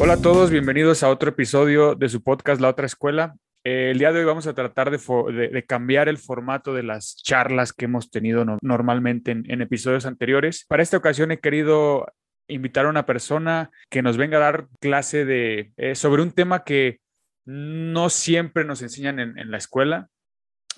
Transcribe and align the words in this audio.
Hola 0.00 0.14
a 0.14 0.20
todos, 0.20 0.50
bienvenidos 0.50 1.02
a 1.02 1.08
otro 1.08 1.30
episodio 1.30 1.94
de 1.94 2.08
su 2.08 2.22
podcast 2.22 2.60
La 2.60 2.68
Otra 2.68 2.84
Escuela. 2.84 3.36
Eh, 3.62 3.90
el 3.92 3.98
día 3.98 4.12
de 4.12 4.18
hoy 4.18 4.24
vamos 4.24 4.46
a 4.46 4.52
tratar 4.52 4.90
de, 4.90 5.64
cambiar 5.66 6.08
el 6.08 6.18
formato 6.18 6.74
de 6.74 6.82
las 6.82 7.16
charlas 7.16 7.72
que 7.72 7.86
hemos 7.86 8.10
tenido 8.10 8.44
no- 8.44 8.58
normalmente 8.60 9.30
en, 9.30 9.62
episodios 9.62 10.04
anteriores. 10.04 10.66
Para 10.68 10.82
esta 10.82 10.96
ocasión 10.96 11.30
he 11.30 11.38
querido 11.38 12.12
invitar 12.48 12.86
a 12.86 12.90
una 12.90 13.06
persona 13.06 13.70
que 13.88 14.02
nos 14.02 14.16
venga 14.16 14.36
a 14.38 14.40
dar 14.40 14.66
clase 14.80 15.24
de, 15.24 15.72
eh, 15.76 15.94
sobre 15.94 16.22
un 16.22 16.32
tema 16.32 16.64
que 16.64 16.98
no 17.46 18.10
siempre 18.10 18.64
nos 18.64 18.82
enseñan 18.82 19.20
en, 19.20 19.50
la 19.50 19.56
escuela. 19.56 20.08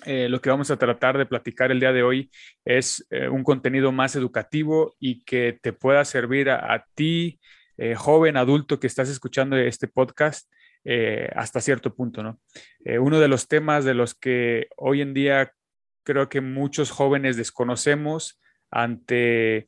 Eh, 0.05 0.29
lo 0.29 0.39
que 0.41 0.51
vamos 0.51 0.69
a 0.69 0.77
tratar 0.77 1.17
de 1.17 1.25
platicar 1.25 1.71
el 1.71 1.79
día 1.79 1.91
de 1.91 2.03
hoy 2.03 2.29
es 2.63 3.05
un 3.31 3.43
contenido 3.43 3.91
más 3.91 4.15
educativo 4.15 4.95
y 4.99 5.23
que 5.23 5.57
te 5.59 5.73
pueda 5.73 6.05
servir 6.05 6.49
a 6.51 6.85
ti, 6.93 7.39
eh, 7.77 7.95
joven, 7.95 8.37
adulto 8.37 8.79
que 8.79 8.87
estás 8.87 9.09
escuchando 9.09 9.57
este 9.57 9.87
podcast 9.87 10.51
eh, 10.83 11.29
hasta 11.35 11.61
cierto 11.61 11.93
punto, 11.95 12.23
¿no? 12.23 12.39
Eh, 12.85 12.99
uno 12.99 13.19
de 13.19 13.27
los 13.27 13.47
temas 13.47 13.85
de 13.85 13.93
los 13.93 14.15
que 14.15 14.67
hoy 14.77 15.01
en 15.01 15.13
día 15.13 15.51
creo 16.03 16.29
que 16.29 16.39
muchos 16.41 16.91
jóvenes 16.91 17.35
desconocemos 17.35 18.39
ante, 18.71 19.67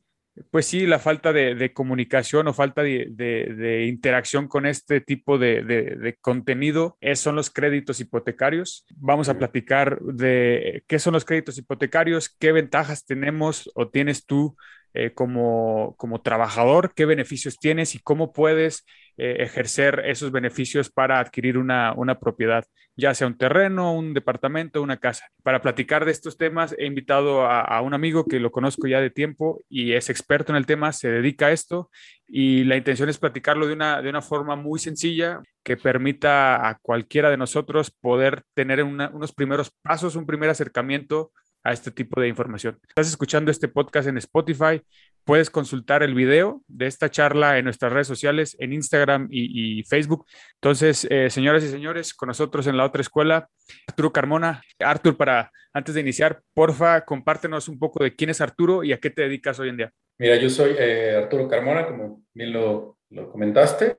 pues 0.50 0.64
sí, 0.66 0.86
la 0.86 0.98
falta 0.98 1.32
de, 1.34 1.54
de 1.54 1.72
comunicación 1.74 2.48
o 2.48 2.54
falta 2.54 2.82
de, 2.82 3.08
de- 3.10 3.54
de 3.54 3.86
interacción 3.86 4.48
con 4.48 4.64
este 4.64 5.02
tipo 5.02 5.36
de 5.36 6.16
contenido 6.22 6.96
es, 7.00 7.20
son 7.20 7.36
los 7.36 7.50
créditos 7.50 8.00
hipotecarios. 8.00 8.86
Vamos 8.96 9.28
a 9.28 9.36
platicar 9.36 10.00
de 10.00 10.82
qué 10.86 10.98
son 10.98 11.12
los 11.12 11.26
créditos 11.26 11.58
hipotecarios, 11.58 12.34
qué 12.38 12.52
ventajas 12.52 13.04
tenemos 13.04 13.70
o 13.74 13.88
tienes 13.90 14.24
tú 14.24 14.56
eh, 14.92 15.12
como, 15.12 15.94
como 15.96 16.20
trabajador, 16.20 16.92
qué 16.94 17.06
beneficios 17.06 17.58
tienes 17.58 17.94
y 17.94 18.00
cómo 18.00 18.32
puedes 18.32 18.84
eh, 19.16 19.36
ejercer 19.40 20.02
esos 20.06 20.32
beneficios 20.32 20.90
para 20.90 21.20
adquirir 21.20 21.58
una, 21.58 21.92
una 21.92 22.18
propiedad, 22.18 22.64
ya 22.96 23.14
sea 23.14 23.26
un 23.26 23.36
terreno, 23.36 23.94
un 23.94 24.14
departamento, 24.14 24.82
una 24.82 24.96
casa. 24.96 25.26
Para 25.42 25.60
platicar 25.60 26.04
de 26.06 26.10
estos 26.10 26.38
temas 26.38 26.74
he 26.78 26.86
invitado 26.86 27.46
a, 27.46 27.80
un 27.82 27.94
amigo 27.94 28.24
que 28.24 28.40
lo 28.40 28.50
conozco 28.50 28.86
ya 28.86 29.00
de 29.00 29.10
tiempo 29.10 29.62
y 29.68 29.92
es 29.92 30.10
experto 30.10 30.52
en 30.52 30.56
el 30.56 30.66
tema, 30.66 30.92
se 30.92 31.10
dedica 31.10 31.46
a 31.46 31.52
esto 31.52 31.90
y 32.26 32.64
la 32.64 32.76
intención 32.76 33.08
es 33.08 33.18
platicarlo 33.18 33.66
de 33.66 33.74
una, 33.74 34.00
de 34.00 34.08
una 34.08 34.22
forma 34.22 34.56
muy 34.56 34.78
sencilla 34.78 35.40
que 35.62 35.76
permita 35.76 36.68
a 36.68 36.78
cualquiera 36.80 37.30
de 37.30 37.36
nosotros 37.36 37.90
poder 37.90 38.42
tener 38.54 38.82
unos 38.82 39.32
primeros 39.32 39.70
pasos, 39.82 40.16
un 40.16 40.26
primer 40.26 40.50
acercamiento 40.50 41.30
a 41.62 41.72
este 41.72 41.90
tipo 41.90 42.20
de 42.20 42.28
información. 42.28 42.78
Estás 42.88 43.08
escuchando 43.08 43.50
este 43.50 43.68
podcast 43.68 44.08
en 44.08 44.16
Spotify, 44.18 44.82
puedes 45.24 45.50
consultar 45.50 46.02
el 46.02 46.14
video 46.14 46.62
de 46.66 46.86
esta 46.86 47.10
charla 47.10 47.58
en 47.58 47.64
nuestras 47.64 47.92
redes 47.92 48.06
sociales, 48.06 48.56
en 48.58 48.72
Instagram 48.72 49.28
y, 49.30 49.80
y 49.80 49.84
Facebook. 49.84 50.26
Entonces, 50.54 51.06
eh, 51.10 51.30
señoras 51.30 51.62
y 51.64 51.68
señores, 51.68 52.14
con 52.14 52.28
nosotros 52.28 52.66
en 52.66 52.76
la 52.76 52.84
otra 52.84 53.02
escuela, 53.02 53.48
Arturo 53.86 54.12
Carmona. 54.12 54.62
Artur, 54.78 55.16
para 55.16 55.50
antes 55.72 55.94
de 55.94 56.00
iniciar, 56.00 56.40
porfa, 56.54 57.04
compártenos 57.04 57.68
un 57.68 57.78
poco 57.78 58.02
de 58.02 58.14
quién 58.14 58.30
es 58.30 58.40
Arturo 58.40 58.82
y 58.82 58.92
a 58.92 58.98
qué 58.98 59.10
te 59.10 59.22
dedicas 59.22 59.58
hoy 59.60 59.68
en 59.68 59.76
día. 59.76 59.92
Mira, 60.18 60.36
yo 60.36 60.50
soy 60.50 60.74
eh, 60.78 61.16
Arturo 61.16 61.48
Carmona, 61.48 61.86
como 61.86 62.24
bien 62.34 62.52
lo, 62.52 62.98
lo 63.10 63.30
comentaste. 63.30 63.96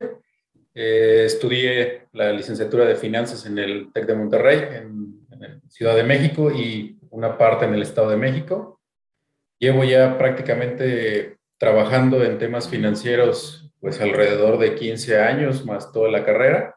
Eh, 0.74 1.24
estudié 1.26 2.08
la 2.14 2.32
licenciatura 2.32 2.86
de 2.86 2.96
finanzas 2.96 3.46
en 3.46 3.58
el 3.58 3.92
TEC 3.92 4.06
de 4.06 4.16
Monterrey, 4.16 4.60
en, 4.78 5.28
en 5.32 5.62
Ciudad 5.70 5.96
de 5.96 6.04
México, 6.04 6.52
y 6.52 6.98
una 7.12 7.38
parte 7.38 7.66
en 7.66 7.74
el 7.74 7.84
Estado 7.84 8.10
de 8.10 8.18
México. 8.18 8.82
Llevo 9.60 9.84
ya 9.84 10.18
prácticamente 10.18 11.38
trabajando 11.58 12.24
en 12.24 12.40
temas 12.40 12.68
financieros, 12.68 13.72
pues 13.80 14.02
alrededor 14.02 14.58
de 14.58 14.76
15 14.76 15.20
años, 15.20 15.66
más 15.66 15.92
toda 15.92 16.10
la 16.10 16.26
carrera. 16.26 16.76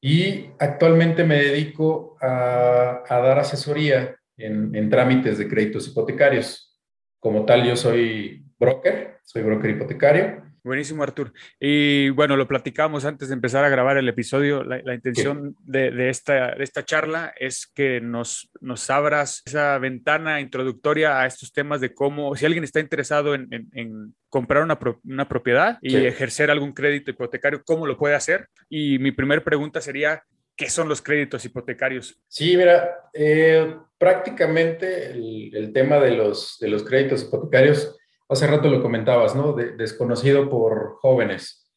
Y 0.00 0.50
actualmente 0.58 1.24
me 1.24 1.36
dedico 1.36 2.16
a, 2.20 3.02
dar 3.08 3.38
asesoría 3.38 4.16
en, 4.36 4.74
en 4.74 4.88
trámites 4.88 5.38
de 5.38 5.48
créditos 5.48 5.88
hipotecarios. 5.88 6.78
Como 7.18 7.44
tal, 7.44 7.64
yo 7.64 7.74
soy 7.74 8.44
broker, 8.58 9.18
soy 9.24 9.42
broker 9.42 9.70
hipotecario. 9.70 10.45
Buenísimo, 10.66 11.04
Artur. 11.04 11.32
Y 11.60 12.08
bueno, 12.10 12.36
lo 12.36 12.48
platicamos 12.48 13.04
antes 13.04 13.28
de 13.28 13.34
empezar 13.34 13.64
a 13.64 13.68
grabar 13.68 13.98
el 13.98 14.08
episodio. 14.08 14.64
La, 14.64 14.80
la 14.82 14.94
intención 14.94 15.54
de, 15.60 15.92
de 15.92 16.08
esta, 16.08 16.56
de 16.56 16.64
esta 16.64 16.84
charla 16.84 17.32
es 17.38 17.68
que 17.72 18.00
nos, 18.00 18.50
nos 18.60 18.90
abras 18.90 19.44
esa 19.46 19.78
ventana 19.78 20.40
introductoria 20.40 21.20
a 21.20 21.26
estos 21.26 21.52
temas 21.52 21.80
de 21.80 21.94
cómo, 21.94 22.34
si 22.34 22.46
alguien 22.46 22.64
está 22.64 22.80
interesado 22.80 23.36
en, 23.36 23.46
en- 23.52 23.68
en 23.74 24.14
comprar 24.28 24.64
una, 24.64 24.76
pro- 24.76 25.00
una 25.04 25.28
propiedad 25.28 25.78
y 25.82 25.90
Sí. 25.90 26.04
ejercer 26.04 26.50
algún 26.50 26.72
crédito 26.72 27.12
hipotecario, 27.12 27.62
¿cómo 27.64 27.86
lo 27.86 27.96
puede 27.96 28.16
hacer? 28.16 28.48
Y 28.68 28.98
mi 28.98 29.12
primera 29.12 29.44
pregunta 29.44 29.80
sería, 29.80 30.24
¿qué 30.56 30.68
son 30.68 30.88
los 30.88 31.00
créditos 31.00 31.44
hipotecarios? 31.44 32.20
Sí, 32.26 32.56
mira, 32.56 32.90
eh, 33.14 33.72
prácticamente 33.98 35.12
el, 35.12 35.54
el 35.54 35.72
tema 35.72 36.00
de 36.00 36.10
los, 36.10 36.58
de 36.60 36.66
los 36.68 36.82
créditos 36.82 37.22
hipotecarios, 37.22 37.96
hace 38.28 38.46
rato 38.46 38.68
lo 38.68 38.82
comentabas, 38.82 39.34
¿no? 39.34 39.52
De- 39.52 39.72
desconocido 39.72 40.48
por 40.48 40.96
jóvenes. 41.00 41.72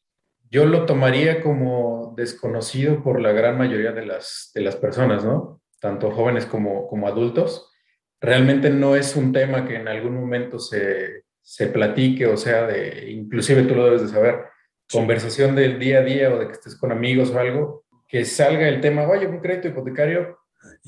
Yo 0.50 0.66
lo 0.66 0.86
tomaría 0.86 1.42
como 1.42 2.14
desconocido 2.18 3.04
por 3.04 3.22
la 3.22 3.32
gran 3.32 3.58
mayoría 3.58 3.92
de 3.92 4.06
las, 4.06 4.52
de 4.56 4.62
las 4.62 4.76
personas, 4.76 5.24
¿no? 5.24 5.62
Tanto 5.80 6.12
jóvenes 6.12 6.46
como, 6.46 6.88
como 6.88 7.08
adultos. 7.08 7.72
Realmente 8.20 8.70
no 8.70 8.96
es 8.96 9.16
un 9.16 9.32
tema 9.32 9.66
que 9.66 9.76
en 9.76 9.88
algún 9.88 10.16
momento 10.20 10.60
se, 10.60 11.24
se 11.42 11.68
platique, 11.68 12.26
o 12.26 12.36
sea, 12.36 12.66
de, 12.66 13.12
inclusive 13.12 13.64
tú 13.64 13.76
lo 13.76 13.86
debes 13.86 14.02
de 14.02 14.08
saber, 14.10 14.46
conversación 14.92 15.56
del 15.56 15.78
día 15.78 16.00
a 16.00 16.04
día 16.04 16.34
o 16.34 16.40
de 16.40 16.48
que 16.48 16.54
estés 16.54 16.76
con 16.76 16.92
amigos 16.92 17.32
o 17.32 17.40
algo, 17.40 17.86
que 18.08 18.26
salga 18.26 18.68
el 18.68 18.82
tema, 18.82 19.08
oye, 19.08 19.28
un 19.28 19.40
crédito 19.40 19.68
hipotecario, 19.68 20.40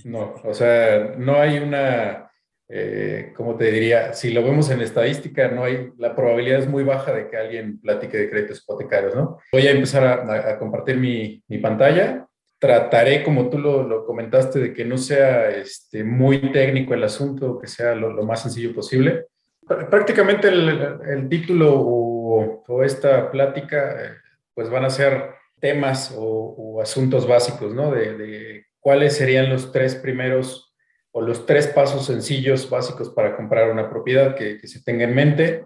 no, 0.06 0.34
o 0.44 0.54
sea, 0.54 1.14
no 1.18 1.36
hay 1.36 1.60
una, 1.60 2.31
eh, 2.74 3.34
¿cómo 3.36 3.56
te 3.58 3.70
diría? 3.72 4.14
Si 4.14 4.32
lo 4.32 4.44
vemos 4.44 4.70
en 4.72 4.82
estadística, 4.82 5.50
no 5.50 5.64
hay, 5.66 5.92
la 5.98 6.16
probabilidad 6.16 6.60
es 6.60 6.68
muy 6.68 6.84
baja 6.84 7.12
de 7.14 7.28
que 7.28 7.38
alguien 7.38 7.80
platique 7.82 8.18
de 8.18 8.30
créditos 8.30 8.62
hipotecarios, 8.64 9.14
¿no? 9.16 9.40
Voy 9.52 9.68
a 9.68 9.72
empezar 9.72 10.04
a, 10.06 10.52
a- 10.54 10.58
compartir 10.60 10.98
mi, 10.98 11.44
mi 11.48 11.58
pantalla. 11.58 12.26
Trataré, 12.60 13.24
como 13.24 13.50
tú 13.50 13.58
lo, 13.58 13.84
lo 13.84 14.06
comentaste, 14.06 14.60
de 14.60 14.74
que 14.74 14.86
no 14.86 14.98
sea 14.98 15.50
este, 15.50 16.04
muy 16.04 16.52
técnico 16.52 16.94
el 16.94 17.04
asunto, 17.04 17.60
que 17.60 17.68
sea 17.68 17.94
lo, 17.96 18.12
lo 18.14 18.24
más 18.24 18.44
sencillo 18.44 18.74
posible. 18.74 19.26
Pr- 19.68 19.90
Prácticamente 19.90 20.48
el, 20.48 20.70
el 21.10 21.28
título 21.28 21.74
o, 21.76 22.64
o 22.68 22.84
esta 22.84 23.30
plática, 23.32 24.06
eh, 24.06 24.10
pues 24.54 24.70
van 24.70 24.86
a 24.86 24.90
ser 24.90 25.32
temas 25.60 26.14
o, 26.18 26.24
o 26.24 26.82
asuntos 26.82 27.28
básicos, 27.28 27.74
¿no? 27.74 27.92
De, 27.92 28.16
de 28.18 28.66
cuáles 28.80 29.16
serían 29.18 29.50
los 29.50 29.72
tres 29.72 29.96
primeros 29.96 30.71
o 31.12 31.22
los 31.22 31.46
tres 31.46 31.68
pasos 31.68 32.06
sencillos 32.06 32.70
básicos 32.70 33.10
para 33.10 33.36
comprar 33.36 33.72
una 33.72 33.90
propiedad 33.90 34.36
que, 34.36 34.58
que 34.58 34.68
se 34.68 34.84
tenga 34.84 35.04
en 35.04 35.16
mente, 35.16 35.66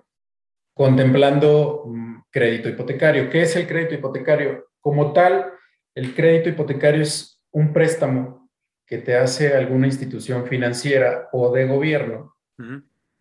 contemplando 0.74 1.84
mm, 1.86 2.16
crédito 2.32 2.70
hipotecario. 2.70 3.30
¿Qué 3.30 3.44
es 3.44 3.56
el 3.56 3.68
crédito 3.68 3.96
hipotecario? 3.96 4.66
Como 4.80 5.14
tal, 5.14 5.54
el 5.96 6.14
crédito 6.14 6.50
hipotecario 6.50 7.02
es 7.02 7.42
un 7.52 7.72
préstamo 7.72 8.50
que 8.86 8.98
te 9.00 9.16
hace 9.16 9.56
alguna 9.56 9.88
institución 9.88 10.46
financiera 10.46 11.30
o 11.32 11.52
de 11.52 11.66
gobierno 11.66 12.36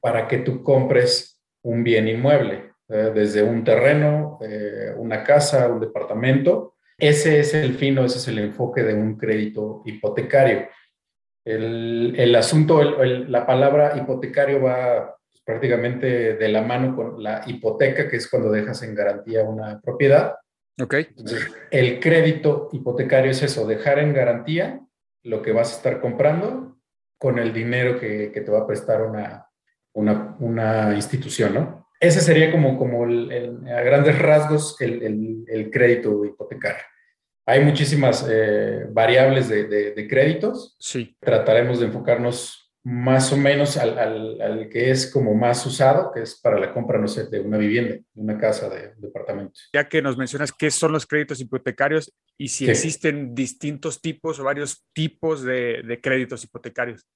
para 0.01 0.29
que 0.29 0.39
tú 0.39 0.63
compres 0.63 1.41
un 1.63 1.83
bien 1.83 2.07
inmueble, 2.07 2.73
eh, 2.89 3.11
desde 3.15 3.43
un 3.43 3.65
terreno, 3.65 4.39
eh, 4.43 4.93
una 4.97 5.25
casa, 5.25 5.69
un 5.69 5.81
departamento. 5.81 6.75
Ese 6.99 7.41
es 7.41 7.55
el 7.55 7.75
fin 7.75 7.99
o 7.99 8.05
ese 8.05 8.19
es 8.19 8.29
el 8.29 8.39
enfoque 8.39 8.83
de 8.83 8.95
un 8.95 9.17
crédito 9.17 9.83
hipotecario. 9.87 10.69
El, 11.45 12.15
el 12.17 12.35
asunto, 12.37 12.81
el- 12.81 12.95
el- 13.01 13.33
la 13.33 13.47
palabra 13.47 13.97
hipotecario 13.97 14.63
va 14.63 15.17
pues, 15.31 15.43
prácticamente 15.45 16.35
de 16.35 16.49
la 16.49 16.63
mano 16.63 16.97
con 16.97 17.23
la 17.23 17.43
hipoteca, 17.47 18.09
que 18.09 18.17
es 18.17 18.29
cuando 18.29 18.51
dejas 18.51 18.83
en 18.83 18.95
garantía 18.95 19.43
una 19.43 19.81
propiedad. 19.81 20.37
Ok, 20.81 20.95
Entonces, 20.95 21.53
el 21.71 22.01
crédito 22.01 22.69
hipotecario 22.73 23.31
es 23.31 23.43
eso, 23.43 23.67
dejar 23.67 23.99
en 23.99 24.13
garantía 24.15 24.81
lo 25.23 25.41
que 25.43 25.53
vas 25.53 25.73
a 25.73 25.77
estar 25.77 26.01
comprando 26.01 26.77
con 27.19 27.39
el 27.39 27.53
dinero 27.53 27.99
que, 28.01 28.33
que 28.33 28.41
te 28.41 28.51
va 28.51 28.61
a 28.61 28.67
prestar 28.67 29.03
una, 29.03 29.47
una, 29.95 30.37
una 30.41 30.95
institución, 30.95 31.55
¿no? 31.55 31.89
Ese 32.01 32.21
sería 32.21 32.51
como, 32.51 32.77
como 32.77 33.05
el- 33.05 33.31
el- 33.31 33.69
a 33.69 33.83
grandes 33.83 34.19
rasgos 34.19 34.79
el, 34.81 35.03
el- 35.03 35.45
el 35.47 35.71
crédito 35.71 36.25
hipotecario. 36.25 36.83
Hay 37.47 37.65
muchísimas 37.65 38.27
eh, 38.29 38.87
variables 38.91 39.49
de, 39.49 39.65
de, 39.65 39.91
de, 39.93 40.09
créditos. 40.09 40.77
Sí. 40.79 41.17
Trataremos 41.21 41.79
de 41.81 41.87
enfocarnos 41.87 42.73
más 42.85 43.33
o 43.33 43.37
menos 43.37 43.77
al, 43.79 43.99
al, 43.99 44.41
al, 44.41 44.69
que 44.69 44.91
es 44.91 45.11
como 45.11 45.35
más 45.35 45.65
usado, 45.65 46.13
que 46.13 46.21
es 46.21 46.39
para 46.41 46.59
la 46.59 46.73
compra, 46.73 46.99
no 46.99 47.09
sé, 47.09 47.27
de 47.29 47.41
una 47.41 47.57
vivienda, 47.57 47.95
de 47.95 48.21
una 48.21 48.39
casa, 48.39 48.69
de 48.69 48.93
un 48.95 49.01
departamento. 49.01 49.59
Ya 49.73 49.89
que 49.89 50.03
nos 50.03 50.19
mencionas 50.19 50.53
qué 50.53 50.71
son 50.71 50.93
los 50.93 51.07
créditos 51.07 51.41
hipotecarios 51.41 52.13
y 52.37 52.49
si 52.49 52.67
¿Qué? 52.67 52.73
existen 52.73 53.35
distintos 53.35 54.03
tipos 54.03 54.39
o 54.39 54.45
varios 54.45 54.85
tipos 54.93 55.43
de, 55.43 55.83
de 55.83 56.01
créditos 56.01 56.45
hipotecarios. 56.45 57.07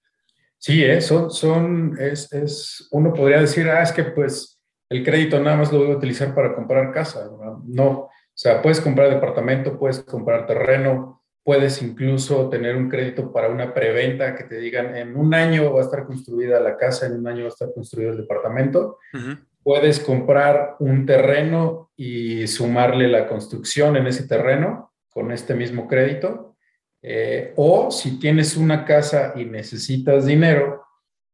Sí, 0.56 0.82
¿eh? 0.82 1.00
son, 1.00 1.30
son 1.30 1.96
es, 2.00 2.32
es, 2.32 2.88
uno 2.90 3.12
podría 3.12 3.40
decir, 3.40 3.68
ah, 3.68 3.82
es 3.82 3.92
que 3.92 4.04
pues 4.04 4.60
el 4.88 5.04
crédito 5.04 5.38
nada 5.38 5.56
más 5.56 5.72
lo 5.72 5.80
voy 5.80 5.92
a 5.92 5.96
utilizar 5.96 6.34
para 6.34 6.54
comprar 6.54 6.92
casa. 6.92 7.30
No. 7.66 8.08
O 8.38 8.40
sea, 8.40 8.62
puedes 8.62 8.80
comprar 8.80 9.10
departamento, 9.10 9.76
puedes 9.80 9.98
comprar 10.04 10.46
terreno, 10.46 11.24
puedes 11.42 11.82
incluso 11.82 12.48
tener 12.48 12.76
un 12.76 12.88
crédito 12.88 13.32
para 13.32 13.48
una 13.48 13.74
preventa 13.74 14.36
que 14.36 14.44
te 14.44 14.60
digan 14.60 14.94
en 14.94 15.16
un 15.16 15.34
año 15.34 15.72
va 15.72 15.80
a 15.80 15.82
estar 15.82 16.06
construida 16.06 16.60
la 16.60 16.76
casa, 16.76 17.06
en 17.06 17.14
un 17.14 17.26
año 17.26 17.40
va 17.40 17.46
a 17.46 17.48
estar 17.48 17.74
construido 17.74 18.12
el 18.12 18.18
departamento. 18.18 18.98
Uh 19.12 19.18
-huh. 19.18 19.46
Puedes 19.64 19.98
comprar 19.98 20.76
un 20.78 21.04
terreno 21.04 21.90
y 21.96 22.46
sumarle 22.46 23.08
la 23.08 23.26
construcción 23.26 23.96
en 23.96 24.06
ese 24.06 24.28
terreno 24.28 24.92
con 25.08 25.32
este 25.32 25.54
mismo 25.54 25.88
crédito. 25.88 26.54
Eh, 27.02 27.52
o 27.56 27.90
si 27.90 28.20
tienes 28.20 28.56
una 28.56 28.84
casa 28.84 29.32
y 29.34 29.46
necesitas 29.46 30.26
dinero, 30.26 30.84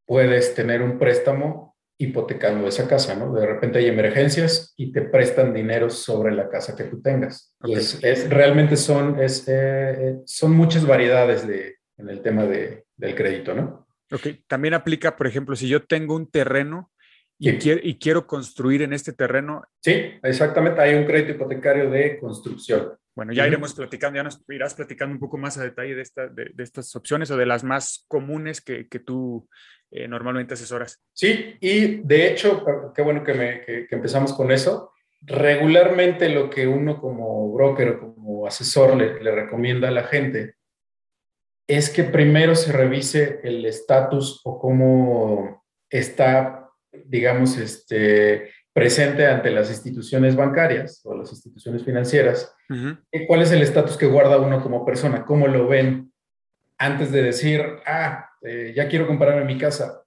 puedes 0.07 0.55
tener 0.55 0.81
un 0.81 0.99
préstamo 0.99 1.74
hipotecando 1.99 2.67
esa 2.67 2.89
casa, 2.89 3.15
¿no? 3.15 3.33
De 3.33 3.47
repente 3.47 3.79
hay 3.79 3.87
emergencias 3.87 4.75
y 4.77 4.93
te 4.93 5.03
prestan 5.03 5.55
dinero 5.55 5.91
sobre 5.91 6.35
la 6.35 6.49
casa 6.49 6.75
que 6.75 6.85
tú 6.85 7.01
tengas. 7.01 7.55
Okay. 7.61 7.75
Y 7.75 7.79
es, 7.79 7.99
es, 8.03 8.31
realmente 8.31 8.77
son, 8.77 9.21
es, 9.21 9.45
eh, 9.49 10.17
son 10.25 10.53
muchas 10.53 10.87
variedades 10.87 11.47
de, 11.47 11.77
en 11.97 12.11
el 12.11 12.21
tema 12.21 12.45
de, 12.47 12.85
del 12.97 13.15
crédito, 13.15 13.55
¿no? 13.55 13.87
Ok, 14.13 14.27
también 14.47 14.75
aplica, 14.75 15.17
por 15.17 15.27
ejemplo, 15.27 15.57
si 15.57 15.69
yo 15.69 15.85
tengo 15.85 16.15
un 16.15 16.31
terreno 16.31 16.93
y, 17.39 17.51
sí. 17.51 17.59
quiero, 17.59 17.81
y 17.83 17.99
quiero 17.99 18.27
construir 18.27 18.83
en 18.83 18.93
este 18.93 19.13
terreno. 19.13 19.63
Sí, 19.81 20.13
exactamente, 20.23 20.81
hay 20.81 20.95
un 20.95 21.05
crédito 21.05 21.33
hipotecario 21.33 21.91
de 21.91 22.19
construcción. 22.19 22.93
Bueno, 23.15 23.33
ya 23.33 23.47
iremos 23.47 23.75
platicando, 23.75 24.17
ya 24.17 24.25
nos 24.25 24.43
irás 24.49 24.75
platicando 24.75 25.13
un 25.15 25.21
poco 25.21 25.39
más 25.39 25.57
a 25.57 25.63
detalle 25.63 25.95
de, 25.95 26.03
esta, 26.03 26.27
de, 26.27 26.51
de 26.53 26.65
estas 26.65 26.95
opciones 26.97 27.31
o 27.31 27.37
de 27.37 27.47
las 27.47 27.63
más 27.63 28.05
comunes 28.09 28.61
que, 28.61 28.89
que 28.89 28.99
tú 28.99 29.49
eh, 29.93 30.09
normalmente 30.09 30.55
asesoras. 30.55 31.01
Sí, 31.13 31.57
y 31.61 32.03
de 32.03 32.29
hecho, 32.29 32.93
qué 32.93 33.03
bueno 33.03 33.23
que, 33.23 33.35
me, 33.35 33.61
que, 33.61 33.87
que, 33.87 33.95
empezamos 33.95 34.33
con 34.33 34.51
eso. 34.51 34.93
Regularmente 35.21 36.29
lo 36.29 36.51
que 36.51 36.67
uno 36.67 37.01
como 37.01 37.53
broker 37.53 37.89
o 37.91 38.01
como 38.01 38.47
asesor 38.47 38.97
le, 38.97 39.23
le 39.23 39.31
recomienda 39.31 39.89
a 39.89 39.93
la 39.93 40.05
gente 40.05 40.57
es 41.69 41.91
que 41.91 42.03
primero 42.03 42.57
se 42.57 42.73
revise 42.73 43.41
el 43.45 43.65
estatus 43.65 44.41
o 44.45 44.59
cómo 44.59 45.65
está, 45.89 46.69
digamos, 47.05 47.57
este, 47.57 48.51
presente 48.75 49.27
ante 49.27 49.51
las 49.51 49.71
instituciones 49.71 50.37
bancarias 50.37 51.01
o 51.05 51.15
las 51.15 51.31
instituciones 51.31 51.85
financieras. 51.85 52.55
Uh 52.69 52.75
-huh. 52.75 53.27
¿Cuál 53.27 53.43
es 53.43 53.53
el 53.53 53.63
estatus 53.63 53.97
que 53.97 54.07
guarda 54.07 54.39
uno 54.39 54.63
como 54.63 54.85
persona? 54.85 55.25
¿Cómo 55.25 55.47
lo 55.47 55.69
ven 55.69 56.13
antes 56.79 57.13
de 57.13 57.23
decir, 57.23 57.65
ah, 57.87 58.31
eh, 58.43 58.73
ya 58.77 58.89
quiero 58.89 59.07
comprarme 59.07 59.45
mi 59.45 59.59
casa. 59.59 60.03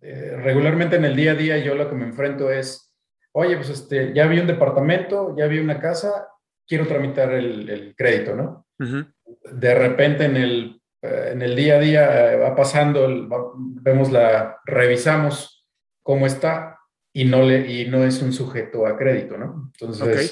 Eh, 0.00 0.36
regularmente 0.42 0.96
en 0.96 1.04
el 1.04 1.16
día 1.16 1.32
a 1.32 1.34
día 1.34 1.58
yo 1.58 1.74
lo 1.74 1.88
que 1.88 1.96
me 1.96 2.04
enfrento 2.04 2.50
es, 2.50 2.94
oye, 3.32 3.56
pues 3.56 3.70
este, 3.70 4.12
ya 4.14 4.26
vi 4.26 4.38
un 4.38 4.46
departamento, 4.46 5.34
ya 5.36 5.46
vi 5.46 5.58
una 5.58 5.80
casa, 5.80 6.28
quiero 6.66 6.86
tramitar 6.86 7.32
el, 7.32 7.68
el 7.68 7.94
crédito, 7.96 8.34
¿no? 8.34 8.66
Uh 8.78 8.84
-huh. 8.84 9.14
De 9.52 9.74
repente 9.74 10.24
en 10.24 10.36
el, 10.36 10.80
eh, 11.02 11.30
en 11.32 11.42
el 11.42 11.56
día 11.56 11.76
a 11.76 11.80
día 11.80 12.36
va 12.36 12.54
pasando, 12.54 13.28
va, 13.28 13.38
vemos 13.56 14.10
la, 14.12 14.58
revisamos 14.64 15.66
cómo 16.02 16.26
está 16.26 16.73
y 17.14 17.24
no, 17.24 17.42
le, 17.42 17.72
y 17.72 17.88
no 17.88 18.04
es 18.04 18.20
un 18.20 18.34
sujeto 18.34 18.86
a 18.86 18.98
crédito, 18.98 19.38
¿no? 19.38 19.70
Entonces, 19.72 20.02
okay. 20.02 20.26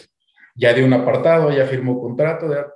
ya 0.54 0.74
de 0.74 0.84
un 0.84 0.92
apartado, 0.92 1.50
ya 1.50 1.66
firmó 1.66 1.98
contrato, 1.98 2.52
ya, 2.52 2.66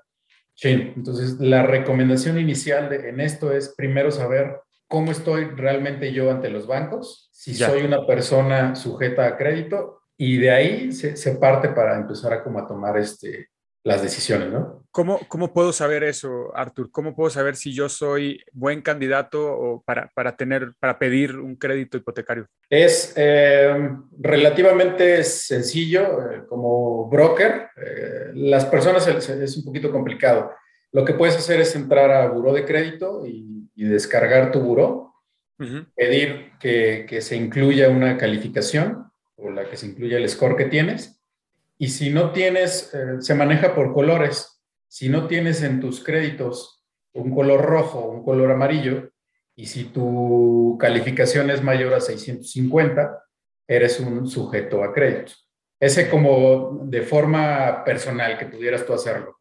Sí, 0.57 0.71
entonces 0.97 1.39
la 1.39 1.65
recomendación 1.65 2.39
inicial 2.39 2.89
de, 2.89 3.11
en 3.11 3.21
esto 3.21 3.53
es 3.53 3.75
primero 3.77 4.11
saber 4.11 4.59
cómo 4.89 5.13
estoy 5.13 5.45
realmente 5.45 6.13
yo 6.15 6.31
ante 6.31 6.49
los 6.49 6.67
bancos, 6.67 7.29
si 7.31 7.53
ya. 7.53 7.69
soy 7.69 7.83
una 7.83 8.07
persona 8.07 8.75
sujeta 8.75 9.27
a 9.27 9.37
crédito 9.37 10.01
y 10.17 10.39
de 10.39 10.51
ahí 10.51 10.93
se, 10.93 11.15
se, 11.17 11.37
parte 11.37 11.69
para 11.69 11.97
empezar 11.97 12.33
a 12.33 12.43
como 12.43 12.59
a 12.59 12.67
tomar 12.67 12.97
este, 12.97 13.51
las 13.87 14.03
decisiones, 14.03 14.51
¿no? 14.51 14.85
¿Cómo, 14.91 15.21
¿Cómo 15.29 15.53
puedo 15.53 15.73
saber 15.73 16.03
eso, 16.03 16.51
Artur? 16.57 16.91
¿Cómo 16.91 17.15
puedo 17.15 17.31
saber 17.31 17.55
si 17.55 17.73
yo 17.73 17.89
soy 17.89 18.43
buen 18.53 18.83
candidato 18.83 19.47
o 19.47 19.81
para, 19.83 20.11
para 20.13 20.37
tener, 20.37 20.73
para 20.81 20.99
pedir 20.99 21.37
un 21.37 21.55
crédito 21.55 21.97
hipotecario? 21.97 22.49
Es 22.69 23.13
eh, 23.17 23.91
relativamente 24.19 25.23
sencillo, 25.23 26.29
eh, 26.29 26.43
como 26.49 27.09
broker, 27.09 27.69
eh, 27.77 28.31
las 28.35 28.65
personas 28.65 29.07
es, 29.07 29.29
es, 29.29 29.57
un 29.57 29.65
poquito 29.65 29.93
complicado. 29.93 30.51
Lo 30.91 31.05
que 31.05 31.15
puedes 31.15 31.37
hacer 31.37 31.61
es 31.61 31.77
entrar 31.77 32.11
a 32.11 32.27
buró 32.27 32.53
de 32.53 32.65
crédito 32.65 33.25
y, 33.25 33.71
y 33.77 33.85
descargar 33.85 34.51
tu 34.51 34.59
buró, 34.59 35.15
uh 35.61 35.65
-huh. 35.65 35.87
pedir 35.95 36.55
que, 36.59 37.07
que 37.09 37.21
se 37.21 37.37
incluya 37.37 37.89
una 37.89 38.17
calificación 38.19 39.13
o 39.37 39.49
la 39.49 39.69
que 39.71 39.77
se 39.77 39.87
incluya 39.87 40.17
el 40.17 40.29
score 40.29 40.57
que 40.57 40.65
tienes 40.65 41.16
y 41.79 41.89
si 41.89 42.11
no 42.11 42.33
tienes, 42.33 42.93
eh, 42.95 43.21
se 43.21 43.35
maneja 43.35 43.75
por 43.75 43.93
colores. 43.93 44.63
Si 44.89 45.09
no 45.09 45.27
tienes 45.27 45.63
en 45.63 45.81
tus 45.81 46.03
créditos 46.03 46.85
un 47.13 47.35
color 47.35 47.63
rojo 47.63 48.01
un 48.09 48.23
color 48.23 48.51
amarillo, 48.51 49.11
y 49.55 49.67
si 49.67 49.85
tu 49.85 50.77
calificación 50.79 51.51
es 51.51 51.63
mayor 51.63 51.95
a 51.95 52.01
650, 52.01 53.25
eres 53.67 53.99
un 54.01 54.27
sujeto 54.27 54.85
a 54.85 54.93
crédito. 54.93 55.33
Ese 55.81 56.11
como 56.11 56.81
de 56.85 57.03
forma 57.03 57.83
personal 57.85 58.39
que 58.39 58.47
pudieras 58.47 58.85
tú 58.85 58.93
hacerlo. 58.93 59.39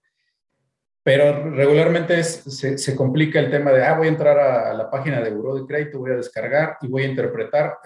Pero 1.04 1.52
regularmente 1.52 2.20
es, 2.20 2.44
se, 2.82 2.96
complica 2.96 3.40
el 3.40 3.52
tema 3.52 3.72
de, 3.72 3.84
ah, 3.84 3.96
voy 3.96 4.08
a 4.08 4.12
entrar 4.12 4.40
a 4.40 4.74
la 4.74 4.90
página 4.90 5.22
de 5.22 5.30
Buró 5.30 5.56
de 5.56 5.68
Crédito, 5.68 6.00
voy 6.00 6.12
a 6.12 6.16
descargar 6.16 6.78
y 6.82 6.88
voy 6.88 7.04
a 7.04 7.08
interpretar. 7.08 7.78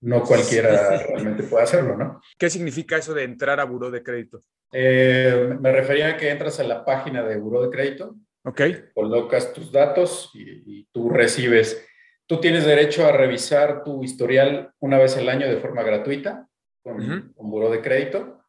No 0.00 0.22
cualquiera 0.22 0.98
realmente 0.98 1.42
puede 1.44 1.64
hacerlo, 1.64 1.96
¿no? 1.96 2.20
¿Qué 2.38 2.50
significa 2.50 2.96
eso 2.96 3.14
de 3.14 3.24
entrar 3.24 3.60
a 3.60 3.64
buró 3.64 3.90
de 3.90 4.02
crédito? 4.02 4.40
Eh, 4.72 5.56
me 5.60 5.72
refería 5.72 6.08
a 6.08 6.16
que 6.16 6.30
entras 6.30 6.60
a 6.60 6.64
la 6.64 6.84
página 6.84 7.22
de 7.22 7.36
buró 7.38 7.62
de 7.62 7.70
crédito, 7.70 8.16
ok, 8.44 8.60
colocas 8.94 9.52
tus 9.52 9.72
datos 9.72 10.30
y, 10.34 10.80
y 10.80 10.88
tú 10.92 11.08
recibes. 11.08 11.86
Tú 12.26 12.40
tienes 12.40 12.66
derecho 12.66 13.06
a 13.06 13.12
revisar 13.12 13.84
tu 13.84 14.02
historial 14.02 14.72
una 14.80 14.98
vez 14.98 15.16
al 15.16 15.28
año 15.28 15.48
de 15.48 15.58
forma 15.58 15.82
gratuita 15.84 16.48
con, 16.82 16.96
uh 16.96 17.04
-huh. 17.04 17.34
con 17.34 17.50
buró 17.50 17.70
de 17.70 17.80
crédito. 17.80 18.42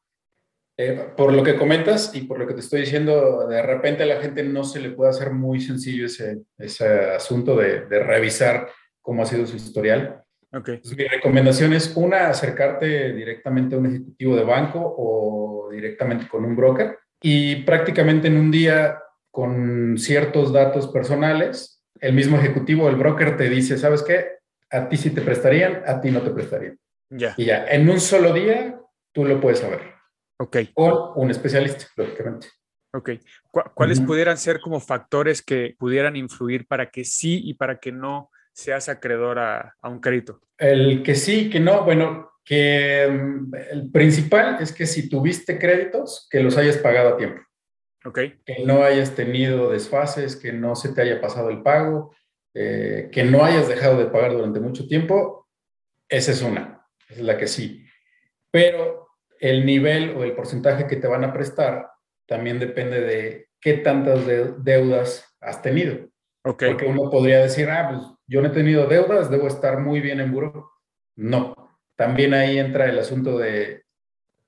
Eh, 0.79 1.11
por 1.17 1.33
lo 1.33 1.43
que 1.43 1.55
comentas 1.55 2.13
y 2.13 2.21
por 2.21 2.37
lo 2.37 2.45
que 2.45 2.53
te 2.53 2.59
estoy 2.59 2.81
diciendo, 2.81 3.47
de 3.47 3.61
repente 3.63 4.03
a 4.03 4.05
la 4.05 4.21
gente 4.21 4.43
no 4.43 4.63
se 4.63 4.79
le 4.79 4.91
puede 4.91 5.09
hacer 5.09 5.31
muy 5.31 5.59
sencillo 5.59 6.05
ese, 6.05 6.43
ese 6.57 6.87
asunto 6.87 7.55
de, 7.55 7.85
de 7.87 7.99
revisar 7.99 8.69
cómo 9.01 9.23
ha 9.23 9.25
sido 9.25 9.47
su 9.47 9.55
historial. 9.55 10.23
Okay. 10.51 10.75
Entonces, 10.75 10.97
mi 10.97 11.03
recomendación 11.05 11.73
es, 11.73 11.95
una, 11.95 12.29
acercarte 12.29 13.13
directamente 13.13 13.75
a 13.75 13.79
un 13.79 13.87
ejecutivo 13.87 14.35
de 14.35 14.43
banco 14.43 14.79
o 14.97 15.69
directamente 15.71 16.27
con 16.27 16.45
un 16.45 16.55
broker 16.55 16.97
y 17.21 17.63
prácticamente 17.63 18.27
en 18.27 18.37
un 18.37 18.51
día 18.51 18.99
con 19.31 19.97
ciertos 19.97 20.53
datos 20.53 20.87
personales, 20.87 21.83
el 21.99 22.13
mismo 22.13 22.37
ejecutivo, 22.37 22.89
el 22.89 22.95
broker 22.95 23.37
te 23.37 23.49
dice, 23.49 23.77
¿sabes 23.77 24.03
qué? 24.03 24.37
A 24.69 24.87
ti 24.89 24.97
sí 24.97 25.09
te 25.09 25.21
prestarían, 25.21 25.83
a 25.85 25.99
ti 26.01 26.11
no 26.11 26.21
te 26.21 26.31
prestarían. 26.31 26.79
Ya. 27.09 27.33
Y 27.37 27.45
ya, 27.45 27.65
en 27.67 27.89
un 27.89 27.99
solo 27.99 28.33
día 28.33 28.79
tú 29.13 29.25
lo 29.25 29.39
puedes 29.39 29.59
saber. 29.59 29.81
Ok. 30.39 30.57
Con 30.73 30.93
un 31.15 31.31
especialista, 31.31 31.85
lógicamente. 31.95 32.47
Ok. 32.93 33.11
¿Cuáles 33.73 33.99
uh 33.99 34.03
-huh. 34.03 34.07
pudieran 34.07 34.37
ser 34.37 34.59
como 34.59 34.79
factores 34.79 35.41
que 35.41 35.75
pudieran 35.77 36.15
influir 36.15 36.67
para 36.67 36.89
que 36.89 37.03
sí 37.03 37.41
y 37.43 37.53
para 37.53 37.79
que 37.79 37.91
no 37.91 38.29
seas 38.57 38.89
acreedor 38.89 39.37
a, 39.37 39.75
a, 39.79 39.89
un 39.89 39.99
crédito? 39.99 40.41
El 40.57 41.03
que 41.03 41.13
sí, 41.13 41.49
que 41.49 41.59
no, 41.59 41.83
bueno, 41.83 42.31
que 42.43 43.07
mm, 43.07 43.55
el 43.71 43.91
principal 43.91 44.57
es 44.59 44.73
que 44.73 44.87
si 44.87 45.09
tuviste 45.09 45.59
créditos, 45.59 46.27
que 46.31 46.39
los 46.39 46.57
hayas 46.57 46.77
pagado 46.77 47.09
a 47.09 47.17
tiempo. 47.17 47.41
Ok. 48.03 48.19
Que 48.45 48.65
no 48.65 48.83
hayas 48.83 49.13
tenido 49.13 49.69
desfases, 49.69 50.35
que 50.35 50.51
no 50.53 50.75
se 50.75 50.89
te 50.89 51.01
haya 51.01 51.21
pasado 51.21 51.51
el 51.51 51.61
pago, 51.61 52.15
eh, 52.55 53.09
que 53.11 53.23
no 53.23 53.45
hayas 53.45 53.67
dejado 53.67 53.99
de 53.99 54.07
pagar 54.07 54.31
durante 54.31 54.59
mucho 54.59 54.87
tiempo, 54.87 55.47
esa 56.09 56.31
es 56.31 56.41
una, 56.41 56.83
es 57.09 57.19
la 57.19 57.37
que 57.37 57.47
sí. 57.47 57.85
Pero 58.49 59.09
el 59.39 59.67
nivel 59.67 60.15
o 60.17 60.23
el 60.23 60.33
porcentaje 60.33 60.87
que 60.87 60.95
te 60.95 61.07
van 61.07 61.23
a 61.23 61.33
prestar 61.33 61.91
también 62.25 62.57
depende 62.59 63.01
de 63.01 63.49
qué 63.61 63.73
tantas 63.75 64.25
de 64.25 64.53
deudas 64.57 65.37
has 65.41 65.61
tenido. 65.61 66.09
Okay. 66.43 66.69
Porque 66.69 66.85
uno 66.85 67.11
podría 67.11 67.41
decir, 67.41 67.69
ah, 67.69 67.89
pues 67.91 68.16
yo 68.27 68.41
no 68.41 68.47
he 68.47 68.51
tenido 68.51 68.87
deudas, 68.87 69.29
debo 69.29 69.47
estar 69.47 69.79
muy 69.79 70.01
bien 70.01 70.19
en 70.19 70.31
buró. 70.31 70.71
No, 71.15 71.55
también 71.95 72.33
ahí 72.33 72.59
entra 72.59 72.85
el 72.85 72.99
asunto 72.99 73.37
de, 73.37 73.83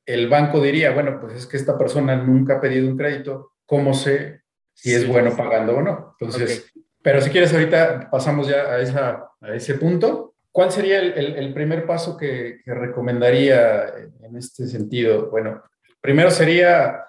el 0.05 0.27
banco 0.29 0.62
diría, 0.62 0.91
bueno, 0.91 1.19
pues 1.19 1.33
es 1.36 1.45
que 1.48 1.57
esta 1.57 1.77
persona 1.77 2.15
nunca 2.15 2.57
ha 2.57 2.62
pedido 2.62 2.88
un 2.89 2.98
crédito, 2.98 3.53
cómo 3.65 3.93
sé 3.93 4.41
si 4.74 4.93
es 4.93 5.01
Sí. 5.03 5.07
bueno 5.07 5.36
pagando 5.36 5.77
o 5.77 5.81
no. 5.81 6.15
Entonces, 6.19 6.71
pero 7.01 7.21
si 7.21 7.29
quieres, 7.29 7.53
ahorita 7.53 8.09
pasamos 8.12 8.48
ya 8.48 8.62
a, 8.63 8.79
esa, 8.79 9.29
a 9.41 9.53
ese 9.53 9.75
punto. 9.75 10.36
¿Cuál 10.51 10.71
sería 10.71 11.00
el, 11.00 11.13
el- 11.13 11.36
el 11.36 11.53
primer 11.53 11.86
paso 11.86 12.17
que, 12.17 12.59
que 12.65 12.74
recomendaría 12.74 13.88
en 14.24 14.36
este 14.36 14.67
sentido? 14.67 15.29
Bueno, 15.29 15.63
primero 16.01 16.31
sería 16.31 17.05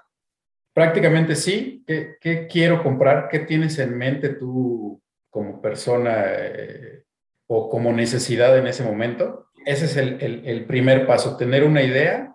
prácticamente 0.72 1.34
sí, 1.34 1.82
¿qué, 1.86 2.16
qué 2.20 2.46
quiero 2.46 2.82
comprar? 2.82 3.28
¿Qué 3.28 3.40
tienes 3.40 3.78
en 3.78 3.96
mente 3.96 4.30
tú 4.30 4.99
como 5.30 5.62
persona 5.62 6.24
eh, 6.28 7.04
o 7.46 7.68
como 7.68 7.92
necesidad 7.92 8.58
en 8.58 8.66
ese 8.66 8.82
momento? 8.84 9.48
Ese 9.64 9.84
es 9.86 9.96
el, 9.96 10.20
el- 10.22 10.64
primer 10.66 11.06
paso, 11.06 11.36
tener 11.36 11.64
una 11.64 11.82
idea 11.82 12.34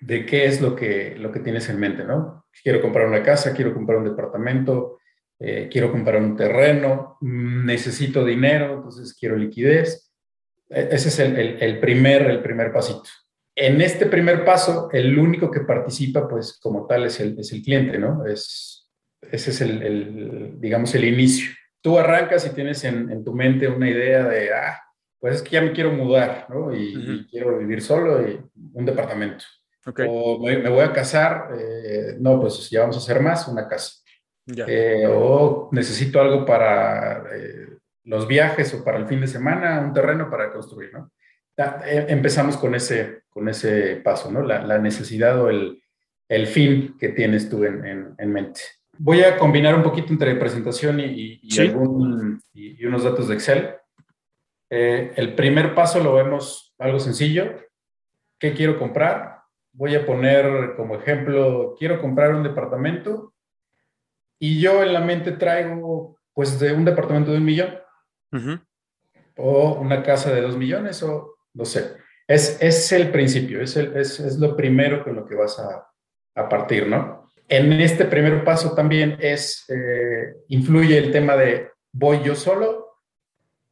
de 0.00 0.24
qué 0.24 0.46
es 0.46 0.60
lo 0.60 0.74
que, 0.74 1.14
lo 1.18 1.30
que 1.30 1.40
tienes 1.40 1.68
en 1.68 1.78
mente, 1.78 2.04
¿no? 2.04 2.46
Quiero 2.62 2.80
comprar 2.80 3.06
una 3.06 3.22
casa, 3.22 3.52
quiero 3.54 3.74
comprar 3.74 3.98
un 3.98 4.04
departamento, 4.04 4.98
eh, 5.38 5.68
quiero 5.70 5.90
comprar 5.92 6.20
un 6.22 6.36
terreno, 6.36 7.18
mm, 7.20 7.66
necesito 7.66 8.24
dinero, 8.24 8.74
entonces 8.76 9.14
quiero 9.18 9.36
liquidez. 9.36 10.10
E- 10.70 10.88
Ese 10.92 11.08
es 11.08 11.18
el, 11.18 11.38
el- 11.62 11.80
primer, 11.80 12.22
el 12.22 12.42
primer 12.42 12.72
pasito. 12.72 13.02
En 13.54 13.80
este 13.82 14.06
primer 14.06 14.44
paso, 14.44 14.88
el 14.92 15.18
único 15.18 15.50
que 15.50 15.60
participa, 15.60 16.26
pues 16.28 16.58
como 16.62 16.86
tal, 16.86 17.04
es 17.04 17.20
el, 17.20 17.38
es 17.38 17.50
cliente, 17.62 17.98
¿no? 17.98 18.24
Es, 18.26 18.88
ese 19.20 19.50
es 19.50 19.60
el, 19.60 20.58
digamos, 20.58 20.94
el 20.94 21.04
inicio. 21.04 21.50
Tú 21.82 21.98
arrancas 21.98 22.46
y 22.46 22.50
tienes 22.50 22.82
en, 22.84 23.10
en 23.10 23.24
tu 23.24 23.32
mente 23.34 23.66
una 23.68 23.88
idea 23.88 24.24
de, 24.24 24.52
ah, 24.52 24.80
pues 25.18 25.36
es 25.36 25.42
que 25.42 25.50
ya 25.50 25.62
me 25.62 25.72
quiero 25.72 25.92
mudar, 25.92 26.46
¿no? 26.48 26.74
Y, 26.74 26.96
Ujú. 26.96 27.12
y 27.12 27.26
quiero 27.28 27.58
vivir 27.58 27.80
solo 27.82 28.26
y 28.26 28.40
un 28.74 28.84
departamento. 28.84 29.44
Ok, 29.86 30.00
O 30.08 30.38
me, 30.44 30.58
me 30.58 30.68
voy 30.68 30.80
a 30.84 30.92
casar, 30.92 31.48
eh, 31.58 32.16
no, 32.18 32.38
pues 32.40 32.68
ya 32.70 32.80
vamos 32.80 32.96
a 32.96 32.98
hacer 33.00 33.20
más, 33.22 33.48
una 33.48 33.66
casa. 33.66 33.92
ya. 34.46 34.64
Eh, 34.68 35.06
o 35.08 35.68
necesito 35.72 36.20
algo 36.20 36.44
para 36.44 37.24
eh, 37.34 37.66
los 38.04 38.26
viajes 38.28 38.74
o 38.74 38.84
para 38.84 38.98
el 38.98 39.06
fin 39.06 39.20
de 39.22 39.26
semana, 39.26 39.80
un 39.80 39.92
terreno 39.94 40.28
para 40.30 40.52
construir, 40.52 40.92
¿no? 40.92 41.10
Eh, 41.86 42.06
empezamos 42.08 42.56
con 42.56 42.74
ese, 42.74 43.22
con 43.28 43.48
ese 43.48 43.96
paso, 43.96 44.30
¿no? 44.32 44.42
La, 44.42 44.62
la 44.64 44.78
necesidad 44.78 45.40
o 45.42 45.48
el, 45.50 45.82
el 46.28 46.46
fin 46.46 46.96
que 46.98 47.10
tienes 47.10 47.48
tú 47.50 47.64
en, 47.64 47.84
en- 47.86 48.14
en 48.18 48.32
mente. 48.32 48.60
Voy 49.02 49.22
a 49.22 49.38
combinar 49.38 49.74
un 49.74 49.82
poquito 49.82 50.12
entre 50.12 50.34
presentación 50.36 51.00
y, 51.00 51.38
y- 51.42 51.50
Sí. 51.50 51.62
algún- 51.68 52.38
y- 52.52 52.84
unos 52.84 53.02
datos 53.04 53.28
de 53.28 53.34
Excel. 53.34 53.74
Eh, 54.68 55.12
el 55.16 55.34
primer 55.34 55.74
paso 55.74 56.00
lo 56.02 56.14
vemos 56.14 56.74
algo 56.78 56.98
sencillo. 57.00 57.54
¿Qué 58.38 58.52
quiero 58.52 58.78
comprar? 58.78 59.38
Voy 59.72 59.94
a 59.94 60.04
poner 60.04 60.74
como 60.76 60.96
ejemplo, 60.96 61.74
quiero 61.78 62.00
comprar 62.00 62.34
un 62.34 62.42
departamento 62.42 63.32
y 64.38 64.60
yo 64.60 64.82
en 64.82 64.92
la 64.92 65.00
mente 65.00 65.32
traigo 65.32 66.18
pues 66.34 66.58
de 66.60 66.72
un 66.72 66.84
departamento 66.84 67.30
de 67.32 67.38
un 67.38 67.44
millón 67.44 67.78
Ujú. 68.32 68.58
o 69.36 69.74
una 69.80 70.02
casa 70.02 70.30
de 70.32 70.40
dos 70.42 70.56
millones 70.56 71.02
o 71.02 71.36
no 71.54 71.64
sé. 71.64 71.96
Es, 72.28 72.58
es 72.62 72.92
el 72.92 73.10
principio, 73.10 73.60
es, 73.62 73.76
el- 73.76 73.96
es, 73.96 74.20
es 74.20 74.38
lo 74.38 74.54
primero 74.56 75.02
con 75.04 75.16
lo 75.16 75.24
que 75.26 75.34
vas 75.34 75.58
a, 75.58 75.88
a 76.34 76.48
partir, 76.48 76.86
¿no? 76.86 77.19
En 77.52 77.72
este 77.72 78.04
primer 78.04 78.44
paso 78.44 78.74
también 78.74 79.16
es, 79.20 79.64
eh, 79.68 80.34
influye 80.48 80.96
el 80.96 81.10
tema 81.10 81.36
de 81.36 81.68
voy 81.92 82.22
yo 82.22 82.36
solo, 82.36 83.00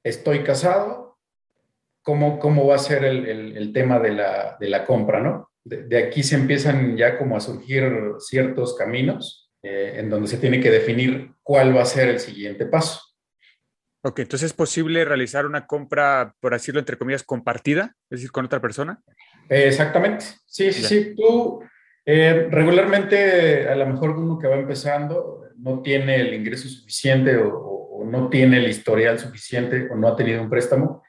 estoy 0.02 0.42
casado, 0.42 1.16
¿cómo, 2.02 2.40
cómo 2.40 2.66
va 2.66 2.74
a 2.74 2.78
ser 2.78 3.04
el, 3.04 3.26
el- 3.26 3.56
el 3.56 3.72
tema 3.72 4.00
de 4.00 4.10
la, 4.10 4.56
de 4.58 4.68
la 4.68 4.84
compra, 4.84 5.20
¿no? 5.20 5.52
De, 5.64 5.84
de 5.84 5.98
aquí 6.04 6.22
se 6.24 6.34
empiezan 6.34 6.96
ya 6.96 7.16
como 7.18 7.36
a 7.36 7.40
surgir 7.40 7.84
ciertos 8.18 8.74
caminos 8.76 9.48
eh, 9.62 9.94
en 9.96 10.10
donde 10.10 10.26
se 10.28 10.38
tiene 10.38 10.60
que 10.60 10.70
definir 10.70 11.32
cuál 11.44 11.76
va 11.76 11.82
a 11.82 11.86
ser 11.86 12.08
el 12.08 12.18
siguiente 12.18 12.66
paso. 12.66 13.00
Ok, 14.02 14.20
entonces 14.20 14.46
es 14.46 14.52
posible 14.54 15.04
realizar 15.04 15.46
una 15.46 15.66
compra, 15.66 16.34
por 16.40 16.52
decirlo 16.52 16.80
entre 16.80 16.96
comillas, 16.98 17.22
compartida, 17.22 17.94
es 18.10 18.18
decir, 18.20 18.32
con 18.32 18.44
otra 18.44 18.60
persona. 18.60 19.02
Eh, 19.48 19.68
Exactamente. 19.68 20.24
Sí, 20.46 20.72
sí, 20.72 20.82
sí. 20.82 21.14
Tú, 21.16 21.60
eh, 22.10 22.48
regularmente, 22.50 23.68
a 23.68 23.74
lo 23.76 23.86
mejor 23.86 24.10
uno 24.10 24.38
que 24.38 24.48
va 24.48 24.56
empezando 24.56 25.44
no 25.56 25.82
tiene 25.82 26.16
el 26.16 26.32
ingreso 26.32 26.66
suficiente 26.68 27.36
o, 27.36 27.48
o- 27.54 27.98
o 28.00 28.04
no 28.04 28.28
tiene 28.30 28.58
el 28.58 28.68
historial 28.68 29.18
suficiente 29.18 29.88
o 29.90 29.94
no 29.96 30.08
ha 30.08 30.16
tenido 30.16 30.40
un 30.40 30.48
préstamo. 30.48 31.02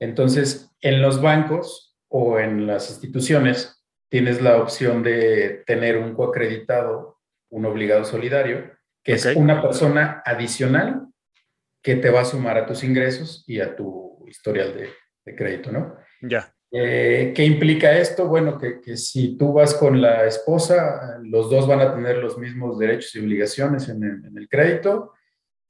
Entonces, 0.00 0.70
en 0.80 1.02
los 1.02 1.20
bancos 1.20 1.98
o 2.08 2.38
en 2.38 2.66
las 2.66 2.88
instituciones 2.90 3.84
tienes 4.08 4.40
la 4.40 4.56
opción 4.62 5.02
de 5.02 5.64
tener 5.66 5.98
un 5.98 6.14
coacreditado, 6.14 7.18
un 7.50 7.66
obligado 7.66 8.04
solidario, 8.04 8.70
que 9.04 9.12
es 9.14 9.26
una 9.36 9.60
persona 9.60 10.22
adicional 10.24 11.08
que 11.82 11.96
te 11.96 12.10
va 12.10 12.20
a 12.22 12.24
sumar 12.24 12.56
a 12.56 12.66
tus 12.66 12.84
ingresos 12.84 13.44
y 13.46 13.60
a 13.60 13.76
tu 13.76 14.24
historial 14.28 14.74
de, 14.74 14.88
de 15.26 15.36
crédito, 15.36 15.72
¿no? 15.72 15.96
Ya. 16.22 16.54
Eh, 16.70 17.32
¿Qué 17.34 17.44
implica 17.44 17.96
esto? 17.96 18.26
Bueno, 18.28 18.58
que, 18.58 18.80
que 18.80 18.96
si 18.96 19.36
tú 19.38 19.52
vas 19.54 19.74
con 19.74 20.00
la 20.02 20.26
esposa, 20.26 21.18
los 21.22 21.48
dos 21.50 21.66
van 21.66 21.80
a 21.80 21.94
tener 21.94 22.18
los 22.18 22.36
mismos 22.38 22.78
derechos 22.78 23.14
y 23.16 23.20
obligaciones 23.20 23.88
en 23.88 24.02
el, 24.02 24.24
en 24.26 24.36
el 24.36 24.48
crédito. 24.48 25.12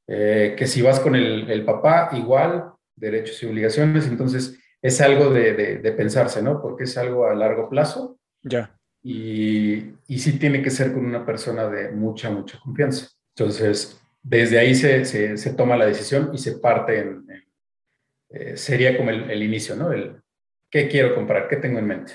Eh, 0.07 0.55
que 0.57 0.67
si 0.67 0.83
vas 0.83 0.99
con 1.00 1.14
el, 1.14 1.50
el 1.50 1.64
papá, 1.64 2.11
igual, 2.14 2.73
derechos 2.97 3.43
y 3.43 3.47
obligaciones. 3.47 4.07
Entonces, 4.09 4.59
es 4.83 5.00
algo 5.00 5.31
de, 5.31 5.52
de- 5.55 5.78
de 5.78 5.93
pensarse, 5.93 6.43
¿no? 6.43 6.61
Porque 6.62 6.85
es 6.85 6.97
algo 6.97 7.26
a 7.26 7.35
largo 7.35 7.69
plazo 7.69 8.19
Ya. 8.43 8.75
y, 9.02 9.93
y 10.07 10.19
sí 10.19 10.38
tiene 10.38 10.62
que 10.62 10.71
ser 10.71 10.93
con 10.93 11.05
una 11.05 11.25
persona 11.26 11.69
de 11.69 11.90
mucha, 11.93 12.31
mucha 12.31 12.59
confianza. 12.59 13.09
Entonces, 13.37 14.00
desde 14.23 14.59
ahí 14.59 14.75
se, 14.75 15.05
se- 15.05 15.37
se 15.37 15.52
toma 15.55 15.76
la 15.76 15.87
decisión 15.87 16.31
y 16.33 16.38
se 16.38 16.59
parte 16.59 16.99
en, 17.00 17.09
en- 17.28 17.45
eh, 18.31 18.57
sería 18.57 18.97
como 18.97 19.11
el, 19.11 19.31
el 19.31 19.43
inicio, 19.43 19.76
¿no? 19.76 19.93
El, 19.93 20.21
¿Qué 20.70 20.88
quiero 20.88 21.14
comprar? 21.14 21.48
¿Qué 21.48 21.56
tengo 21.56 21.78
en 21.78 21.87
mente? 21.87 22.14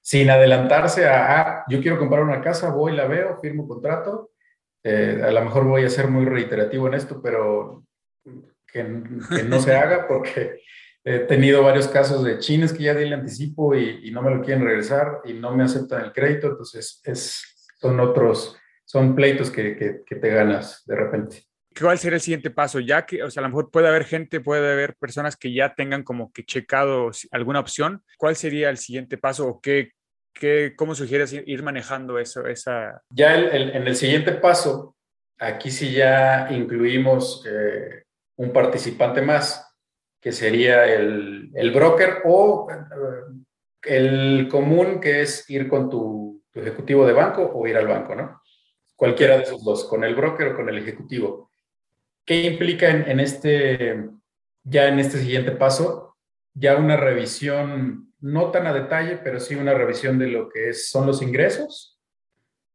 Sin 0.00 0.30
adelantarse 0.30 1.06
a, 1.06 1.40
ah, 1.40 1.64
yo 1.68 1.80
quiero 1.80 1.98
comprar 1.98 2.22
una 2.22 2.40
casa, 2.40 2.70
voy, 2.70 2.92
la 2.92 3.06
veo, 3.06 3.38
firmo 3.40 3.66
contrato. 3.66 4.30
Eh, 4.84 5.20
a 5.22 5.30
lo 5.30 5.44
mejor 5.44 5.64
voy 5.64 5.84
a 5.84 5.90
ser 5.90 6.08
muy 6.08 6.24
reiterativo 6.24 6.86
en 6.86 6.94
esto, 6.94 7.20
pero 7.22 7.84
que, 8.66 9.02
que 9.34 9.42
no 9.42 9.58
se 9.58 9.74
haga 9.74 10.06
porque 10.08 10.60
he 11.02 11.20
tenido 11.20 11.62
varios 11.62 11.88
casos 11.88 12.22
de 12.22 12.38
chines 12.38 12.72
que 12.72 12.84
ya 12.84 12.94
di 12.94 13.04
el 13.04 13.12
anticipo 13.12 13.74
y, 13.74 14.08
y 14.08 14.10
no 14.10 14.22
me 14.22 14.30
lo 14.30 14.42
quieren 14.42 14.64
regresar 14.64 15.20
y 15.24 15.32
no 15.32 15.54
me 15.54 15.64
aceptan 15.64 16.04
el 16.04 16.12
crédito, 16.12 16.48
entonces 16.48 17.00
es, 17.04 17.72
son 17.80 17.98
otros, 18.00 18.56
son 18.84 19.14
pleitos 19.14 19.50
que, 19.50 19.76
que, 19.76 20.02
que 20.04 20.16
te 20.16 20.28
ganas 20.28 20.84
de 20.86 20.96
repente. 20.96 21.44
¿Cuál 21.78 21.98
sería 21.98 22.16
el 22.16 22.22
siguiente 22.22 22.50
paso? 22.50 22.80
Ya 22.80 23.04
que, 23.04 23.22
o 23.22 23.30
sea, 23.30 23.40
a 23.40 23.44
lo 23.44 23.50
mejor 23.50 23.70
puede 23.70 23.88
haber 23.88 24.04
gente, 24.04 24.40
puede 24.40 24.72
haber 24.72 24.96
personas 24.96 25.36
que 25.36 25.52
ya 25.52 25.74
tengan 25.74 26.02
como 26.04 26.32
que 26.32 26.44
checado 26.44 27.10
alguna 27.30 27.60
opción. 27.60 28.02
¿Cuál 28.16 28.36
sería 28.36 28.70
el 28.70 28.78
siguiente 28.78 29.18
paso 29.18 29.46
o 29.46 29.60
qué, 29.60 29.92
qué, 30.32 30.74
cómo 30.76 30.94
sugieres 30.94 31.32
ir 31.32 31.62
manejando 31.62 32.18
eso, 32.18 32.46
esa? 32.46 33.02
Ya 33.10 33.34
en 33.34 33.86
el 33.86 33.96
siguiente 33.96 34.32
paso, 34.32 34.96
aquí 35.38 35.70
sí 35.70 35.92
ya 35.92 36.48
incluimos 36.50 37.44
eh, 37.46 38.04
un 38.36 38.52
participante 38.52 39.20
más, 39.20 39.62
que 40.20 40.32
sería 40.32 40.84
el, 40.86 41.50
el 41.54 41.70
broker 41.70 42.22
o 42.24 42.68
el 43.82 44.48
común, 44.50 45.00
que 45.00 45.22
es 45.22 45.48
ir 45.50 45.68
con 45.68 45.90
tu, 45.90 46.42
tu 46.50 46.60
ejecutivo 46.60 47.06
de 47.06 47.12
banco 47.12 47.50
o 47.54 47.66
ir 47.66 47.76
al 47.76 47.86
banco, 47.86 48.14
¿no? 48.14 48.42
Cualquiera 48.96 49.36
de 49.36 49.42
esos 49.42 49.62
dos, 49.62 49.84
con 49.84 50.04
el 50.04 50.14
broker 50.14 50.48
o 50.48 50.56
con 50.56 50.68
el 50.68 50.78
ejecutivo. 50.78 51.50
¿Qué 52.26 52.42
implica 52.42 52.90
en, 52.90 53.08
en 53.08 53.20
este, 53.20 54.04
ya 54.64 54.88
en 54.88 54.98
este 54.98 55.18
siguiente 55.18 55.52
paso? 55.52 56.16
Ya 56.54 56.76
una 56.76 56.96
revisión, 56.96 58.12
no 58.20 58.50
tan 58.50 58.66
a 58.66 58.72
detalle, 58.72 59.18
pero 59.18 59.38
sí 59.38 59.54
una 59.54 59.74
revisión 59.74 60.18
de 60.18 60.26
lo 60.26 60.48
que 60.48 60.70
es, 60.70 60.90
son 60.90 61.06
los 61.06 61.22
ingresos, 61.22 62.00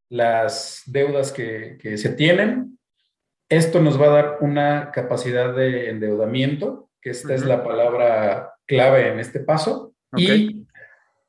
las 0.09 0.83
deudas 0.85 1.31
que, 1.33 1.77
que 1.81 1.97
se 1.97 2.09
tienen. 2.09 2.79
Esto 3.49 3.81
nos 3.81 4.01
va 4.01 4.05
a 4.05 4.21
dar 4.21 4.37
una 4.39 4.91
capacidad 4.91 5.53
de 5.53 5.89
endeudamiento, 5.89 6.89
que 7.01 7.09
esta 7.09 7.33
es 7.33 7.43
la 7.43 7.63
palabra 7.63 8.53
clave 8.65 9.09
en 9.09 9.19
este 9.19 9.41
paso, 9.41 9.93
y 10.15 10.65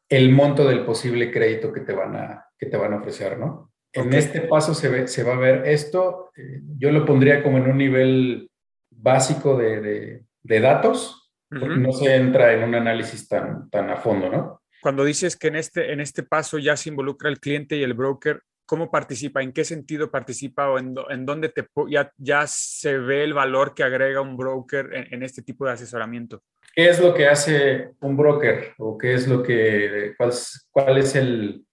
el 0.08 0.30
monto 0.30 0.68
del 0.68 0.84
posible 0.84 1.32
crédito 1.32 1.72
que 1.72 1.80
te 1.80 1.92
van 1.92 2.14
a, 2.14 2.46
que 2.56 2.66
te 2.66 2.76
van 2.76 2.92
a 2.92 2.98
ofrecer, 2.98 3.38
¿no? 3.38 3.71
En 3.94 4.08
Ok. 4.08 4.14
este 4.14 4.40
paso 4.42 4.74
se, 4.74 4.88
ve, 4.88 5.06
se 5.08 5.22
va 5.22 5.34
a 5.34 5.38
ver 5.38 5.66
esto, 5.66 6.30
eh, 6.36 6.60
yo 6.78 6.90
lo 6.90 7.04
pondría 7.04 7.42
como 7.42 7.58
en 7.58 7.70
un 7.70 7.76
nivel 7.78 8.50
básico 8.90 9.56
de, 9.56 9.80
de- 9.80 10.24
de 10.44 10.60
datos, 10.60 11.30
porque 11.50 11.66
Ujú. 11.78 11.80
no 11.80 11.92
se 11.92 12.16
entra 12.16 12.52
en 12.52 12.64
un 12.64 12.74
análisis 12.74 13.28
tan, 13.28 13.68
tan 13.70 13.90
a 13.90 13.96
fondo, 13.96 14.28
¿no? 14.30 14.62
Cuando 14.80 15.04
dices 15.04 15.36
que 15.36 15.48
en 15.48 15.56
este, 15.56 15.92
en 15.92 16.00
este 16.00 16.22
paso 16.24 16.58
ya 16.58 16.76
se 16.76 16.88
involucra 16.88 17.28
el 17.28 17.38
cliente 17.38 17.76
y 17.76 17.82
el 17.84 17.94
broker, 17.94 18.40
¿cómo 18.66 18.90
participa? 18.90 19.42
¿En 19.42 19.52
qué 19.52 19.64
sentido 19.64 20.10
participa 20.10 20.70
o 20.70 20.78
en, 20.78 20.94
en 21.10 21.24
dónde 21.26 21.50
te, 21.50 21.66
ya, 21.88 22.10
ya 22.16 22.46
se 22.46 22.98
ve 22.98 23.22
el 23.22 23.34
valor 23.34 23.74
que 23.74 23.84
agrega 23.84 24.20
un 24.22 24.36
broker 24.36 24.90
en, 24.94 25.14
en 25.14 25.22
este 25.22 25.42
tipo 25.42 25.66
de 25.66 25.72
asesoramiento? 25.72 26.42
¿Qué 26.74 26.88
es 26.88 27.00
lo 27.00 27.12
que 27.14 27.28
hace 27.28 27.90
un 28.00 28.16
broker 28.16 28.72
o 28.78 28.96
qué 28.96 29.12
es 29.14 29.28
lo 29.28 29.42
que, 29.42 30.14
cuál, 30.16 30.32
cuál 30.70 30.98
es 30.98 31.14
el, 31.14 31.64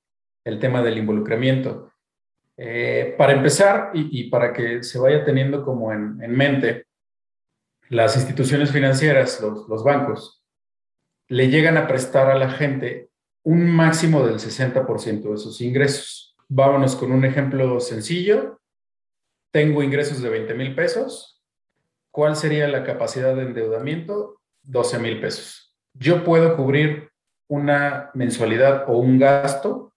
el 0.45 0.59
tema 0.59 0.83
del 0.83 0.97
involucramiento? 0.97 1.91
Eh, 2.61 3.15
para 3.17 3.31
empezar, 3.31 3.91
y, 3.93 4.29
para 4.29 4.51
que 4.51 4.83
se 4.83 4.99
vaya 4.99 5.23
teniendo 5.23 5.63
como 5.63 5.93
en, 5.93 6.21
en 6.21 6.35
mente, 6.35 6.87
las 7.87 8.17
instituciones 8.17 8.69
financieras, 8.71 9.39
los, 9.39 9.69
los, 9.69 9.81
bancos, 9.81 10.43
le 11.29 11.47
llegan 11.47 11.77
a 11.77 11.87
prestar 11.87 12.29
a 12.29 12.37
la 12.37 12.49
gente 12.49 13.11
un 13.43 13.65
máximo 13.65 14.27
del 14.27 14.39
60% 14.39 15.31
de 15.31 15.37
sus 15.37 15.61
ingresos. 15.61 16.35
Vámonos 16.49 16.97
con 16.97 17.13
un 17.13 17.23
ejemplo 17.23 17.79
sencillo. 17.79 18.59
Tengo 19.53 19.81
ingresos 19.81 20.21
de 20.21 20.27
20 20.27 20.53
mil 20.55 20.75
pesos. 20.75 21.41
¿Cuál 22.11 22.35
sería 22.35 22.67
la 22.67 22.83
capacidad 22.83 23.35
de 23.37 23.43
endeudamiento? 23.43 24.41
12 24.63 24.99
mil 24.99 25.21
pesos. 25.21 25.77
Yo 25.93 26.25
puedo 26.25 26.57
cubrir 26.57 27.09
una 27.47 28.11
mensualidad 28.15 28.83
o 28.89 28.97
un 28.97 29.17
gasto 29.17 29.88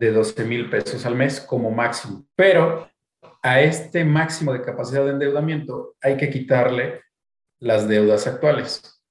de 0.00 0.12
12 0.12 0.44
mil 0.44 0.70
pesos 0.70 1.04
al 1.04 1.14
mes 1.14 1.40
como 1.40 1.70
máximo. 1.70 2.24
Pero 2.34 2.88
a 3.42 3.60
este 3.60 4.02
máximo 4.04 4.52
de 4.52 4.62
capacidad 4.62 5.04
de 5.04 5.10
endeudamiento 5.10 5.94
hay 6.00 6.16
que 6.16 6.30
quitarle 6.30 7.02
las 7.58 7.86
deudas 7.86 8.26
actuales. 8.26 9.02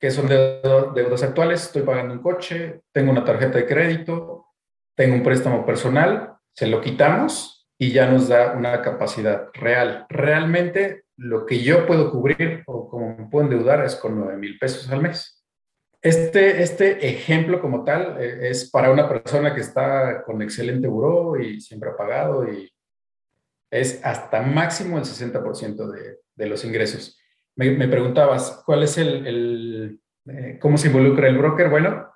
¿Qué 0.00 0.12
son 0.12 0.28
deudas 0.28 1.22
actuales? 1.24 1.64
Estoy 1.64 1.82
pagando 1.82 2.14
un 2.14 2.22
coche, 2.22 2.82
tengo 2.92 3.10
una 3.10 3.24
tarjeta 3.24 3.58
de 3.58 3.66
crédito, 3.66 4.46
tengo 4.94 5.16
un 5.16 5.24
préstamo 5.24 5.66
personal, 5.66 6.36
se 6.54 6.68
lo 6.68 6.80
quitamos 6.80 7.68
y 7.76 7.90
ya 7.90 8.08
nos 8.08 8.28
da 8.28 8.52
una 8.52 8.80
capacidad 8.80 9.48
real. 9.54 10.06
Realmente 10.08 11.02
lo 11.16 11.46
que 11.46 11.64
yo 11.64 11.84
puedo 11.84 12.12
cubrir 12.12 12.62
o 12.66 12.88
como 12.88 13.16
me 13.16 13.26
puedo 13.26 13.46
endeudar 13.46 13.84
es 13.84 13.96
con 13.96 14.16
9 14.16 14.36
mil 14.36 14.56
pesos 14.56 14.88
al 14.92 15.02
mes. 15.02 15.37
Este, 16.00 16.62
este 16.62 17.08
ejemplo 17.08 17.60
como 17.60 17.82
tal 17.82 18.16
eh, 18.20 18.50
es 18.50 18.70
para 18.70 18.92
una 18.92 19.08
persona 19.08 19.52
que 19.52 19.60
está 19.60 20.22
con 20.22 20.40
excelente 20.42 20.86
buró 20.86 21.40
y 21.40 21.60
siempre 21.60 21.90
ha 21.90 21.96
pagado 21.96 22.48
y 22.48 22.72
es 23.70 24.00
hasta 24.04 24.42
máximo 24.42 24.98
el 24.98 25.04
60% 25.04 25.90
de, 25.90 26.18
de, 26.34 26.46
los 26.46 26.64
ingresos. 26.64 27.18
Me, 27.56 27.88
preguntabas, 27.88 28.62
¿cuál 28.64 28.84
es 28.84 28.96
el, 28.96 29.26
el 29.26 30.00
eh, 30.28 30.58
cómo 30.60 30.78
se 30.78 30.86
involucra 30.86 31.28
el 31.28 31.36
broker? 31.36 31.68
Bueno, 31.68 32.08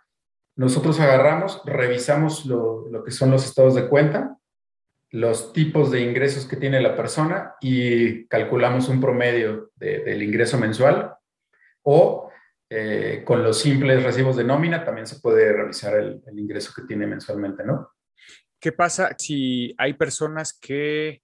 nosotros 0.55 1.01
agarramos, 1.01 1.61
revisamos 1.67 2.47
lo, 2.47 2.89
lo, 2.89 3.03
que 3.03 3.11
son 3.11 3.33
los 3.33 3.45
estados 3.45 3.75
de 3.75 3.89
cuenta, 3.89 4.39
los 5.11 5.53
tipos 5.53 5.91
de 5.91 6.01
ingresos 6.01 6.47
que 6.47 6.57
tiene 6.57 6.81
la 6.81 6.97
persona 6.97 7.55
y 7.61 8.27
calculamos 8.29 8.89
un 8.89 9.01
promedio 9.01 9.73
de, 9.75 9.99
del 10.05 10.23
ingreso 10.23 10.59
mensual 10.59 11.17
o 11.83 12.32
eh, 12.75 13.23
con 13.23 13.43
los 13.43 13.61
simples 13.61 14.03
recibos 14.03 14.35
de 14.35 14.45
nómina 14.45 14.83
también 14.83 15.07
se 15.07 15.21
puede 15.21 15.53
revisar 15.53 15.95
el, 15.95 16.23
el, 16.27 16.39
ingreso 16.39 16.73
que 16.75 16.87
tiene 16.87 17.07
mensualmente, 17.07 17.65
¿no? 17.65 17.91
¿Qué 18.59 18.73
pasa 18.73 19.15
si 19.19 19.75
hay 19.77 19.93
personas 19.93 20.59
que 20.59 21.21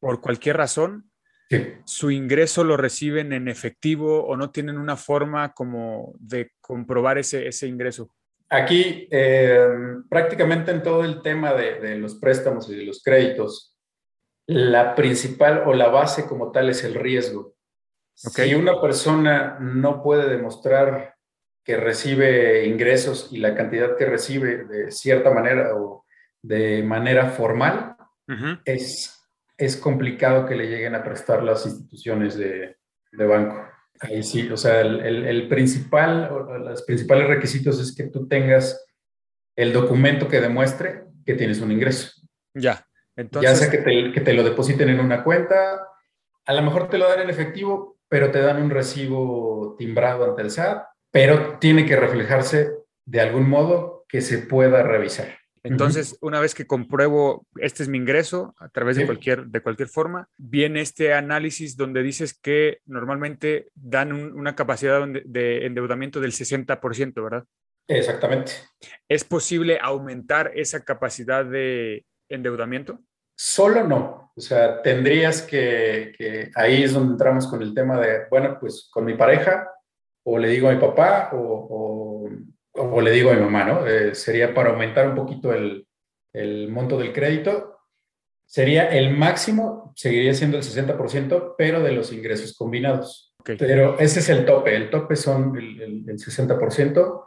por 0.00 0.22
cualquier 0.22 0.56
razón 0.56 1.10
sí. 1.50 1.74
su 1.84 2.10
ingreso 2.10 2.64
lo 2.64 2.78
reciben 2.78 3.34
en 3.34 3.48
efectivo 3.48 4.24
o 4.24 4.38
no 4.38 4.50
tienen 4.50 4.78
una 4.78 4.96
forma 4.96 5.52
como 5.52 6.14
de 6.18 6.52
comprobar 6.62 7.18
ese, 7.18 7.46
ese 7.46 7.66
ingreso? 7.66 8.10
Aquí, 8.48 9.06
eh, 9.10 9.68
prácticamente 10.08 10.70
en 10.70 10.82
todo 10.82 11.04
el 11.04 11.20
tema 11.20 11.52
de, 11.52 11.78
de 11.78 11.96
los 11.96 12.14
préstamos 12.14 12.70
y 12.70 12.76
de 12.76 12.84
los 12.84 13.02
créditos, 13.02 13.76
la 14.46 14.94
principal 14.94 15.64
o 15.66 15.74
la 15.74 15.88
base 15.88 16.26
como 16.26 16.52
tal 16.52 16.70
es 16.70 16.84
el 16.84 16.94
riesgo. 16.94 17.55
Okay. 18.24 18.48
Si 18.48 18.54
una 18.54 18.80
persona 18.80 19.58
no 19.60 20.02
puede 20.02 20.28
demostrar 20.28 21.14
que 21.62 21.76
recibe 21.76 22.64
ingresos 22.66 23.28
y 23.32 23.38
la 23.38 23.54
cantidad 23.54 23.96
que 23.96 24.06
recibe 24.06 24.64
de 24.64 24.90
cierta 24.90 25.30
manera 25.30 25.74
o 25.74 26.06
de 26.40 26.82
manera 26.82 27.30
formal, 27.30 27.96
uh 28.28 28.32
-huh. 28.32 28.60
es, 28.64 29.28
es 29.58 29.76
complicado 29.76 30.46
que 30.46 30.54
le 30.54 30.68
lleguen 30.68 30.94
a 30.94 31.02
prestar 31.02 31.42
las 31.42 31.66
instituciones 31.66 32.36
de, 32.36 32.76
de 33.12 33.26
banco. 33.26 33.68
Ahí 34.00 34.22
sí, 34.22 34.48
o 34.50 34.56
sea, 34.56 34.80
el, 34.80 35.00
el, 35.00 35.26
el, 35.26 35.48
principal, 35.48 36.30
los 36.64 36.82
principales 36.82 37.26
requisitos 37.26 37.80
es 37.80 37.94
que 37.94 38.04
tú 38.04 38.28
tengas 38.28 38.86
el 39.56 39.72
documento 39.72 40.28
que 40.28 40.40
demuestre 40.40 41.04
que 41.24 41.34
tienes 41.34 41.60
un 41.60 41.72
ingreso. 41.72 42.12
Ya, 42.54 42.86
entonces... 43.16 43.50
Ya 43.50 43.56
sea 43.56 43.70
que 43.70 43.78
te, 43.78 44.12
que 44.12 44.20
te 44.20 44.34
lo 44.34 44.44
depositen 44.44 44.90
en 44.90 45.00
una 45.00 45.24
cuenta, 45.24 45.80
a 46.44 46.52
lo 46.52 46.62
mejor 46.62 46.88
te 46.88 46.98
lo 46.98 47.08
dan 47.08 47.20
en 47.20 47.30
efectivo, 47.30 47.95
pero 48.08 48.30
te 48.30 48.40
dan 48.40 48.62
un 48.62 48.70
recibo 48.70 49.74
timbrado 49.78 50.24
ante 50.24 50.42
el 50.42 50.50
SAT, 50.50 50.84
pero 51.10 51.58
tiene 51.58 51.86
que 51.86 51.96
reflejarse 51.96 52.70
de 53.04 53.20
algún 53.20 53.48
modo 53.48 54.04
que 54.08 54.20
se 54.20 54.38
pueda 54.38 54.82
revisar. 54.82 55.38
Entonces, 55.62 56.12
uh 56.12 56.14
-huh. 56.14 56.28
una 56.28 56.40
vez 56.40 56.54
que 56.54 56.66
compruebo 56.66 57.44
este 57.56 57.82
es 57.82 57.88
mi 57.88 57.98
ingreso 57.98 58.54
a 58.58 58.68
través 58.68 58.96
de, 58.96 59.02
sí. 59.02 59.06
cualquier, 59.06 59.46
de 59.46 59.60
cualquier 59.60 59.88
forma, 59.88 60.28
viene 60.36 60.80
este 60.80 61.12
análisis 61.12 61.76
donde 61.76 62.02
dices 62.02 62.38
que 62.38 62.78
normalmente 62.84 63.68
dan 63.74 64.12
un, 64.12 64.32
una 64.32 64.54
capacidad 64.54 65.04
de 65.06 65.66
endeudamiento 65.66 66.20
del 66.20 66.32
60%, 66.32 67.22
¿verdad? 67.22 67.44
Exactamente. 67.88 68.52
¿Es 69.08 69.24
posible 69.24 69.78
aumentar 69.80 70.52
esa 70.54 70.84
capacidad 70.84 71.44
de 71.44 72.04
endeudamiento? 72.28 73.00
Solo 73.36 73.84
no. 73.84 74.32
O 74.34 74.40
sea, 74.40 74.82
tendrías 74.82 75.42
que, 75.42 76.12
que, 76.16 76.50
ahí 76.54 76.82
es 76.82 76.92
donde 76.92 77.12
entramos 77.12 77.46
con 77.46 77.62
el 77.62 77.74
tema 77.74 77.98
de, 77.98 78.26
bueno, 78.30 78.58
pues 78.60 78.88
con 78.90 79.04
mi 79.04 79.14
pareja, 79.14 79.70
o 80.24 80.38
le 80.38 80.48
digo 80.48 80.68
a 80.68 80.72
mi 80.72 80.80
papá, 80.80 81.30
o, 81.32 82.28
o, 82.74 82.82
o 82.82 83.00
le 83.00 83.10
digo 83.10 83.30
a 83.30 83.34
mi 83.34 83.40
mamá, 83.40 83.64
¿no? 83.64 83.86
Eh, 83.86 84.14
sería 84.14 84.52
para 84.52 84.70
aumentar 84.70 85.08
un 85.08 85.14
poquito 85.14 85.52
el, 85.54 85.86
el, 86.34 86.68
monto 86.70 86.98
del 86.98 87.12
crédito. 87.14 87.78
Sería 88.46 88.88
el 88.88 89.16
máximo, 89.16 89.92
seguiría 89.96 90.34
siendo 90.34 90.58
el 90.58 90.62
60%, 90.62 91.54
pero 91.56 91.82
de 91.82 91.92
los 91.92 92.12
ingresos 92.12 92.56
combinados. 92.56 93.34
Okay. 93.40 93.56
Pero 93.56 93.98
ese 93.98 94.20
es 94.20 94.28
el 94.28 94.44
tope. 94.44 94.76
El 94.76 94.90
tope 94.90 95.16
son 95.16 95.56
el, 95.56 95.80
el, 95.80 96.10
el 96.10 96.18
60%, 96.18 97.24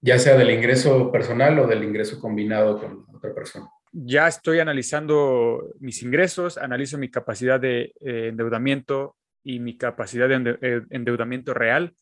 ya 0.00 0.18
sea 0.18 0.36
del 0.36 0.50
ingreso 0.50 1.10
personal 1.10 1.58
o 1.58 1.66
del 1.66 1.82
ingreso 1.82 2.20
combinado 2.20 2.78
con 2.78 3.06
otra 3.12 3.34
persona 3.34 3.68
ya 3.92 4.26
estoy 4.26 4.58
analizando 4.58 5.70
mis 5.78 6.02
ingresos, 6.02 6.56
analizo 6.58 6.98
mi 6.98 7.10
capacidad 7.10 7.60
de 7.60 7.92
eh, 8.00 8.28
endeudamiento 8.28 9.16
y 9.44 9.60
mi 9.60 9.76
capacidad 9.76 10.28
de 10.28 10.34
ende 10.34 10.58
eh, 10.62 10.82
endeudamiento 10.90 11.52
real. 11.52 11.94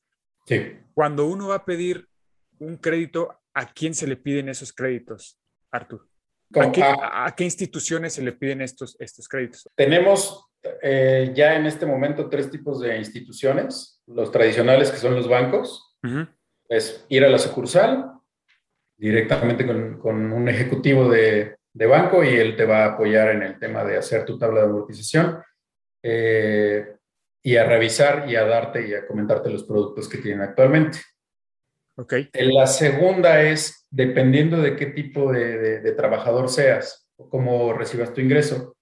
Sí. 0.46 0.76
Cuando 0.94 1.26
uno 1.26 1.48
va 1.48 1.56
a 1.56 1.64
pedir 1.64 2.08
un 2.58 2.76
crédito, 2.76 3.40
¿a 3.54 3.72
quién 3.72 3.94
se 3.94 4.06
le 4.06 4.16
piden 4.16 4.48
esos 4.48 4.72
créditos, 4.72 5.38
Artur? 5.70 6.08
¿A 6.54 6.72
qué, 6.72 6.82
a, 6.82 7.26
¿A 7.26 7.34
qué, 7.34 7.44
instituciones 7.44 8.14
se 8.14 8.22
le 8.22 8.32
piden 8.32 8.60
estos, 8.60 8.96
estos 9.00 9.28
créditos? 9.28 9.68
Tenemos 9.76 10.48
eh, 10.82 11.32
ya 11.34 11.54
en 11.54 11.66
este 11.66 11.86
momento 11.86 12.28
tres 12.28 12.50
tipos 12.50 12.80
de 12.80 12.98
instituciones. 12.98 14.02
Los 14.06 14.30
tradicionales, 14.32 14.90
que 14.90 14.96
son 14.96 15.14
los 15.14 15.28
bancos, 15.28 15.96
uh 16.02 16.08
-huh. 16.08 16.28
es 16.68 17.06
ir 17.08 17.24
a 17.24 17.28
la 17.28 17.38
sucursal 17.38 18.12
directamente 18.96 19.66
con, 19.66 19.98
con 19.98 20.32
un 20.32 20.48
ejecutivo 20.48 21.08
de, 21.08 21.56
de 21.72 21.86
banco 21.86 22.24
y 22.24 22.28
él 22.28 22.56
te 22.56 22.64
va 22.64 22.84
a 22.84 22.94
apoyar 22.94 23.30
en 23.30 23.42
el 23.42 23.58
tema 23.58 23.84
de 23.84 23.96
hacer 23.96 24.24
tu 24.24 24.38
tabla 24.38 24.60
de 24.60 24.66
amortización 24.66 25.42
eh, 26.02 26.96
y 27.42 27.56
a 27.56 27.64
revisar 27.64 28.28
y 28.28 28.36
a 28.36 28.44
darte 28.44 28.86
y 28.86 28.94
a 28.94 29.06
comentarte 29.06 29.50
los 29.50 29.64
productos 29.64 30.08
que 30.08 30.18
tienen 30.18 30.42
actualmente. 30.42 30.98
Ok. 31.96 32.14
La 32.32 32.66
segunda 32.66 33.42
es, 33.42 33.86
dependiendo 33.90 34.60
de 34.60 34.76
qué 34.76 34.86
tipo 34.86 35.32
de, 35.32 35.58
de, 35.58 35.80
de 35.80 35.92
trabajador 35.92 36.48
seas 36.48 37.08
o 37.16 37.28
cómo 37.28 37.72
recibas 37.72 38.12
tu 38.12 38.20
ingreso, 38.20 38.76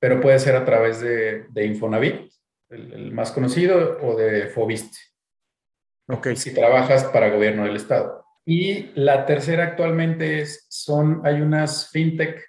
pero 0.00 0.20
puede 0.20 0.38
ser 0.38 0.56
a 0.56 0.64
través 0.64 1.00
de, 1.00 1.46
de 1.50 1.66
Infonavit, 1.66 2.30
el, 2.70 2.92
el, 2.92 3.12
más 3.12 3.32
conocido, 3.32 3.98
o 4.02 4.16
de 4.16 4.48
Fobiste. 4.48 4.98
Ok. 6.08 6.28
Si 6.34 6.52
trabajas 6.52 7.04
para 7.04 7.30
gobierno 7.30 7.64
del 7.64 7.76
Estado. 7.76 8.23
Y 8.46 8.90
la 8.94 9.24
tercera 9.24 9.64
actualmente 9.64 10.40
es, 10.40 10.66
son, 10.68 11.22
hay 11.24 11.40
unas 11.40 11.90
fintech 11.90 12.42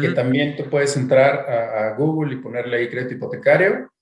que 0.00 0.08
también 0.10 0.56
tú 0.56 0.68
puedes 0.68 0.96
entrar 0.96 1.48
a, 1.48 1.86
a, 1.86 1.94
Google 1.94 2.34
y 2.34 2.38
ponerle 2.38 2.78
ahí 2.78 2.90
crédito 2.90 3.14
hipotecario 3.14 3.92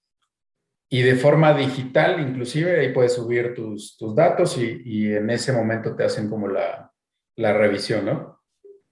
y 0.88 1.02
de 1.02 1.16
forma 1.16 1.52
digital 1.54 2.18
inclusive 2.18 2.80
ahí 2.80 2.92
puedes 2.94 3.14
subir 3.14 3.54
tus, 3.54 3.96
tus 3.98 4.14
datos 4.14 4.56
y, 4.56 4.82
y, 4.84 5.12
en 5.14 5.28
ese 5.28 5.52
momento 5.52 5.94
te 5.94 6.04
hacen 6.04 6.30
como 6.30 6.48
la, 6.48 6.90
la 7.36 7.52
revisión, 7.52 8.06
¿no? 8.06 8.40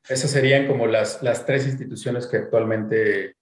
Esas 0.08 0.30
serían 0.30 0.66
como 0.66 0.86
las, 0.86 1.22
las 1.22 1.46
tres 1.46 1.66
instituciones 1.66 2.26
que 2.26 2.38
actualmente 2.38 3.36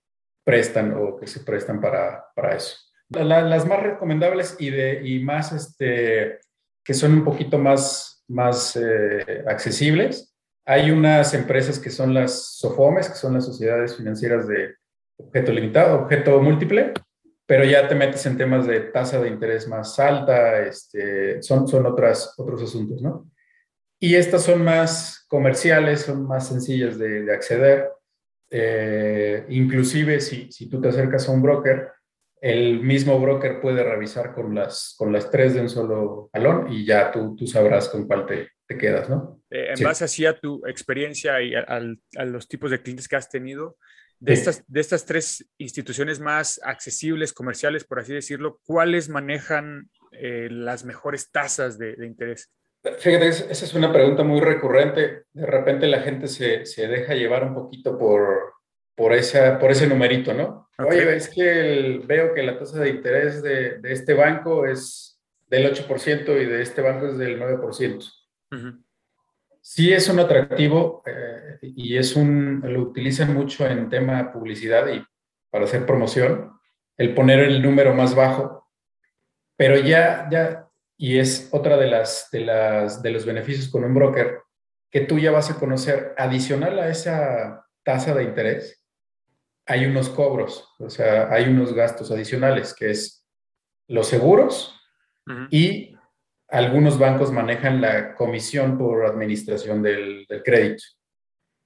prestan 0.45 0.95
o 0.95 1.17
que 1.17 1.27
se 1.27 1.41
prestan 1.41 1.81
para, 1.81 2.27
para 2.35 2.57
eso. 2.57 2.77
La, 3.11 3.43
las 3.43 3.67
más 3.67 3.83
recomendables 3.83 4.57
y, 4.59 4.71
de, 4.71 5.07
y 5.07 5.21
más, 5.21 5.53
este, 5.53 6.41
que 6.85 6.95
son 6.95 7.13
un 7.13 7.25
poquito 7.25 7.59
más 7.59 8.18
más 8.29 8.77
eh, 8.77 9.45
accesibles. 9.47 10.35
Hay 10.65 10.91
unas 10.91 11.33
empresas 11.35 11.79
que 11.79 11.91
son 11.91 12.13
las 12.13 12.59
SOFOMES, 12.59 13.09
que 13.09 13.15
son 13.15 13.35
las 13.35 13.47
sociedades 13.47 13.97
financieras 13.97 14.47
de 14.47 14.75
objeto 15.17 15.53
limitado, 15.53 16.03
objeto 16.03 16.41
múltiple, 16.41 16.93
pero 17.47 17.65
ya 17.65 17.89
te 17.89 17.95
metes 17.95 18.25
en 18.27 18.37
temas 18.37 18.67
de 18.67 18.81
tasa 18.81 19.21
de 19.21 19.29
interés 19.29 19.67
más 19.67 19.99
alta, 19.99 20.61
este, 20.61 21.43
son, 21.43 21.67
son 21.67 21.87
otras, 21.87 22.35
otros 22.37 22.63
asuntos, 22.63 23.01
¿no? 23.01 23.31
Y 23.99 24.15
estas 24.15 24.43
son 24.43 24.63
más 24.63 25.25
comerciales, 25.29 26.03
son 26.03 26.27
más 26.27 26.47
sencillas 26.47 26.99
de, 26.99 27.25
de 27.25 27.33
acceder. 27.33 27.91
Eh, 28.51 29.45
inclusive 29.49 30.21
si, 30.21 30.53
si 30.53 30.69
tú 30.69 30.81
te 30.81 30.89
acercas 30.89 31.29
a 31.29 31.33
un 31.33 31.43
broker, 31.43 31.91
el 32.41 32.81
mismo 32.81 33.19
broker 33.21 33.61
puede 33.61 33.83
revisar 33.83 34.35
con 34.35 34.55
las, 34.55 34.95
con 34.99 35.13
las 35.13 35.31
tres 35.31 35.55
de 35.55 35.61
un 35.61 35.69
solo 35.69 36.31
balón 36.33 36.73
y 36.73 36.85
ya 36.85 37.11
tú, 37.11 37.35
tú 37.37 37.47
sabrás 37.47 37.89
con 37.89 38.07
cuál 38.07 38.27
te, 38.27 38.49
te 38.67 38.77
quedas, 38.79 39.09
¿no? 39.09 39.41
Eh, 39.51 39.71
en 39.71 39.77
Sí. 39.77 39.85
base 39.85 40.05
así 40.05 40.27
a 40.27 40.39
tu 40.39 40.65
experiencia 40.67 41.41
y 41.43 41.55
a, 41.55 41.81
los 42.25 42.49
tipos 42.49 42.71
de 42.71 42.81
clientes 42.83 43.09
que 43.09 43.17
has 43.17 43.29
tenido, 43.29 43.77
de, 44.21 44.35
Sí. 44.37 44.41
estas, 44.41 44.65
de 44.67 44.81
estas 44.81 45.05
tres 45.07 45.49
instituciones 45.59 46.21
más 46.21 46.61
accesibles, 46.65 47.33
comerciales, 47.33 47.85
por 47.85 48.01
así 48.01 48.13
decirlo, 48.15 48.61
¿cuáles 48.65 49.09
manejan 49.09 49.91
eh, 50.13 50.49
las 50.51 50.85
mejores 50.85 51.31
tasas 51.31 51.79
de, 51.79 51.95
de 51.97 52.07
interés? 52.07 52.51
Fíjate, 52.99 53.29
es- 53.29 53.47
esa 53.51 53.65
es 53.65 53.75
una 53.75 53.93
pregunta 53.93 54.23
muy 54.23 54.41
recurrente. 54.41 55.25
De 55.33 55.47
repente 55.47 55.87
la 55.87 56.01
gente 56.01 56.29
se, 56.29 56.65
se 56.65 56.87
deja 56.89 57.15
llevar 57.15 57.45
un 57.45 57.55
poquito 57.55 57.99
por, 57.99 58.55
por, 58.99 59.13
esa, 59.13 59.59
por 59.61 59.71
ese 59.71 59.87
numerito, 59.87 60.35
¿no? 60.35 60.69
Ok. 60.77 60.89
Oye, 60.91 61.17
es 61.17 61.29
que 61.29 61.73
el- 61.73 62.01
veo 62.01 62.35
que 62.35 62.43
la 62.43 62.59
tasa 62.59 62.81
de 62.81 62.91
interés 62.91 63.43
de, 63.43 63.79
de 63.79 63.93
este 63.93 64.13
banco 64.13 64.67
es 64.67 65.21
del 65.47 65.67
8% 65.73 66.37
y 66.43 66.45
de 66.47 66.61
este 66.63 66.83
banco 66.83 67.07
es 67.07 67.17
del 67.17 67.39
9%. 67.39 68.05
Ujú. 68.51 68.85
Sí 69.61 69.93
es 69.93 70.09
un 70.09 70.19
atractivo 70.19 71.03
eh, 71.07 71.59
y 71.63 71.97
es 71.97 72.17
un, 72.17 72.61
lo 72.65 72.83
utilizan 72.83 73.33
mucho 73.33 73.67
en 73.67 73.89
tema 73.89 74.33
publicidad 74.33 74.89
y 74.89 75.05
para 75.51 75.65
hacer 75.65 75.87
promoción, 75.87 76.53
el 76.97 77.15
poner 77.15 77.39
el 77.41 77.63
número 77.63 77.95
más 77.95 78.15
bajo, 78.15 78.69
pero 79.57 79.77
ya, 79.77 80.29
ya, 80.31 80.69
y 80.97 81.19
es 81.19 81.49
otra 81.53 81.77
de 81.77 81.87
las, 81.87 82.29
de 82.33 82.41
las, 82.41 83.01
de 83.03 83.11
los 83.11 83.25
beneficios 83.25 83.69
con 83.69 83.85
un 83.85 83.95
broker, 83.95 84.41
que 84.91 85.01
tú 85.03 85.19
ya 85.19 85.31
vas 85.31 85.51
a 85.51 85.59
conocer, 85.59 86.15
adicional 86.17 86.79
a 86.81 86.89
esa 86.89 87.65
tasa 87.85 88.15
de 88.15 88.25
interés, 88.25 88.78
hay 89.69 89.85
unos 89.85 90.09
cobros, 90.09 90.67
o 90.79 90.89
sea, 90.89 91.31
hay 91.31 91.45
unos 91.45 91.75
gastos 91.75 92.11
adicionales, 92.11 92.75
que 92.75 92.91
es 92.91 93.27
los 93.87 94.09
seguros, 94.09 94.75
y 95.51 95.95
algunos 96.49 96.99
bancos 96.99 97.31
manejan 97.31 97.83
la 97.83 98.15
comisión 98.15 98.79
por 98.79 99.05
administración 99.05 99.83
del, 99.83 100.25
del 100.27 100.43
crédito. 100.43 100.85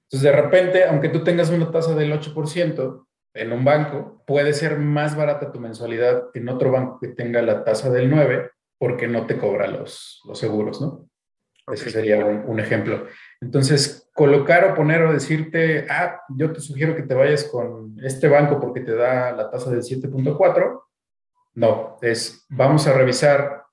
Entonces, 0.09 0.31
de 0.31 0.41
repente, 0.41 0.83
aunque 0.83 1.07
tú 1.07 1.23
tengas 1.23 1.49
una 1.49 1.71
tasa 1.71 1.95
del 1.95 2.11
8% 2.11 3.07
en 3.35 3.53
un 3.53 3.63
banco, 3.63 4.21
puede 4.27 4.51
ser 4.51 4.77
más 4.77 5.15
barata 5.15 5.53
tu 5.53 5.61
mensualidad 5.61 6.25
en 6.33 6.49
otro 6.49 6.71
banco 6.71 6.99
que 6.99 7.07
tenga 7.07 7.41
la 7.41 7.63
tasa 7.63 7.89
del 7.89 8.11
9% 8.11 8.49
porque 8.77 9.07
no 9.07 9.25
te 9.25 9.37
cobra 9.37 9.67
los, 9.67 10.21
los 10.25 10.37
seguros, 10.37 10.81
¿no? 10.81 11.09
Ese 11.71 11.89
sería 11.89 12.17
un, 12.25 12.43
un 12.45 12.59
ejemplo. 12.59 13.07
Entonces, 13.43 14.09
colocar 14.13 14.63
o 14.63 14.73
poner 14.73 15.01
o 15.03 15.11
decirte, 15.11 15.85
ah, 15.89 16.21
yo 16.29 16.53
te 16.53 16.61
sugiero 16.61 16.95
que 16.95 17.03
te 17.03 17.13
vayas 17.13 17.43
con 17.43 17.97
este 18.01 18.29
banco 18.29 18.59
porque 18.59 18.79
te 18.79 18.95
da 18.95 19.33
la 19.33 19.51
tasa 19.51 19.69
del 19.69 19.81
7.4. 19.81 20.81
No, 21.55 21.97
es, 22.01 22.45
vamos 22.49 22.87
a 22.87 22.93
revisar 22.93 23.65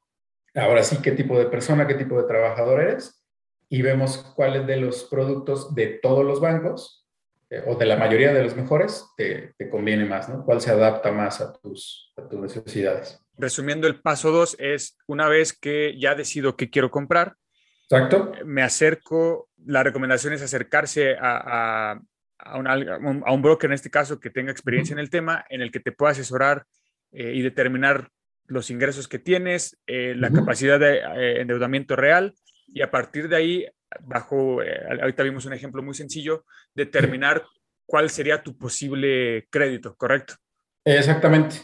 ahora 0.56 0.83
sí 0.83 0.98
qué 1.00 1.12
tipo 1.12 1.38
de 1.38 1.46
persona, 1.46 1.87
qué 1.87 1.94
tipo 1.94 2.20
de 2.20 2.26
trabajador 2.26 2.80
eres 2.80 3.24
y 3.68 3.83
vemos 3.83 4.18
cuáles 4.35 4.66
de 4.66 4.76
los 4.76 5.04
productos 5.04 5.72
de 5.74 6.00
todos 6.02 6.24
los 6.24 6.40
bancos 6.40 7.06
eh, 7.48 7.62
o 7.66 7.76
de 7.76 7.87
la 7.87 7.96
mayoría 7.96 8.33
de 8.33 8.42
los 8.42 8.56
mejores 8.56 9.06
te, 9.16 9.54
te 9.56 9.70
conviene 9.70 10.04
más, 10.04 10.28
¿no? 10.28 10.44
¿Cuál 10.44 10.61
se 10.61 10.72
adapta 10.72 11.12
más 11.12 11.40
a 11.40 11.52
tus, 11.52 12.12
a 12.16 12.28
tus 12.28 12.40
necesidades? 12.40 13.24
Resumiendo, 13.38 13.87
el 13.87 14.00
paso 14.00 14.33
dos 14.33 14.56
es 14.59 14.98
una 15.06 15.28
vez 15.28 15.56
que 15.56 15.96
ya 15.98 16.16
decido 16.16 16.56
qué 16.56 16.68
quiero 16.68 16.90
comprar, 16.90 17.37
¿Exacto? 17.90 18.33
me 18.44 18.62
acerco, 18.62 19.48
la 19.66 19.83
recomendación 19.83 20.33
es 20.33 20.42
acercarse 20.42 21.16
a, 21.16 21.92
a- 21.92 22.00
a 22.42 22.57
un, 22.57 22.66
a 23.26 23.37
broker, 23.37 23.68
en 23.68 23.74
este 23.74 23.90
caso, 23.90 24.18
que 24.18 24.31
tenga 24.31 24.50
experiencia 24.50 24.94
en 24.94 24.98
el 24.98 25.11
tema, 25.11 25.44
en 25.50 25.61
el 25.61 25.70
que 25.70 25.81
te 25.81 25.92
pueda 25.92 26.12
asesorar 26.12 26.64
eh, 27.12 27.33
y 27.35 27.42
determinar 27.42 28.09
los 28.46 28.70
ingresos 28.70 29.09
que 29.09 29.18
tienes, 29.18 29.76
eh, 29.87 30.14
la 30.16 30.31
capacidad 30.31 30.81
de 30.81 30.98
eh, 30.98 31.40
endeudamiento 31.40 31.96
real, 31.96 32.35
y 32.66 32.81
a 32.83 32.90
partir 32.90 33.29
de 33.29 33.37
ahí, 33.37 33.66
bajo, 34.00 34.61
ahorita 35.03 35.22
vimos 35.22 35.44
un 35.44 35.53
ejemplo 35.53 35.83
muy 35.83 35.94
sencillo, 35.94 36.44
determinar 36.74 37.44
cuál 37.85 38.09
sería 38.09 38.42
tu 38.42 38.57
posible 38.57 39.46
crédito, 39.50 39.94
¿correcto? 39.96 40.35
Exactamente. 40.85 41.57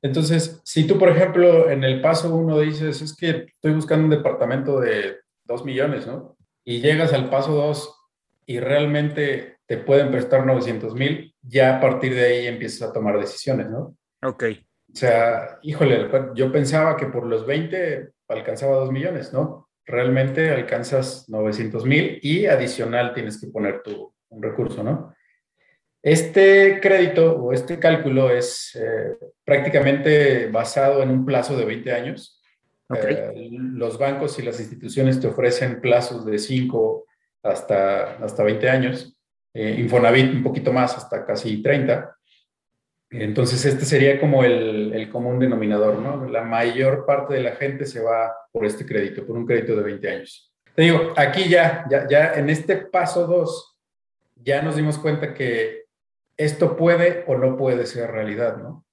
Entonces, 0.00 0.60
si 0.64 0.86
tú, 0.86 0.98
por 0.98 1.10
ejemplo, 1.10 1.68
en 1.68 1.84
el 1.84 2.00
paso 2.00 2.34
uno 2.34 2.58
dices, 2.58 3.02
es 3.02 3.14
que 3.14 3.46
estoy 3.48 3.72
buscando 3.74 4.04
un 4.04 4.10
departamento 4.10 4.80
de 4.80 5.18
2 5.52 5.64
millones, 5.64 6.06
¿no? 6.06 6.36
Y 6.64 6.80
llegas 6.80 7.12
al 7.12 7.30
paso 7.30 7.52
2 7.54 7.98
y 8.46 8.60
realmente 8.60 9.58
te 9.66 9.78
pueden 9.78 10.10
prestar 10.10 10.44
900 10.44 10.94
mil, 10.94 11.34
ya 11.42 11.76
a 11.76 11.80
partir 11.80 12.14
de 12.14 12.24
ahí 12.24 12.46
empiezas 12.46 12.90
a 12.90 12.92
tomar 12.92 13.18
decisiones, 13.18 13.70
¿no? 13.70 13.96
Ok, 14.22 14.44
O 14.92 14.96
sea, 14.96 15.58
híjole, 15.62 16.08
yo 16.34 16.52
pensaba 16.52 16.96
que 16.96 17.06
por 17.06 17.26
los 17.26 17.46
20 17.46 18.10
alcanzaba 18.28 18.76
2 18.76 18.92
millones, 18.92 19.32
¿no? 19.32 19.68
Realmente 19.84 20.50
alcanzas 20.50 21.28
900 21.28 21.84
mil 21.86 22.18
y 22.22 22.46
adicional 22.46 23.14
tienes 23.14 23.40
que 23.40 23.48
poner 23.48 23.82
tu, 23.82 24.12
un 24.28 24.42
recurso, 24.42 24.82
¿no? 24.82 25.14
Este 26.02 26.80
crédito 26.80 27.36
o 27.36 27.52
este 27.52 27.78
cálculo 27.78 28.30
es 28.30 28.74
eh, 28.74 29.16
prácticamente 29.44 30.48
basado 30.48 31.02
en 31.02 31.10
un 31.10 31.24
plazo 31.24 31.56
de 31.56 31.64
20 31.64 31.92
años. 31.92 32.41
Eh, 32.94 33.48
los 33.50 33.98
bancos 33.98 34.38
y 34.38 34.42
las 34.42 34.60
instituciones 34.60 35.20
te 35.20 35.28
ofrecen 35.28 35.80
plazos 35.80 36.24
de 36.24 36.38
5 36.38 37.06
hasta, 37.42 38.16
hasta 38.16 38.42
20 38.42 38.68
años. 38.68 39.16
Eh, 39.54 39.76
Infonavit 39.78 40.32
un 40.34 40.42
poquito 40.42 40.72
más, 40.72 40.96
hasta 40.96 41.24
casi 41.24 41.62
30. 41.62 42.16
Entonces, 43.10 43.64
este 43.66 43.84
sería 43.84 44.18
como 44.18 44.42
el, 44.42 44.92
el 44.94 45.10
común 45.10 45.38
denominador, 45.38 45.98
¿no? 45.98 46.26
La 46.26 46.42
mayor 46.42 47.04
parte 47.04 47.34
de 47.34 47.42
la 47.42 47.52
gente 47.56 47.84
se 47.84 48.00
va 48.00 48.34
por 48.50 48.64
este 48.64 48.86
crédito, 48.86 49.26
por 49.26 49.36
un 49.36 49.46
crédito 49.46 49.76
de 49.76 49.82
20 49.82 50.10
años. 50.10 50.52
Te 50.74 50.82
digo, 50.82 51.12
aquí 51.16 51.48
ya, 51.48 51.84
ya, 51.90 52.08
ya 52.08 52.32
en 52.34 52.48
este 52.48 52.76
paso 52.76 53.26
2, 53.26 53.78
ya 54.36 54.62
nos 54.62 54.76
dimos 54.76 54.98
cuenta 54.98 55.34
que 55.34 55.82
esto 56.38 56.76
puede 56.76 57.24
o 57.26 57.36
no 57.36 57.56
puede 57.56 57.84
ser 57.86 58.10
realidad, 58.10 58.56
¿no? 58.56 58.84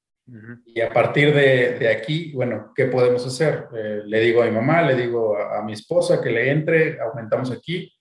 Y 0.66 0.82
a 0.82 0.90
partir 0.92 1.34
de, 1.34 1.78
de 1.80 1.88
aquí, 1.90 2.32
bueno, 2.34 2.72
¿qué 2.76 2.86
podemos 2.86 3.26
hacer? 3.26 3.66
Eh, 3.76 4.02
le 4.06 4.20
digo 4.22 4.42
a 4.42 4.46
mi 4.46 4.52
mamá, 4.52 4.82
le 4.82 4.96
digo 4.96 5.38
a, 5.38 5.60
a 5.60 5.64
mi 5.64 5.74
esposa 5.74 6.22
que 6.22 6.30
le 6.30 6.50
entre, 6.52 7.00
aumentamos 7.00 7.52
aquí, 7.52 7.92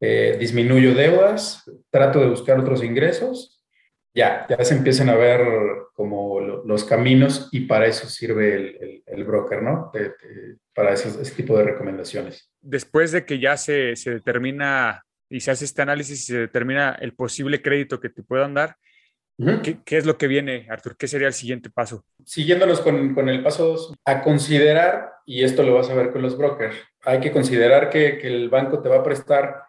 eh, 0.00 0.36
disminuyo 0.38 0.94
deudas, 0.94 1.64
trato 1.90 2.20
de 2.20 2.28
buscar 2.28 2.58
otros 2.58 2.82
ingresos, 2.84 3.64
ya, 4.14 4.46
ya 4.48 4.64
se 4.64 4.74
empiezan 4.74 5.08
a 5.10 5.16
ver 5.16 5.40
como 5.92 6.40
lo- 6.40 6.64
los 6.64 6.84
caminos 6.84 7.48
y 7.52 7.60
para 7.66 7.86
eso 7.86 8.08
sirve 8.08 8.54
el, 8.54 8.64
el- 8.80 9.02
el 9.06 9.24
broker, 9.24 9.62
¿no? 9.62 9.90
Te- 9.92 10.10
te- 10.10 10.56
para 10.74 10.92
esos- 10.92 11.18
ese 11.20 11.34
tipo 11.34 11.56
de 11.58 11.64
recomendaciones. 11.64 12.50
después 12.60 13.12
de 13.12 13.24
que 13.24 13.38
ya 13.38 13.56
se, 13.56 13.96
se 13.96 14.10
determina 14.12 15.04
y 15.30 15.40
se 15.40 15.50
hace 15.50 15.64
este 15.64 15.82
análisis 15.82 16.20
y 16.20 16.24
se 16.32 16.38
determina 16.38 16.96
el 17.00 17.14
posible 17.14 17.60
crédito 17.60 18.00
que 18.00 18.08
te 18.08 18.22
puedan 18.22 18.54
dar, 18.54 18.76
¿qué, 19.62 19.78
qué 19.84 19.96
es 19.96 20.06
lo 20.06 20.16
que 20.18 20.26
viene, 20.26 20.66
Artur? 20.70 20.96
¿Qué 20.96 21.06
sería 21.08 21.28
el 21.28 21.34
siguiente 21.34 21.70
paso? 21.70 22.04
siguiéndonos 22.24 22.80
con, 22.80 23.14
con 23.14 23.28
el 23.28 23.42
paso 23.42 23.66
2, 23.68 23.94
a 24.04 24.22
considerar, 24.22 25.12
y 25.24 25.44
esto 25.44 25.62
lo 25.62 25.74
vas 25.74 25.88
a 25.88 25.94
ver 25.94 26.12
con 26.12 26.20
los 26.22 26.36
brokers, 26.36 26.76
hay 27.04 27.20
que 27.20 27.32
considerar 27.32 27.88
que, 27.90 28.18
que 28.18 28.26
el 28.26 28.48
banco 28.50 28.80
te 28.82 28.88
va 28.88 28.96
a 28.96 29.02
prestar, 29.02 29.62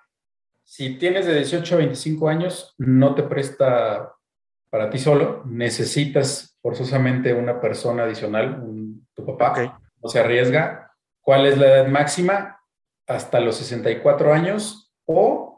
si 0.66 0.98
tienes 0.98 1.26
de 1.26 1.36
18 1.36 1.76
a 1.76 1.78
25 1.78 2.28
años, 2.30 2.76
no 2.78 3.16
te 3.16 3.24
presta 3.24 4.14
para 4.70 4.90
ti 4.90 5.00
solo, 5.00 5.44
necesitas 5.46 6.58
forzosamente 6.62 7.34
una 7.34 7.60
persona 7.62 8.04
adicional, 8.04 8.60
un- 8.62 9.08
tu 9.16 9.26
papá, 9.26 9.52
Ok. 9.52 9.82
no 10.04 10.10
se 10.10 10.20
arriesga. 10.20 10.92
¿Cuál 11.22 11.46
es 11.48 11.58
la 11.58 11.68
edad 11.68 11.88
máxima? 11.88 12.60
Hasta 13.08 13.40
los 13.40 13.56
64 13.58 14.32
años 14.34 14.92
o 15.06 15.49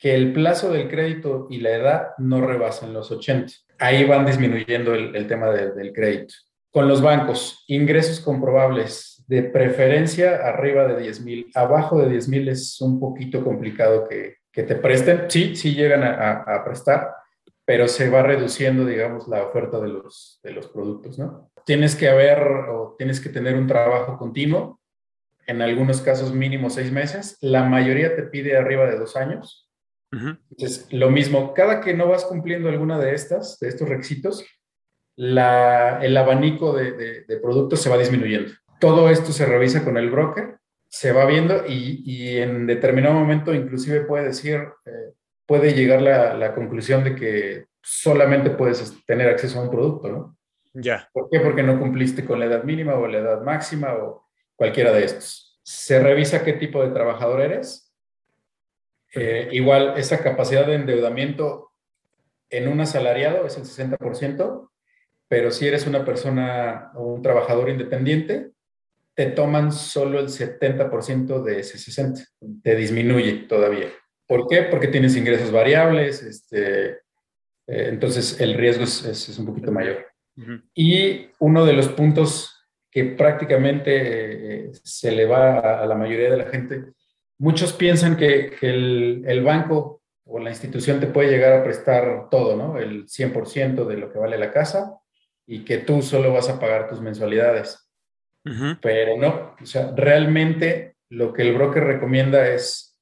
que 0.00 0.14
el 0.14 0.32
plazo 0.32 0.72
del 0.72 0.88
crédito 0.88 1.46
y 1.50 1.60
la 1.60 1.70
edad 1.70 2.02
no 2.18 2.40
rebasen 2.44 2.92
los 2.92 3.10
80. 3.12 3.52
Ahí 3.78 4.04
van 4.04 4.26
disminuyendo 4.26 4.94
el, 4.94 5.14
el 5.14 5.26
tema 5.28 5.50
de- 5.50 5.72
del 5.72 5.92
crédito. 5.92 6.34
Con 6.72 6.88
los 6.88 7.02
bancos, 7.02 7.64
ingresos 7.68 8.20
comprobables, 8.20 9.24
de 9.28 9.42
preferencia 9.44 10.36
arriba 10.44 10.86
de 10.88 11.00
10 11.02 11.20
mil, 11.20 11.50
abajo 11.54 12.00
de 12.02 12.08
10 12.10 12.28
mil 12.28 12.48
es 12.48 12.80
un 12.80 12.98
poquito 12.98 13.44
complicado 13.44 14.08
que, 14.08 14.36
que 14.50 14.62
te 14.64 14.74
presten. 14.74 15.26
Sí, 15.28 15.54
sí 15.54 15.74
llegan 15.74 16.02
a, 16.02 16.10
a- 16.14 16.56
a 16.56 16.64
prestar, 16.64 17.10
pero 17.64 17.86
se 17.86 18.08
va 18.10 18.22
reduciendo, 18.22 18.84
digamos, 18.84 19.28
la 19.28 19.42
oferta 19.44 19.78
de 19.80 19.88
los, 19.88 20.40
de 20.42 20.50
los 20.52 20.66
productos, 20.68 21.18
¿no? 21.18 21.50
Tienes 21.66 21.94
que 21.94 22.08
haber 22.08 22.38
o 22.42 22.96
tienes 22.98 23.20
que 23.20 23.28
tener 23.28 23.54
un 23.54 23.66
trabajo 23.68 24.16
continuo, 24.18 24.80
en 25.46 25.62
algunos 25.62 26.00
casos 26.00 26.32
mínimo 26.32 26.70
seis 26.70 26.90
meses, 26.90 27.36
la 27.40 27.64
mayoría 27.64 28.16
te 28.16 28.22
pide 28.24 28.56
arriba 28.56 28.86
de 28.86 28.98
dos 28.98 29.16
años. 29.16 29.69
Ujú. 30.12 30.36
Entonces, 30.50 30.86
lo 30.90 31.10
mismo, 31.10 31.54
cada 31.54 31.80
que 31.80 31.94
no 31.94 32.08
vas 32.08 32.24
cumpliendo 32.24 32.68
alguna 32.68 32.98
de 32.98 33.14
estas, 33.14 33.58
de 33.60 33.68
estos 33.68 33.88
requisitos, 33.88 34.44
la, 35.16 35.98
el 36.02 36.16
abanico 36.16 36.72
de, 36.72 36.92
de- 36.92 37.24
de 37.24 37.36
productos 37.38 37.80
se 37.80 37.90
va 37.90 37.98
disminuyendo. 37.98 38.52
Todo 38.80 39.10
esto 39.10 39.32
se 39.32 39.46
revisa 39.46 39.84
con 39.84 39.96
el 39.96 40.10
broker, 40.10 40.58
se 40.88 41.12
va 41.12 41.26
viendo 41.26 41.64
y, 41.66 42.02
y 42.04 42.38
en 42.38 42.66
determinado 42.66 43.14
momento 43.14 43.52
inclusive 43.54 44.00
puede 44.02 44.24
decir, 44.26 44.60
eh, 44.86 45.12
puede 45.46 45.74
llegar 45.74 46.00
la, 46.02 46.34
la 46.34 46.54
conclusión 46.54 47.04
de 47.04 47.14
que 47.14 47.66
solamente 47.82 48.50
puedes 48.50 49.04
tener 49.06 49.28
acceso 49.28 49.60
a 49.60 49.62
un 49.64 49.70
producto, 49.70 50.08
¿no? 50.08 50.36
Ya. 50.72 51.08
¿Por 51.12 51.28
qué? 51.30 51.40
Porque 51.40 51.62
no 51.62 51.78
cumpliste 51.78 52.24
con 52.24 52.38
la 52.38 52.46
edad 52.46 52.62
mínima 52.64 52.94
o 52.94 53.06
la 53.06 53.18
edad 53.18 53.42
máxima 53.42 53.92
o 53.94 54.26
cualquiera 54.56 54.92
de 54.92 55.04
estos. 55.04 55.60
Se 55.62 56.00
revisa 56.00 56.44
qué 56.44 56.54
tipo 56.54 56.82
de 56.82 56.92
trabajador 56.92 57.40
eres. 57.40 57.89
Eh, 59.14 59.48
igual, 59.52 59.94
esa 59.96 60.22
capacidad 60.22 60.66
de 60.66 60.74
endeudamiento 60.74 61.72
en 62.48 62.68
un 62.68 62.80
asalariado 62.80 63.46
es 63.46 63.56
el 63.56 63.64
60%, 63.64 64.70
pero 65.28 65.50
si 65.50 65.66
eres 65.66 65.86
una 65.86 66.04
persona 66.04 66.90
o 66.94 67.14
un 67.14 67.22
trabajador 67.22 67.70
independiente, 67.70 68.50
te 69.14 69.26
toman 69.26 69.72
solo 69.72 70.18
el 70.20 70.28
70% 70.28 71.42
de 71.42 71.60
ese 71.60 71.78
60%. 71.78 72.26
Te 72.62 72.74
disminuye 72.74 73.46
todavía. 73.48 73.88
¿Por 74.26 74.46
qué? 74.48 74.62
Porque 74.62 74.88
tienes 74.88 75.16
ingresos 75.16 75.50
variables, 75.50 76.22
este, 76.22 76.90
eh, 76.90 76.96
entonces 77.66 78.40
el 78.40 78.54
riesgo 78.54 78.84
es, 78.84 79.04
es, 79.04 79.28
es 79.28 79.38
un 79.38 79.46
poquito 79.46 79.72
mayor. 79.72 80.06
Ujú. 80.36 80.60
Y 80.74 81.28
uno 81.38 81.64
de 81.64 81.72
los 81.72 81.88
puntos 81.88 82.68
que 82.90 83.04
prácticamente 83.04 84.66
eh, 84.66 84.70
se 84.82 85.12
le 85.12 85.26
va 85.26 85.58
a, 85.58 85.82
a 85.82 85.86
la 85.86 85.94
mayoría 85.94 86.30
de 86.30 86.36
la 86.36 86.46
gente, 86.46 86.92
muchos 87.40 87.72
piensan 87.72 88.16
que, 88.16 88.54
que 88.60 88.68
el, 88.68 89.24
el 89.26 89.42
banco 89.42 90.02
o 90.24 90.38
la 90.38 90.50
institución 90.50 91.00
te 91.00 91.06
puede 91.06 91.30
llegar 91.30 91.54
a 91.54 91.64
prestar 91.64 92.28
todo, 92.30 92.54
¿no? 92.56 92.78
El 92.78 93.06
100% 93.06 93.86
de 93.86 93.96
lo 93.96 94.12
que 94.12 94.18
vale 94.18 94.38
la 94.38 94.52
casa 94.52 95.00
y 95.46 95.64
que 95.64 95.78
tú 95.78 96.02
solo 96.02 96.32
vas 96.32 96.48
a 96.48 96.60
pagar 96.60 96.88
tus 96.88 97.00
mensualidades. 97.00 97.90
Pero 98.80 99.18
no, 99.18 99.54
o 99.60 99.66
sea, 99.66 99.92
realmente 99.94 100.96
lo 101.10 101.32
que 101.32 101.42
el 101.42 101.54
broker 101.54 101.84
recomienda 101.84 102.48
es 102.48 102.98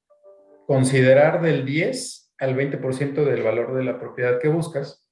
considerar 0.67 1.41
del 1.41 1.65
10 1.65 2.33
al 2.39 2.55
20% 2.55 3.23
del 3.23 3.43
valor 3.43 3.75
de 3.75 3.83
la 3.83 3.99
propiedad 3.99 4.39
que 4.39 4.49
buscas, 4.49 5.05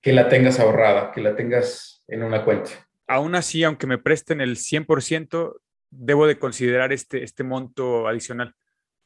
que 0.00 0.12
la 0.12 0.28
tengas 0.28 0.60
ahorrada, 0.60 1.10
que 1.12 1.22
la 1.22 1.34
tengas 1.34 2.04
en 2.06 2.22
una 2.22 2.44
cuenta. 2.44 2.70
Aún 3.06 3.34
así, 3.34 3.64
aunque 3.64 3.86
me 3.86 3.98
presten 3.98 4.40
el 4.40 4.56
100%, 4.56 5.56
debo 5.90 6.26
de 6.26 6.38
considerar 6.38 6.92
este, 6.92 7.24
este 7.24 7.42
monto 7.42 8.06
adicional. 8.06 8.54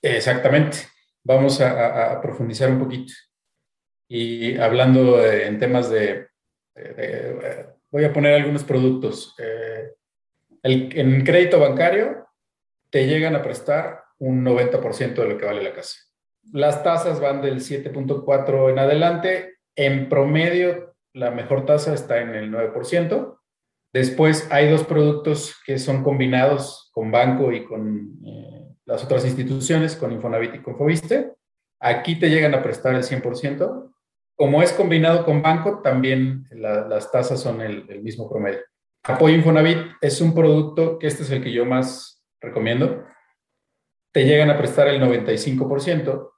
Exactamente. 0.03 0.79
Vamos 1.25 1.61
a, 1.61 2.13
a- 2.15 2.21
profundizar 2.21 2.71
un 2.71 2.79
poquito. 2.79 3.13
Y 4.09 4.57
hablando 4.57 5.23
eh, 5.25 5.47
en 5.47 5.59
temas 5.59 5.91
de, 5.91 6.29
de- 6.75 6.93
de- 6.95 7.67
voy 7.91 8.05
a 8.05 8.13
poner 8.13 8.35
algunos 8.35 8.65
productos. 8.65 9.35
Eh, 9.39 9.91
el- 10.63 10.97
en 10.99 11.25
crédito 11.25 11.61
bancario 11.61 12.27
te 12.91 13.07
llegan 13.07 13.37
a 13.37 13.43
prestar 13.43 14.03
un 14.19 14.43
90% 14.45 15.23
de 15.23 15.29
lo 15.29 15.39
que 15.39 15.45
vale 15.47 15.63
la 15.63 15.75
casa. 15.75 15.99
Las 16.53 16.83
tasas 16.83 17.21
van 17.21 17.43
del 17.43 17.61
7.4 17.61 18.71
en 18.71 18.79
adelante. 18.79 19.59
En 19.77 20.09
promedio, 20.09 20.97
la 21.13 21.31
mejor 21.31 21.67
tasa 21.67 21.93
está 21.95 22.21
en 22.21 22.35
el 22.35 22.51
9%. 22.51 23.39
Después 23.93 24.49
hay 24.51 24.71
dos 24.71 24.85
productos 24.85 25.57
que 25.67 25.79
son 25.79 26.03
combinados 26.03 26.91
con 26.93 27.11
banco 27.11 27.53
y 27.53 27.65
con 27.65 28.19
eh, 28.27 28.58
las 28.89 29.05
otras 29.05 29.25
instituciones, 29.27 29.95
con 29.97 30.13
Infonavit 30.13 30.55
y 30.57 30.63
con 30.63 30.77
Fobiste. 30.77 31.35
Aquí 31.79 32.19
te 32.19 32.31
llegan 32.31 32.55
a 32.55 32.63
prestar 32.63 32.95
el 32.95 33.05
100%. 33.05 33.93
Como 34.35 34.63
es 34.63 34.73
combinado 34.73 35.25
con 35.25 35.43
banco, 35.43 35.81
también 35.83 36.47
la- 36.51 36.89
las 36.89 37.13
tasas 37.13 37.41
son 37.41 37.61
el, 37.61 37.85
mismo 38.03 38.29
promedio. 38.31 38.61
Apoyo 39.05 39.35
Infonavit 39.35 39.79
es 40.01 40.21
un 40.23 40.35
producto 40.35 40.99
que 40.99 41.07
este 41.07 41.23
es 41.23 41.31
el 41.31 41.43
que 41.43 41.53
yo 41.53 41.65
más 41.67 42.25
recomiendo. 42.41 43.05
Te 44.13 44.25
llegan 44.25 44.51
a 44.51 44.57
prestar 44.59 44.89
el 44.89 45.01
95%. 45.01 46.33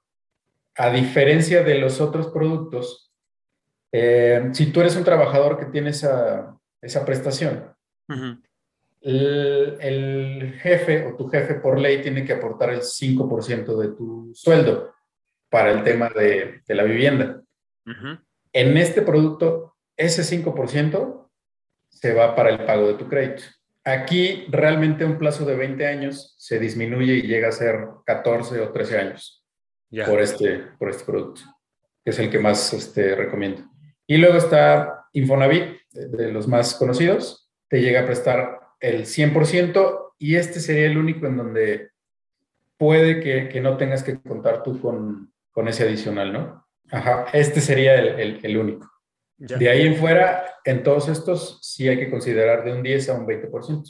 A 0.75 0.89
diferencia 0.89 1.63
de 1.63 1.75
los 1.79 2.01
otros 2.01 2.27
productos, 2.31 3.13
eh, 3.93 4.49
si 4.51 4.71
tú 4.73 4.81
eres 4.81 4.95
un 4.97 5.03
trabajador 5.05 5.57
que 5.57 5.65
tiene 5.67 5.91
esa, 5.91 6.57
esa 6.81 7.05
prestación, 7.05 7.73
Ujú. 8.09 8.41
El, 9.01 9.77
el 9.79 10.53
jefe 10.61 11.05
o 11.05 11.15
tu 11.15 11.27
jefe 11.27 11.55
por 11.55 11.79
ley 11.79 12.01
tiene 12.01 12.23
que 12.23 12.33
aportar 12.33 12.69
el 12.69 12.81
5% 12.81 13.77
de 13.77 13.87
tu 13.89 14.31
sueldo 14.33 14.93
para 15.49 15.71
el 15.71 15.83
tema 15.83 16.09
de, 16.09 16.61
de 16.65 16.75
la 16.75 16.83
vivienda. 16.83 17.41
En 18.53 18.77
este 18.77 19.01
producto, 19.01 19.75
ese 19.97 20.21
5% 20.21 21.29
se 21.89 22.13
va 22.13 22.35
para 22.35 22.51
el 22.51 22.65
pago 22.65 22.87
de 22.87 22.93
tu 22.93 23.07
crédito. 23.07 23.43
Aquí 23.83 24.45
realmente 24.49 25.03
un 25.03 25.17
plazo 25.17 25.45
de 25.45 25.55
20 25.55 25.85
años 25.87 26.35
se 26.37 26.59
disminuye 26.59 27.15
y 27.15 27.23
llega 27.23 27.49
a 27.49 27.53
ser 27.53 27.87
14 28.05 28.59
o 28.61 28.71
13 28.71 28.97
años 28.99 29.45
por 30.05 30.21
este, 30.21 30.59
por 30.77 30.89
este 30.89 31.03
producto, 31.03 31.41
que 32.03 32.11
es 32.11 32.19
el 32.19 32.29
que 32.29 32.39
más 32.39 32.73
este, 32.73 33.15
recomiendo. 33.15 33.63
Y 34.05 34.17
luego 34.17 34.37
está 34.37 35.07
Infonavit, 35.13 35.81
de 35.91 36.31
los 36.31 36.47
más 36.47 36.75
conocidos, 36.75 37.51
te 37.67 37.81
llega 37.81 38.01
a 38.01 38.05
prestar 38.05 38.60
el 38.81 39.05
100% 39.05 40.13
y 40.19 40.35
este 40.35 40.59
sería 40.59 40.87
el 40.87 40.97
único 40.97 41.25
en 41.27 41.37
donde 41.37 41.91
puede 42.77 43.19
que, 43.21 43.47
que 43.49 43.61
no 43.61 43.77
tengas 43.77 44.03
que 44.03 44.19
contar 44.21 44.63
tú 44.63 44.79
con, 44.81 45.31
con 45.51 45.67
ese 45.67 45.83
adicional, 45.83 46.33
¿no? 46.33 46.67
Ajá, 46.91 47.27
este 47.33 47.61
sería 47.61 47.95
el, 47.95 48.19
el- 48.19 48.39
el 48.43 48.57
único. 48.57 48.91
Ya. 49.37 49.57
De 49.57 49.69
ahí 49.69 49.87
en 49.87 49.95
fuera, 49.95 50.45
en 50.65 50.83
todos 50.83 51.07
estos 51.09 51.59
sí 51.61 51.87
hay 51.87 51.97
que 51.97 52.09
considerar 52.09 52.63
de 52.63 52.73
un 52.73 52.83
10 52.83 53.09
a 53.09 53.13
un 53.13 53.25
20%. 53.25 53.83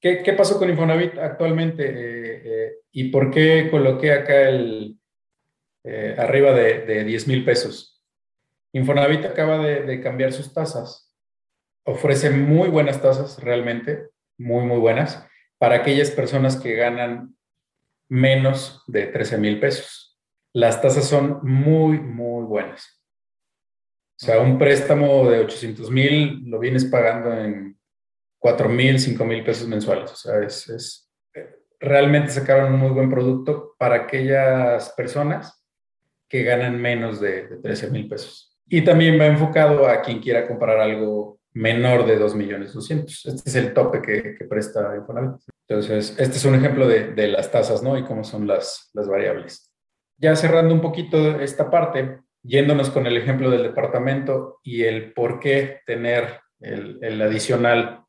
¿Qué, 0.00 0.22
qué 0.22 0.32
pasó 0.32 0.58
con 0.58 0.68
Infonavit 0.70 1.16
actualmente? 1.18 1.84
Eh, 1.86 2.42
eh, 2.44 2.72
¿Y 2.92 3.10
por 3.10 3.30
qué 3.30 3.68
coloqué 3.70 4.12
acá 4.12 4.48
el 4.48 4.98
eh, 5.84 6.14
arriba 6.18 6.52
de, 6.52 6.80
de 6.86 7.04
10 7.04 7.26
mil 7.28 7.44
pesos? 7.44 8.02
Infonavit 8.72 9.24
acaba 9.24 9.58
de, 9.58 9.82
de 9.82 10.00
cambiar 10.02 10.32
sus 10.32 10.52
tasas. 10.52 11.14
Ofrece 11.84 12.30
muy 12.30 12.68
buenas 12.68 13.00
tasas, 13.00 13.42
realmente, 13.42 14.10
muy, 14.38 14.64
muy 14.64 14.78
buenas, 14.78 15.24
para 15.58 15.76
aquellas 15.76 16.10
personas 16.10 16.56
que 16.56 16.74
ganan 16.74 17.36
menos 18.08 18.82
de 18.86 19.06
13 19.06 19.38
mil 19.38 19.60
pesos. 19.60 20.18
Las 20.54 20.80
tasas 20.80 21.04
son 21.06 21.40
muy, 21.42 21.98
muy 22.00 22.44
buenas. 22.44 23.02
O 24.20 24.24
sea, 24.24 24.40
un 24.40 24.58
préstamo 24.58 25.28
de 25.30 25.40
800 25.40 25.90
mil 25.90 26.42
lo 26.50 26.58
vienes 26.58 26.84
pagando 26.86 27.32
en 27.32 27.78
4 28.38 28.68
mil, 28.68 28.98
5 28.98 29.24
mil 29.24 29.44
pesos 29.44 29.68
mensuales. 29.68 30.10
O 30.12 30.16
sea, 30.16 30.40
es, 30.40 30.68
es- 30.68 31.04
realmente 31.80 32.32
sacaron 32.32 32.72
un 32.74 32.80
muy 32.80 32.90
buen 32.90 33.08
producto 33.10 33.74
para 33.78 33.94
aquellas 33.96 34.90
personas 34.96 35.64
que 36.28 36.42
ganan 36.42 36.80
menos 36.80 37.20
de, 37.20 37.46
de 37.46 37.56
13 37.58 37.90
mil 37.90 38.08
pesos. 38.08 38.58
Y 38.68 38.82
también 38.82 39.18
va 39.20 39.26
enfocado 39.26 39.86
a 39.86 40.02
quien 40.02 40.20
quiera 40.20 40.46
comprar 40.46 40.78
algo 40.80 41.37
menor 41.58 42.06
de 42.06 42.16
2 42.16 42.36
millones 42.36 42.72
200. 42.72 43.26
Este 43.26 43.50
es 43.50 43.56
el 43.56 43.74
tope 43.74 44.00
que, 44.00 44.36
que 44.36 44.44
presta 44.44 44.94
Infonavit. 44.96 45.40
Entonces, 45.66 46.14
este 46.16 46.36
es 46.36 46.44
un 46.44 46.54
ejemplo 46.54 46.86
de, 46.86 47.12
de 47.14 47.26
las 47.26 47.50
tasas, 47.50 47.82
¿no? 47.82 47.98
Y 47.98 48.04
cómo 48.04 48.22
son 48.22 48.46
las, 48.46 48.90
las 48.94 49.08
variables. 49.08 49.74
Ya 50.18 50.36
cerrando 50.36 50.72
un 50.72 50.80
poquito 50.80 51.40
esta 51.40 51.68
parte, 51.68 52.20
yéndonos 52.44 52.90
con 52.90 53.08
el 53.08 53.16
ejemplo 53.16 53.50
del 53.50 53.64
departamento 53.64 54.60
y 54.62 54.84
el 54.84 55.12
por 55.12 55.40
qué 55.40 55.80
tener 55.84 56.40
el, 56.60 57.00
el 57.02 57.20
adicional. 57.20 58.04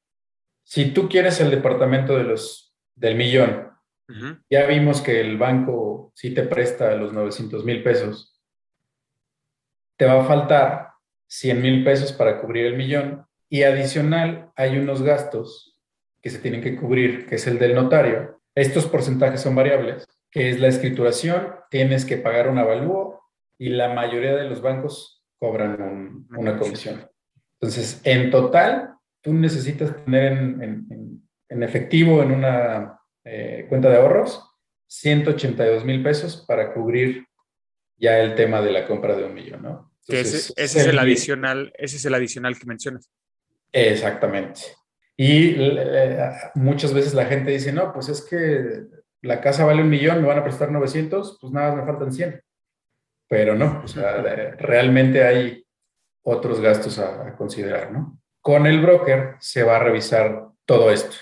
Si 0.64 0.94
tú 0.94 1.10
quieres 1.10 1.42
el 1.42 1.50
departamento 1.50 2.16
de 2.18 2.26
los, 2.26 2.76
del 2.96 3.16
millón, 3.16 3.68
ya 4.50 4.66
vimos 4.66 5.02
que 5.02 5.22
el 5.22 5.38
banco 5.38 6.12
sí 6.16 6.34
te 6.34 6.44
presta 6.44 6.96
los 6.96 7.14
900 7.14 7.64
mil 7.64 7.82
pesos. 7.84 8.40
Te 9.98 10.06
va 10.06 10.22
a 10.22 10.26
faltar 10.26 10.90
100 11.28 11.62
mil 11.62 11.84
pesos 11.84 12.12
para 12.14 12.42
cubrir 12.42 12.66
el 12.66 12.78
millón 12.78 13.28
y 13.50 13.64
adicional 13.64 14.52
hay 14.56 14.78
unos 14.78 15.02
gastos 15.02 15.80
que 16.22 16.30
se 16.30 16.40
tienen 16.40 16.62
que 16.62 16.76
cubrir, 16.76 17.26
que 17.26 17.36
es 17.36 17.48
el 17.48 17.60
del 17.60 17.76
notario. 17.76 18.42
Estos 18.56 18.86
porcentajes 18.86 19.42
son 19.42 19.56
variables, 19.56 20.06
que 20.32 20.50
es 20.50 20.60
la 20.60 20.68
escrituración, 20.68 21.56
tienes 21.70 22.06
que 22.06 22.18
pagar 22.18 22.50
un 22.50 22.58
avalúo 22.60 23.22
y 23.58 23.70
la 23.70 23.94
mayoría 23.94 24.36
de 24.36 24.48
los 24.50 24.62
bancos 24.62 25.24
cobran 25.40 25.82
un- 25.82 26.28
una 26.38 26.58
comisión. 26.58 27.08
Entonces, 27.54 28.02
en 28.04 28.30
total, 28.32 28.94
tú 29.22 29.34
necesitas 29.34 29.96
tener 30.06 30.34
en, 30.34 30.62
en- 30.64 30.88
en- 30.92 31.30
en 31.50 31.64
efectivo 31.64 32.22
en 32.22 32.32
una 32.32 33.00
eh, 33.26 33.66
cuenta 33.70 33.90
de 33.90 33.98
ahorros 33.98 34.44
182 34.88 35.84
mil 35.86 36.02
pesos 36.04 36.44
para 36.48 36.74
cubrir 36.74 37.26
ya 37.98 38.20
el 38.20 38.36
tema 38.36 38.62
de 38.62 38.72
la 38.72 38.88
compra 38.88 39.16
de 39.16 39.26
un 39.26 39.34
millón, 39.34 39.62
¿no? 39.64 39.92
Entonces, 40.08 40.52
ese, 40.52 40.54
ese 40.64 40.80
es 40.80 40.88
el- 40.88 41.00
adicional, 41.00 41.74
ese 41.78 41.98
es 41.98 42.06
el 42.06 42.14
adicional 42.14 42.58
que 42.58 42.66
mencionas. 42.66 43.10
Exactamente. 43.72 44.62
Y 45.18 45.56
eh, 45.62 46.32
muchas 46.56 46.94
veces 46.94 47.14
la 47.14 47.26
gente 47.26 47.52
dice, 47.52 47.74
no, 47.74 47.92
pues 47.94 48.10
es 48.10 48.22
que 48.22 48.84
la 49.22 49.42
casa 49.42 49.66
vale 49.66 49.82
un 49.82 49.90
millón, 49.90 50.22
me 50.22 50.28
van 50.28 50.40
a 50.40 50.44
prestar 50.44 50.72
900, 50.72 51.38
pues 51.42 51.52
nada, 51.52 51.76
me 51.76 51.86
faltan 51.86 52.12
100. 52.12 52.42
Pero 53.28 53.56
no, 53.56 53.82
o 53.84 53.88
sea, 53.88 54.22
de- 54.22 54.52
realmente 54.54 55.24
hay 55.24 55.66
otros 56.24 56.62
gastos 56.62 57.00
a, 57.00 57.28
a 57.28 57.36
considerar, 57.36 57.92
¿no? 57.92 58.20
Con 58.42 58.66
el 58.66 58.82
broker 58.82 59.36
se 59.40 59.64
va 59.64 59.78
a 59.78 59.84
revisar 59.84 60.48
todo 60.66 60.92
esto. 60.92 61.16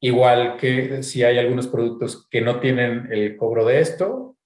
Igual 0.00 0.56
que 0.56 1.02
si 1.02 1.22
hay 1.22 1.38
algunos 1.38 1.68
productos 1.68 2.26
que 2.30 2.40
no 2.40 2.58
tienen 2.58 3.08
el 3.12 3.36
cobro 3.36 3.64
de 3.64 3.80
esto, 3.80 4.36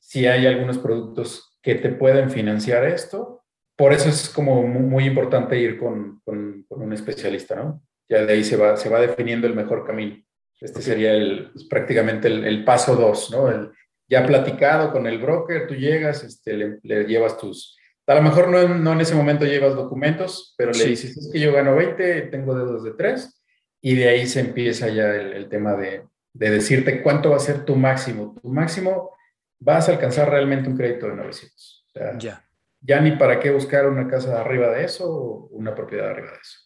si 0.00 0.26
hay 0.26 0.46
algunos 0.46 0.78
productos 0.78 1.56
que 1.62 1.74
te 1.76 1.90
pueden 1.90 2.30
financiar 2.30 2.84
esto. 2.84 3.44
Por 3.76 3.92
eso 3.92 4.08
es 4.08 4.30
como 4.30 4.62
muy, 4.66 5.04
importante 5.04 5.58
ir 5.58 5.78
con, 5.78 6.20
con, 6.24 6.64
un 6.68 6.92
especialista, 6.92 7.56
¿no? 7.56 7.82
Ya 8.08 8.24
de 8.24 8.32
ahí 8.32 8.44
se 8.44 8.56
va, 8.56 8.76
se 8.76 8.88
va 8.88 9.00
definiendo 9.00 9.46
el 9.46 9.54
mejor 9.54 9.86
camino. 9.86 10.16
Este 10.58 10.80
sería 10.80 11.12
el, 11.12 11.50
pues, 11.52 11.66
prácticamente 11.66 12.28
el, 12.28 12.64
paso 12.64 12.96
dos, 12.96 13.30
¿no? 13.30 13.50
El, 13.50 13.70
ya 14.08 14.24
platicado 14.24 14.92
con 14.92 15.06
el 15.06 15.18
broker, 15.18 15.66
tú 15.66 15.74
llegas, 15.74 16.24
este, 16.24 16.78
le, 16.82 17.04
llevas 17.04 17.36
tus... 17.36 17.76
A 18.06 18.14
lo 18.14 18.22
mejor 18.22 18.48
no, 18.48 18.66
no, 18.68 18.92
en 18.92 19.00
ese 19.00 19.16
momento 19.16 19.44
llevas 19.44 19.74
documentos, 19.74 20.54
pero 20.56 20.72
le 20.72 20.84
dices, 20.84 21.16
es 21.16 21.30
que 21.30 21.40
yo 21.40 21.52
gano 21.52 21.74
20, 21.74 22.22
tengo 22.22 22.54
deudas 22.54 22.84
de 22.84 22.92
3, 22.92 23.42
y 23.82 23.96
de 23.96 24.08
ahí 24.08 24.26
se 24.26 24.40
empieza 24.40 24.88
ya 24.88 25.12
el, 25.14 25.48
tema 25.48 25.74
de, 25.74 26.04
de 26.32 26.50
decirte 26.50 27.02
cuánto 27.02 27.30
va 27.30 27.36
a 27.36 27.40
ser 27.40 27.64
tu 27.64 27.74
máximo. 27.74 28.36
Tu 28.40 28.48
máximo 28.48 29.10
vas 29.58 29.88
a 29.88 29.92
alcanzar 29.92 30.30
realmente 30.30 30.68
un 30.68 30.76
crédito 30.76 31.08
de 31.08 31.16
900. 31.16 31.86
ya. 32.18 32.45
Ya 32.86 33.00
ni 33.00 33.12
para 33.12 33.40
qué 33.40 33.50
buscar 33.50 33.88
una 33.88 34.08
casa 34.08 34.40
arriba 34.40 34.68
de 34.70 34.84
eso 34.84 35.10
o 35.10 35.48
una 35.50 35.74
propiedad 35.74 36.10
arriba 36.10 36.30
de 36.32 36.38
eso. 36.38 36.60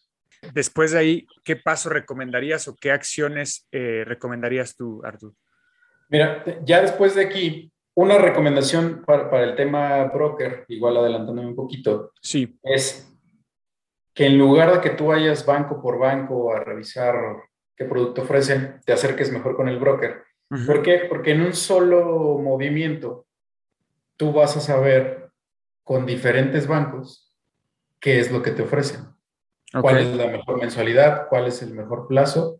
Después 0.53 0.91
de 0.91 0.99
ahí, 0.99 1.27
¿qué 1.43 1.55
paso 1.55 1.89
recomendarías 1.89 2.67
o 2.67 2.75
qué 2.75 2.91
acciones 2.91 3.67
eh, 3.71 4.03
recomendarías 4.05 4.75
tú, 4.75 5.01
Artur? 5.03 5.33
Mira, 6.09 6.43
ya 6.63 6.81
después 6.81 7.15
de 7.15 7.25
aquí, 7.25 7.71
una 7.95 8.17
recomendación 8.17 9.03
para, 9.05 9.43
el 9.43 9.55
tema 9.55 10.03
broker, 10.05 10.65
igual 10.67 10.97
adelantándome 10.97 11.47
un 11.47 11.55
poquito, 11.55 12.11
sí. 12.21 12.59
es 12.63 13.07
que 14.13 14.25
en 14.25 14.37
lugar 14.37 14.73
de 14.73 14.81
que 14.81 14.95
tú 14.95 15.07
vayas 15.07 15.45
banco 15.45 15.81
por 15.81 15.99
banco 15.99 16.53
a 16.53 16.59
revisar 16.59 17.15
qué 17.75 17.85
producto 17.85 18.23
ofrecen, 18.23 18.81
te 18.85 18.93
acerques 18.93 19.31
mejor 19.31 19.55
con 19.55 19.69
el 19.69 19.79
broker 19.79 20.23
¿Por 20.67 20.83
qué? 20.83 21.05
Porque 21.07 21.31
en 21.31 21.41
un 21.41 21.53
solo 21.53 22.37
movimiento 22.37 23.25
tú 24.17 24.33
vas 24.33 24.57
a 24.57 24.59
saber 24.59 25.30
con 25.91 26.05
diferentes 26.05 26.67
bancos 26.67 27.35
qué 27.99 28.21
es 28.21 28.31
lo 28.31 28.41
que 28.41 28.51
te 28.51 28.61
ofrecen. 28.61 29.13
¿Cuál 29.81 29.97
es 29.97 30.15
la 30.15 30.27
mejor 30.27 30.57
mensualidad? 30.57 31.27
¿Cuál 31.27 31.47
es 31.47 31.61
el 31.63 31.73
mejor 31.73 32.07
plazo? 32.07 32.59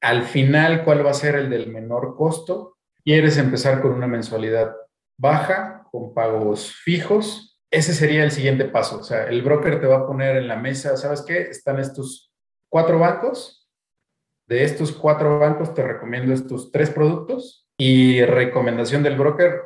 Al 0.00 0.24
final, 0.24 0.82
¿cuál 0.84 1.06
va 1.06 1.12
a 1.12 1.14
ser 1.14 1.36
el 1.36 1.50
del 1.50 1.68
menor 1.68 2.16
costo? 2.16 2.78
¿Quieres 3.04 3.38
empezar 3.38 3.80
con 3.80 3.92
una 3.92 4.08
mensualidad 4.08 4.74
baja, 5.16 5.86
con 5.92 6.14
pagos 6.14 6.74
fijos? 6.74 7.62
Ese 7.70 7.94
sería 7.94 8.24
el 8.24 8.32
siguiente 8.32 8.64
paso. 8.64 8.98
O 8.98 9.04
sea, 9.04 9.28
el 9.28 9.42
broker 9.42 9.80
te 9.80 9.86
va 9.86 9.98
a 9.98 10.06
poner 10.08 10.36
en 10.36 10.48
la 10.48 10.56
mesa, 10.56 10.96
¿sabes 10.96 11.22
qué? 11.22 11.42
Están 11.42 11.78
estos 11.78 12.34
cuatro 12.68 12.98
bancos, 12.98 13.70
de 14.48 14.64
estos 14.64 14.90
cuatro 14.90 15.38
bancos 15.38 15.74
te 15.74 15.84
recomiendo 15.84 16.34
estos 16.34 16.72
tres 16.72 16.90
productos 16.90 17.68
y 17.78 18.24
recomendación 18.24 19.04
del 19.04 19.16
broker, 19.16 19.62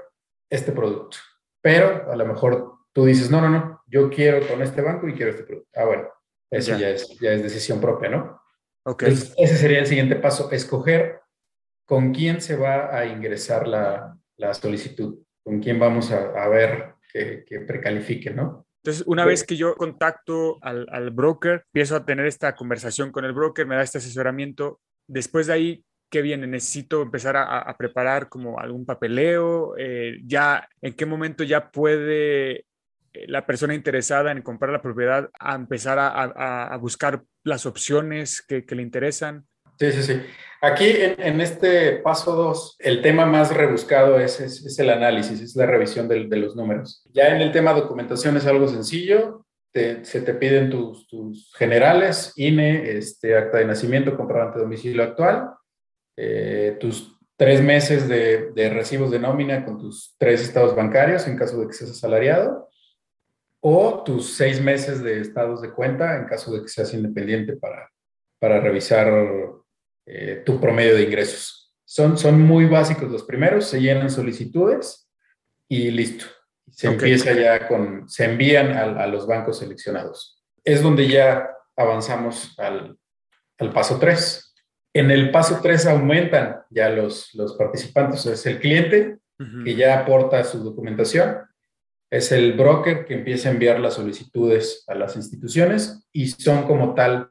este 0.51 0.73
producto. 0.73 1.16
Pero 1.62 2.12
a 2.12 2.14
lo 2.14 2.27
mejor 2.27 2.78
tú 2.99 3.05
dices, 3.05 3.31
no, 3.31 3.41
no, 3.41 3.49
no, 3.49 3.81
yo 3.87 4.11
quiero 4.11 4.45
con 4.49 4.61
este 4.61 4.83
banco 4.83 5.07
y 5.07 5.15
quiero 5.15 5.31
este 5.31 5.45
producto. 5.45 5.71
Ah, 5.77 5.85
bueno, 5.85 6.09
eso 6.51 6.77
ya, 6.77 6.91
es, 6.91 7.17
ya 7.21 7.31
es 7.31 7.45
decisión 7.45 7.81
propia, 7.81 8.09
¿no? 8.09 8.43
Ok. 8.85 9.05
ese 9.05 9.57
sería 9.57 9.79
el 9.79 9.87
siguiente 9.87 10.17
paso, 10.17 10.51
escoger 10.51 11.21
con 11.87 12.13
quién 12.13 12.41
se 12.41 12.57
va 12.57 12.93
a 12.93 13.07
ingresar 13.07 13.69
la, 13.69 14.19
la 14.37 14.53
solicitud, 14.53 15.17
con 15.45 15.61
quién 15.61 15.79
vamos 15.79 16.11
a, 16.11 16.43
a 16.43 16.49
ver 16.49 16.95
que, 17.13 17.45
que 17.47 17.61
precalifique, 17.61 18.33
¿no? 18.33 18.67
Entonces, 18.83 19.05
una 19.07 19.25
vez 19.25 19.45
que 19.45 19.55
yo 19.55 19.77
contacto 19.77 20.59
al, 20.61 20.89
al, 20.91 21.13
broker, 21.13 21.67
empiezo 21.67 21.95
a 21.95 22.05
tener 22.05 22.27
esta 22.27 22.57
conversación 22.57 23.13
con 23.13 23.25
el 23.25 23.33
broker, 23.33 23.65
me 23.65 23.77
da 23.77 23.83
este 23.83 23.99
asesoramiento. 23.99 24.81
Después 25.07 25.47
de 25.47 25.53
ahí, 25.53 25.85
¿qué 26.11 26.21
viene? 26.21 26.49
Necesito 26.49 27.03
empezar 27.03 27.37
a, 27.37 27.61
a 27.61 27.77
preparar 27.77 28.29
como 28.29 28.59
algún 28.59 28.85
papeleo. 28.85 29.77
Eh, 29.79 30.19
ya, 30.25 30.69
¿en 30.83 30.95
qué 30.95 31.07
momento 31.07 31.45
ya 31.45 31.71
puede 31.71 32.67
la 33.27 33.47
persona 33.47 33.75
interesada 33.75 34.33
en 34.33 34.43
comprar 34.43 34.73
la 34.73 34.83
propiedad 34.83 35.31
a 35.39 35.55
empezar 35.55 35.99
a, 35.99 36.73
a 36.73 36.77
buscar 36.77 37.23
las 37.45 37.67
opciones 37.67 38.43
que, 38.43 38.65
le 38.69 38.83
interesan? 38.83 39.47
Sí, 39.79 39.93
sí, 39.93 40.03
sí. 40.03 40.21
Aquí 40.61 40.87
en, 40.89 41.41
este 41.41 41.99
paso 41.99 42.35
2, 42.35 42.77
el 42.81 43.01
tema 43.01 43.27
más 43.27 43.55
rebuscado 43.55 44.19
es, 44.19 44.41
es, 44.41 44.79
el 44.79 44.91
análisis, 44.91 45.41
es 45.41 45.55
la 45.55 45.67
revisión 45.67 46.09
de, 46.09 46.27
de, 46.27 46.37
los 46.37 46.57
números. 46.57 47.05
Ya 47.13 47.29
en 47.29 47.41
el 47.41 47.53
tema 47.53 47.73
documentación 47.73 48.37
es 48.37 48.47
algo 48.47 48.67
sencillo, 48.67 49.47
se 49.73 50.21
te 50.23 50.35
piden 50.35 50.71
tus, 50.71 51.07
tus, 51.07 51.53
generales, 51.57 52.33
INE, 52.37 52.91
este, 52.99 53.37
acta 53.37 53.59
de 53.59 53.67
nacimiento, 53.67 54.17
comprobante 54.17 54.59
de 54.59 54.65
domicilio 54.65 55.03
actual, 55.05 55.51
eh, 56.17 56.77
tus 56.81 57.17
tres 57.37 57.63
meses 57.63 58.09
de, 58.09 58.51
de, 58.53 58.71
recibos 58.71 59.13
de 59.13 59.21
nómina 59.21 59.65
con 59.65 59.79
tus 59.79 60.17
tres 60.19 60.43
estados 60.43 60.75
bancarios 60.75 61.29
en 61.29 61.37
caso 61.37 61.61
de 61.61 61.69
que 61.69 61.75
seas 61.75 61.93
asalariado, 61.93 62.68
o 63.61 64.03
tus 64.05 64.37
seis 64.37 64.61
meses 64.61 65.03
de 65.03 65.21
estados 65.21 65.62
de 65.62 65.73
cuenta 65.73 66.16
en 66.16 66.27
caso 66.27 66.53
de 66.53 66.62
que 66.62 66.68
seas 66.68 66.94
independiente 66.94 67.57
para, 67.57 67.90
para 68.38 68.61
revisar 68.61 69.12
eh, 70.07 70.42
tu 70.44 70.61
promedio 70.61 70.94
de 70.94 71.03
ingresos. 71.03 71.75
Son, 71.85 72.18
son 72.18 72.40
muy 72.40 72.66
básicos 72.66 73.11
los 73.11 73.25
primeros, 73.25 73.66
se 73.66 73.81
llenan 73.81 74.11
solicitudes 74.11 75.11
y 75.68 75.90
listo. 75.90 76.27
Se 76.71 76.87
empieza 76.87 77.33
ya 77.33 77.66
con, 77.66 78.09
se 78.09 78.27
envían 78.27 78.73
a, 78.73 79.07
los 79.07 79.27
bancos 79.27 79.59
seleccionados. 79.59 80.42
Es 80.64 80.83
donde 80.83 81.09
ya 81.09 81.49
avanzamos 81.77 82.59
al, 82.59 82.99
al 83.59 83.73
paso 83.73 83.99
3. 83.99 84.55
En 84.92 85.11
el 85.11 85.31
paso 85.31 85.61
3 85.62 85.87
aumentan 85.87 86.61
ya 86.71 86.90
los, 86.90 87.35
los 87.35 87.57
participantes. 87.57 88.27
Es 88.27 88.44
el 88.47 88.61
cliente 88.61 89.18
que 89.64 89.77
ya 89.77 90.01
aporta 90.01 90.42
su 90.42 90.59
documentación, 90.64 91.38
es 92.11 92.33
el 92.33 92.55
broker 92.55 93.05
que 93.05 93.14
empieza 93.14 93.49
a 93.49 93.53
enviar 93.53 93.81
las 93.81 93.94
solicitudes 93.94 94.85
a 94.87 94.94
las 94.94 95.16
instituciones 95.16 96.09
y 96.12 96.29
son 96.29 96.62
como 96.66 96.94
tal 96.94 97.31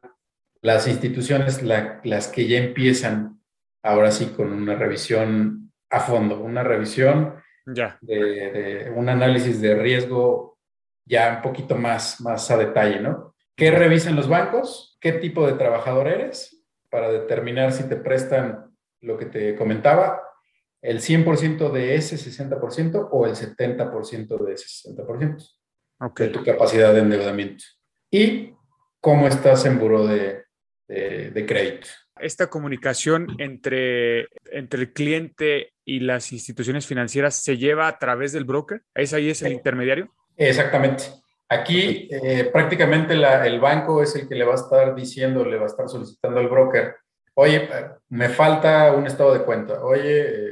las 0.62 0.88
instituciones 0.88 1.62
las 1.64 2.28
que 2.28 2.48
ya 2.48 2.58
empiezan 2.58 3.42
ahora 3.84 4.12
sí 4.12 4.28
con 4.28 4.52
una 4.52 4.76
revisión 4.76 5.72
a 5.90 6.00
fondo, 6.00 6.40
una 6.40 6.64
revisión 6.64 7.36
ya. 7.66 7.98
De, 8.02 8.92
un 8.96 9.10
análisis 9.10 9.60
de 9.62 9.76
riesgo 9.76 10.58
ya 11.06 11.36
un 11.38 11.42
poquito 11.42 11.76
más, 11.76 12.22
más 12.22 12.50
a 12.52 12.58
detalle, 12.58 13.00
¿no? 13.00 13.36
¿Qué 13.56 13.72
revisan 13.72 14.16
los 14.16 14.28
bancos? 14.28 14.98
¿Qué 15.02 15.14
tipo 15.14 15.48
de 15.48 15.54
trabajador 15.54 16.08
eres? 16.08 16.64
Para 16.90 17.10
determinar 17.10 17.72
si 17.72 17.88
te 17.88 17.96
prestan 17.96 18.76
lo 19.02 19.18
que 19.18 19.26
te 19.26 19.56
comentaba, 19.56 20.22
el 20.82 21.00
100% 21.00 21.72
de 21.72 21.96
ese 21.96 22.16
60% 22.18 23.10
o 23.12 23.26
el 23.26 23.34
70% 23.34 24.46
de 24.46 24.54
ese 24.54 24.90
60% 24.90 25.50
okay. 26.00 26.28
de 26.28 26.34
tu 26.34 26.44
capacidad 26.44 26.94
de 26.94 27.00
endeudamiento. 27.00 27.64
Y 28.12 28.54
cómo 29.00 29.28
estás 29.28 29.66
en 29.66 29.80
buro 29.80 30.06
de, 30.08 30.44
de, 30.88 31.46
crédito. 31.46 31.88
Esta 32.20 32.48
comunicación 32.48 33.28
entre, 33.38 34.28
entre 34.46 34.82
el 34.82 34.94
cliente 34.94 35.74
y 35.86 36.00
las 36.00 36.32
instituciones 36.32 36.88
financieras 36.88 37.36
se 37.44 37.58
lleva 37.58 37.88
a 37.88 38.00
través 38.00 38.32
del 38.32 38.46
broker. 38.46 38.82
¿Es 38.96 39.14
ahí 39.14 39.30
es 39.30 39.42
el 39.42 39.54
intermediario? 39.54 40.14
Exactamente. 40.36 41.06
Aquí 41.50 42.10
eh, 42.12 42.50
prácticamente 42.52 43.14
el 43.14 43.60
banco 43.60 44.04
es 44.04 44.16
el 44.16 44.28
que 44.28 44.36
le 44.36 44.44
va 44.44 44.54
a 44.54 44.58
estar 44.58 44.94
diciendo, 44.94 45.46
le 45.46 45.58
va 45.58 45.64
a 45.64 45.68
estar 45.68 45.88
solicitando 45.88 46.40
al 46.40 46.50
broker, 46.50 46.96
oye, 47.36 47.70
me 48.10 48.30
falta 48.30 48.92
un 48.94 49.06
estado 49.06 49.34
de 49.34 49.46
cuenta, 49.46 49.82
oye, 49.84 50.22
eh, 50.22 50.47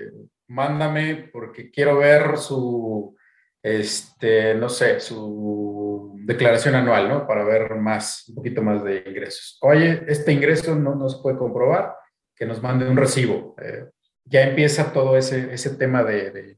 mándame 0.47 1.29
porque 1.31 1.71
quiero 1.71 1.97
ver 1.97 2.37
su, 2.37 3.15
este, 3.61 4.55
no 4.55 4.69
sé, 4.69 4.99
su 4.99 6.15
declaración 6.25 6.75
anual, 6.75 7.09
¿no? 7.09 7.27
Para 7.27 7.43
ver 7.43 7.75
más, 7.75 8.27
un 8.29 8.35
poquito 8.35 8.61
más 8.61 8.83
de 8.83 9.03
ingresos. 9.07 9.57
Oye, 9.61 10.03
este 10.07 10.31
ingreso 10.31 10.75
no 10.75 10.95
nos 10.95 11.21
puede 11.21 11.37
comprobar, 11.37 11.95
que 12.35 12.45
nos 12.45 12.61
mande 12.61 12.87
un 12.87 12.97
recibo. 12.97 13.55
Eh, 13.61 13.89
ya 14.25 14.41
empieza 14.41 14.91
todo 14.91 15.17
ese, 15.17 15.53
ese 15.53 15.71
tema 15.71 16.03
de, 16.03 16.57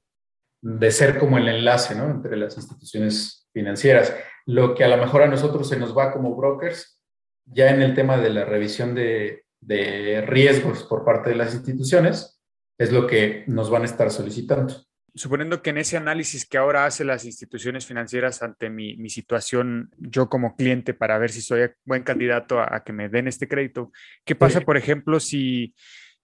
de, 0.62 0.92
ser 0.92 1.18
como 1.18 1.38
el 1.38 1.48
enlace, 1.50 1.96
¿no? 1.96 2.10
Entre 2.10 2.38
las 2.38 2.56
instituciones 2.58 3.50
financieras. 3.54 4.16
Lo 4.46 4.74
que 4.74 4.84
a 4.84 4.88
lo 4.88 4.98
mejor 4.98 5.24
a 5.24 5.28
nosotros 5.28 5.68
se 5.68 5.78
nos 5.78 5.96
va 5.98 6.14
como 6.14 6.36
brokers, 6.36 7.02
ya 7.46 7.70
en 7.70 7.82
el 7.82 7.94
tema 7.94 8.18
de 8.18 8.30
la 8.30 8.46
revisión 8.46 8.96
de, 8.96 9.46
de 9.60 10.22
riesgos 10.26 10.84
por 10.84 11.04
parte 11.04 11.30
de 11.30 11.36
las 11.36 11.54
instituciones, 11.54 12.37
es 12.78 12.92
lo 12.92 13.08
que 13.08 13.44
nos 13.48 13.70
van 13.70 13.84
a 13.84 13.86
estar 13.86 14.12
solicitando 14.12 14.88
suponiendo 15.18 15.62
que 15.62 15.72
en 15.72 15.78
ese 15.78 15.98
análisis 15.98 16.46
que 16.46 16.58
ahora 16.58 16.86
hacen 16.86 17.08
las 17.08 17.26
instituciones 17.26 17.86
financieras 17.86 18.42
ante 18.44 18.70
mi, 18.70 18.96
mi, 18.98 19.10
situación, 19.10 19.92
yo 19.98 20.30
como 20.30 20.56
cliente, 20.56 20.94
para 20.94 21.18
ver 21.18 21.32
si 21.32 21.42
soy 21.42 21.70
buen 21.86 22.04
candidato 22.04 22.60
a, 22.60 22.84
que 22.84 22.94
me 22.94 23.10
den 23.10 23.28
este 23.28 23.48
crédito, 23.48 23.92
¿qué 24.26 24.36
pasa, 24.36 24.62
por 24.62 24.78
ejemplo, 24.78 25.20
si, 25.20 25.74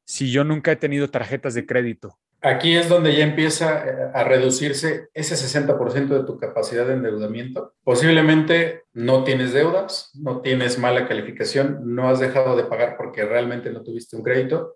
si 0.06 0.32
yo 0.32 0.44
nunca 0.44 0.72
he 0.72 0.76
tenido 0.76 1.10
tarjetas 1.10 1.54
de 1.54 1.66
crédito? 1.66 2.20
Aquí 2.42 2.76
es 2.76 2.90
donde 2.90 3.16
ya 3.16 3.24
empieza 3.24 3.86
eh, 3.88 4.12
a 4.14 4.26
reducirse 4.26 5.08
ese 5.14 5.36
60% 5.36 6.08
de 6.08 6.26
tu 6.26 6.38
capacidad 6.38 6.86
de 6.86 6.94
endeudamiento. 6.94 7.74
Posiblemente 7.86 8.82
no 8.92 9.24
tienes 9.24 9.54
deudas, 9.54 10.12
no 10.14 10.42
tienes 10.42 10.78
mala 10.78 11.08
calificación, 11.08 11.96
no 11.96 12.10
has 12.10 12.20
dejado 12.20 12.58
de 12.58 12.66
pagar 12.66 12.98
porque 12.98 13.24
realmente 13.24 13.72
no 13.72 13.82
tuviste 13.82 14.18
un 14.18 14.24
crédito. 14.24 14.76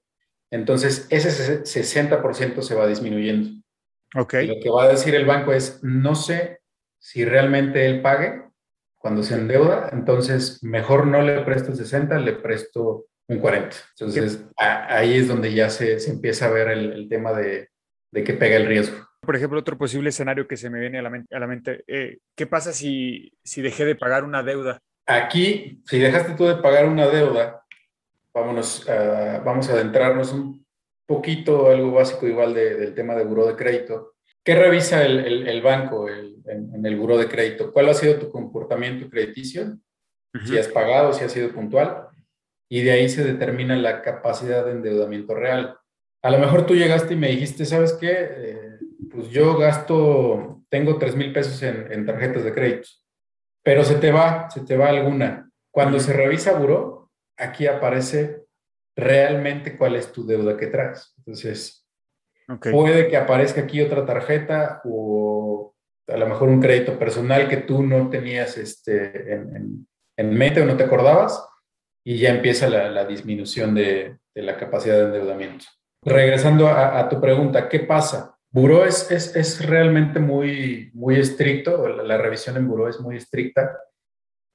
Entonces, 0.51 1.07
ese 1.09 1.63
60% 1.63 2.61
se 2.61 2.75
va 2.75 2.87
disminuyendo. 2.87 3.61
Okay. 4.15 4.47
lo 4.47 4.55
que 4.61 4.69
va 4.69 4.85
a 4.85 4.87
decir 4.87 5.13
el 5.15 5.25
banco 5.25 5.51
es, 5.51 5.83
no 5.83 6.15
sé 6.15 6.61
si 6.97 7.25
realmente 7.25 7.85
él 7.85 8.01
pague 8.01 8.41
cuando 8.97 9.21
se 9.21 9.35
endeuda, 9.35 9.89
entonces 9.91 10.63
mejor 10.63 11.07
no 11.07 11.21
le 11.21 11.41
presto 11.41 11.71
el 11.71 11.77
60, 11.77 12.17
le 12.19 12.33
presto 12.33 13.07
un 13.27 13.39
40. 13.39 13.75
Entonces 13.99 14.45
ahí 14.57 15.17
es 15.17 15.27
donde 15.27 15.53
ya 15.53 15.69
se, 15.69 15.99
se 15.99 16.11
empieza 16.11 16.47
a 16.47 16.51
ver 16.51 16.69
el, 16.69 16.93
el 16.93 17.09
tema 17.09 17.33
de, 17.33 17.69
de, 18.11 18.23
que 18.23 18.33
pega 18.33 18.55
el 18.55 18.65
riesgo. 18.65 19.05
Por 19.21 19.35
ejemplo, 19.35 19.59
otro 19.59 19.77
posible 19.77 20.09
escenario 20.09 20.47
que 20.47 20.57
se 20.57 20.69
me 20.69 20.79
viene 20.79 20.99
a 20.99 21.01
la 21.01 21.09
mente, 21.09 21.35
a 21.35 21.39
la 21.39 21.47
mente 21.47 21.83
eh, 21.87 22.19
¿qué 22.35 22.47
pasa 22.47 22.71
si, 22.71 23.33
si 23.43 23.61
dejé 23.61 23.85
de 23.85 23.95
pagar 23.95 24.23
una 24.23 24.41
deuda? 24.41 24.79
Aquí, 25.05 25.81
si 25.85 25.99
dejaste 25.99 26.33
tú 26.33 26.45
de 26.45 26.55
pagar 26.55 26.85
una 26.85 27.07
deuda, 27.07 27.63
vámonos, 28.39 28.85
uh, 28.87 29.43
vamos 29.43 29.69
a 29.69 29.73
adentrarnos 29.73 30.31
un 30.33 30.65
poquito, 31.07 31.69
algo 31.69 31.91
básico 31.91 32.27
igual 32.27 32.53
de, 32.53 32.75
del 32.75 32.93
tema 32.93 33.15
de 33.15 33.23
buró 33.23 33.47
de 33.47 33.55
crédito. 33.55 34.13
¿Qué 34.43 34.55
revisa 34.55 35.03
el, 35.03 35.19
el, 35.19 35.47
el 35.47 35.61
banco 35.61 36.07
el, 36.07 36.37
en, 36.45 36.73
en, 36.73 36.85
el 36.85 36.95
buró 36.95 37.17
de 37.17 37.27
crédito? 37.27 37.71
¿Cuál 37.71 37.89
ha 37.89 37.93
sido 37.93 38.19
tu 38.19 38.29
comportamiento 38.29 39.09
crediticio? 39.09 39.63
Uh 39.63 40.39
-huh. 40.39 40.47
Si 40.47 40.57
has 40.57 40.67
pagado, 40.67 41.13
si 41.13 41.23
has 41.23 41.31
sido 41.31 41.51
puntual. 41.51 42.07
Y 42.69 42.81
de 42.81 42.91
ahí 42.91 43.09
se 43.09 43.23
determina 43.23 43.75
la 43.75 44.01
capacidad 44.01 44.65
de 44.65 44.71
endeudamiento 44.71 45.33
real. 45.33 45.77
A 46.21 46.29
lo 46.29 46.37
mejor 46.39 46.65
tú 46.65 46.75
llegaste 46.75 47.13
y 47.13 47.17
me 47.17 47.29
dijiste, 47.29 47.65
¿sabes 47.65 47.93
qué? 47.93 48.11
Eh, 48.11 48.77
pues 49.11 49.29
yo 49.29 49.57
gasto, 49.57 50.61
tengo 50.69 50.97
3 50.97 51.15
mil 51.15 51.31
pesos 51.31 51.61
en, 51.63 51.91
en, 51.91 52.05
tarjetas 52.05 52.43
de 52.43 52.53
crédito, 52.53 52.89
pero 53.63 53.83
se 53.83 53.95
te 53.95 54.11
va, 54.11 54.49
se 54.49 54.61
te 54.61 54.75
va 54.75 54.89
alguna. 54.89 55.49
Cuando 55.71 55.97
uh 55.97 55.99
-huh. 55.99 56.03
se 56.03 56.13
revisa 56.13 56.59
buró, 56.59 57.06
aquí 57.37 57.67
aparece 57.67 58.43
realmente 58.95 59.77
cuál 59.77 59.95
es 59.95 60.11
tu 60.11 60.25
deuda 60.25 60.57
que 60.57 60.67
traes. 60.67 61.13
Entonces, 61.17 61.87
okay. 62.49 62.71
puede 62.71 63.07
que 63.07 63.17
aparezca 63.17 63.61
aquí 63.61 63.81
otra 63.81 64.05
tarjeta 64.05 64.81
o 64.85 65.75
a 66.07 66.17
lo 66.17 66.27
mejor 66.27 66.49
un 66.49 66.61
crédito 66.61 66.97
personal 66.97 67.47
que 67.47 67.57
tú 67.57 67.83
no 67.83 68.09
tenías 68.09 68.57
este, 68.57 69.33
en, 69.33 69.55
en, 69.55 69.87
en 70.17 70.33
mente 70.33 70.61
o 70.61 70.65
no 70.65 70.77
te 70.77 70.85
acordabas 70.85 71.47
y 72.03 72.17
ya 72.17 72.29
empieza 72.29 72.69
la, 72.69 72.89
la 72.89 73.05
disminución 73.05 73.75
de, 73.75 74.17
de, 74.33 74.41
la 74.41 74.57
capacidad 74.57 74.97
de 74.97 75.05
endeudamiento. 75.05 75.65
Regresando 76.03 76.67
a, 76.67 76.97
a 76.99 77.09
tu 77.09 77.19
pregunta, 77.19 77.67
¿qué 77.67 77.81
pasa? 77.81 78.37
Buró 78.49 78.85
es, 78.85 79.11
es, 79.11 79.35
es, 79.35 79.65
realmente 79.65 80.19
muy, 80.19 80.89
muy 80.93 81.19
estricto, 81.19 81.85
la, 81.89 82.03
la 82.03 82.17
revisión 82.17 82.55
en 82.55 82.67
Buró 82.67 82.87
es 82.87 82.99
muy 83.01 83.17
estricta, 83.17 83.77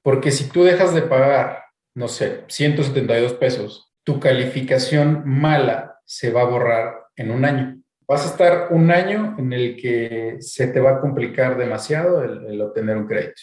porque 0.03 0.31
si 0.31 0.49
tú 0.49 0.65
dejas 0.65 0.95
de 0.95 1.03
pagar, 1.03 1.62
no 1.95 2.09
sé, 2.09 2.45
172 2.49 3.35
pesos 3.35 3.93
tu 4.05 4.19
calificación 4.19 5.23
mala 5.25 6.01
se 6.05 6.31
va 6.31 6.43
a 6.43 6.47
borrar 6.47 7.07
en 7.17 7.31
un 7.31 7.45
año. 7.45 7.81
Vas 8.07 8.27
a 8.27 8.31
estar 8.31 8.69
un 8.71 8.91
año 8.91 9.37
en 9.39 9.53
el 9.53 9.77
que 9.77 10.37
se 10.41 10.67
te 10.67 10.81
va 10.81 10.93
a 10.93 11.01
complicar 11.01 11.57
demasiado 11.57 12.23
el, 12.23 12.61
obtener 12.61 12.97
un 12.97 13.07
crédito. 13.07 13.41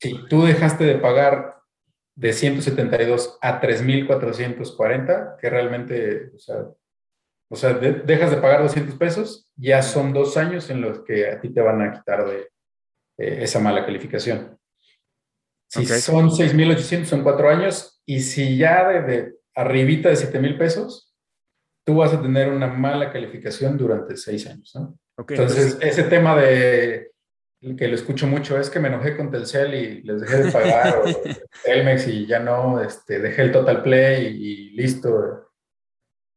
Si 0.00 0.26
tú 0.28 0.44
dejaste 0.44 0.84
de 0.84 0.96
pagar 0.96 1.58
de 2.16 2.32
172 2.32 3.38
a 3.40 3.60
3,440, 3.60 5.36
que 5.40 5.48
realmente, 5.48 6.32
o 6.34 6.38
sea, 6.38 6.56
o 7.48 7.56
sea 7.56 7.74
de, 7.74 7.92
dejas 7.92 8.30
de 8.30 8.38
pagar 8.38 8.62
200 8.62 8.96
pesos, 8.96 9.50
ya 9.56 9.82
son 9.82 10.12
dos 10.12 10.36
años 10.36 10.70
en 10.70 10.80
los 10.80 11.04
que 11.04 11.30
a 11.30 11.40
ti 11.40 11.50
te 11.50 11.60
van 11.60 11.82
a 11.82 11.92
quitar 11.92 12.26
de 12.26 12.48
eh, 13.18 13.42
esa 13.42 13.60
mala 13.60 13.86
calificación. 13.86 14.58
Si 15.70 15.84
okay. 15.84 16.00
son 16.00 16.30
6,800, 16.32 17.08
son 17.08 17.22
cuatro 17.22 17.48
años, 17.48 18.02
y 18.04 18.20
si 18.20 18.56
ya 18.56 18.88
de, 18.88 19.02
de 19.02 19.34
arribita 19.54 20.08
de 20.08 20.16
7 20.16 20.40
mil 20.40 20.58
pesos, 20.58 21.14
tú 21.84 21.96
vas 21.96 22.12
a 22.12 22.20
tener 22.20 22.50
una 22.50 22.66
mala 22.66 23.12
calificación 23.12 23.78
durante 23.78 24.16
seis 24.16 24.46
años, 24.48 24.72
¿no? 24.74 24.98
Okay, 25.16 25.36
entonces, 25.36 25.74
entonces, 25.74 25.88
ese 25.88 26.02
tema 26.04 26.36
de 26.36 27.10
que 27.76 27.88
lo 27.88 27.94
escucho 27.94 28.26
mucho 28.26 28.58
es 28.58 28.70
que 28.70 28.80
me 28.80 28.88
enojé 28.88 29.16
con 29.16 29.30
Telcel 29.30 29.74
y 29.74 30.02
les 30.02 30.22
dejé 30.22 30.44
de 30.44 30.52
pagar, 30.52 30.98
o 30.98 31.04
Telmex 31.64 32.08
y 32.08 32.26
ya 32.26 32.40
no, 32.40 32.80
este, 32.80 33.18
dejé 33.18 33.42
el 33.42 33.52
Total 33.52 33.82
Play 33.82 34.26
y, 34.26 34.28
y, 34.28 34.70
listo. 34.70 35.52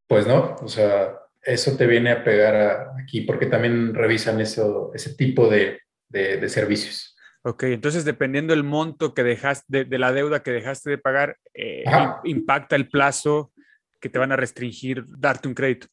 Pues 0.08 0.28
no, 0.28 0.58
o 0.62 0.68
sea, 0.68 1.18
eso 1.42 1.78
te 1.78 1.88
viene 1.88 2.12
a 2.12 2.24
pegar 2.24 2.56
a, 2.56 2.94
aquí 3.02 3.22
porque 3.22 3.46
también 3.46 3.94
revisan 3.94 4.42
eso, 4.42 4.92
ese 4.94 5.16
tipo 5.16 5.48
de, 5.48 5.80
de, 6.10 6.38
de 6.38 6.50
servicios. 6.50 7.13
Ok, 7.46 7.64
entonces 7.64 8.06
dependiendo 8.06 8.54
del 8.54 8.64
monto 8.64 9.14
que 9.14 9.22
dejaste, 9.24 9.66
de, 9.68 9.86
de, 9.86 10.00
la 10.00 10.14
deuda 10.14 10.44
que 10.44 10.52
dejaste 10.52 10.90
de 10.90 10.98
pagar, 10.98 11.38
eh, 11.54 11.84
impacta 12.24 12.78
el 12.78 12.88
plazo 12.90 13.52
que 14.00 14.08
te 14.08 14.18
van 14.18 14.32
a 14.32 14.38
restringir 14.38 15.04
darte 15.18 15.50
un 15.50 15.54
crédito. 15.54 15.88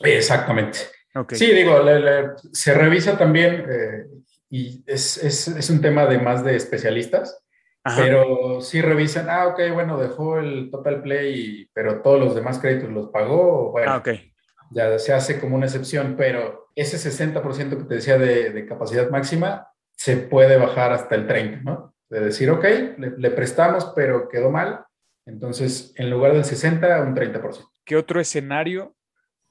Exactamente. 0.00 0.80
Okay. 1.14 1.38
Sí, 1.38 1.50
digo, 1.52 1.82
le, 1.82 1.98
le, 1.98 2.28
se 2.52 2.74
revisa 2.74 3.16
también 3.16 3.66
eh, 3.70 4.06
y 4.50 4.84
es, 4.86 5.16
es, 5.16 5.48
es, 5.48 5.70
un 5.70 5.80
tema 5.80 6.04
de 6.04 6.18
más 6.18 6.44
de 6.44 6.56
especialistas, 6.56 7.42
Ajá. 7.84 8.02
pero 8.02 8.60
sí 8.60 8.82
revisan, 8.82 9.30
ah, 9.30 9.48
ok, 9.48 9.60
bueno, 9.72 9.98
dejó 9.98 10.38
el 10.38 10.70
Total 10.70 11.02
Play, 11.02 11.70
pero 11.72 12.02
todos 12.02 12.20
los 12.20 12.34
demás 12.34 12.58
créditos 12.58 12.90
los 12.90 13.08
pagó, 13.08 13.70
bueno, 13.72 13.92
ah, 13.92 13.96
okay. 13.96 14.32
ya 14.70 14.98
se 14.98 15.14
hace 15.14 15.40
como 15.40 15.56
una 15.56 15.66
excepción, 15.66 16.16
pero 16.18 16.70
ese 16.74 16.98
60% 16.98 17.78
que 17.78 17.84
te 17.84 17.94
decía 17.94 18.18
de, 18.18 18.50
de 18.50 18.66
capacidad 18.66 19.08
máxima, 19.10 19.71
se 20.02 20.16
puede 20.16 20.56
bajar 20.56 20.92
hasta 20.92 21.14
el 21.14 21.28
30, 21.28 21.60
¿no? 21.62 21.94
De 22.10 22.18
decir, 22.18 22.50
ok, 22.50 22.64
le, 22.98 23.12
le, 23.18 23.30
prestamos, 23.30 23.92
pero 23.94 24.28
quedó 24.28 24.50
mal. 24.50 24.84
Entonces, 25.26 25.94
en 25.96 26.10
lugar 26.10 26.32
del 26.32 26.44
60, 26.44 27.02
un 27.02 27.14
30%. 27.14 27.70
¿Qué 27.84 27.94
otro 27.94 28.20
escenario, 28.20 28.96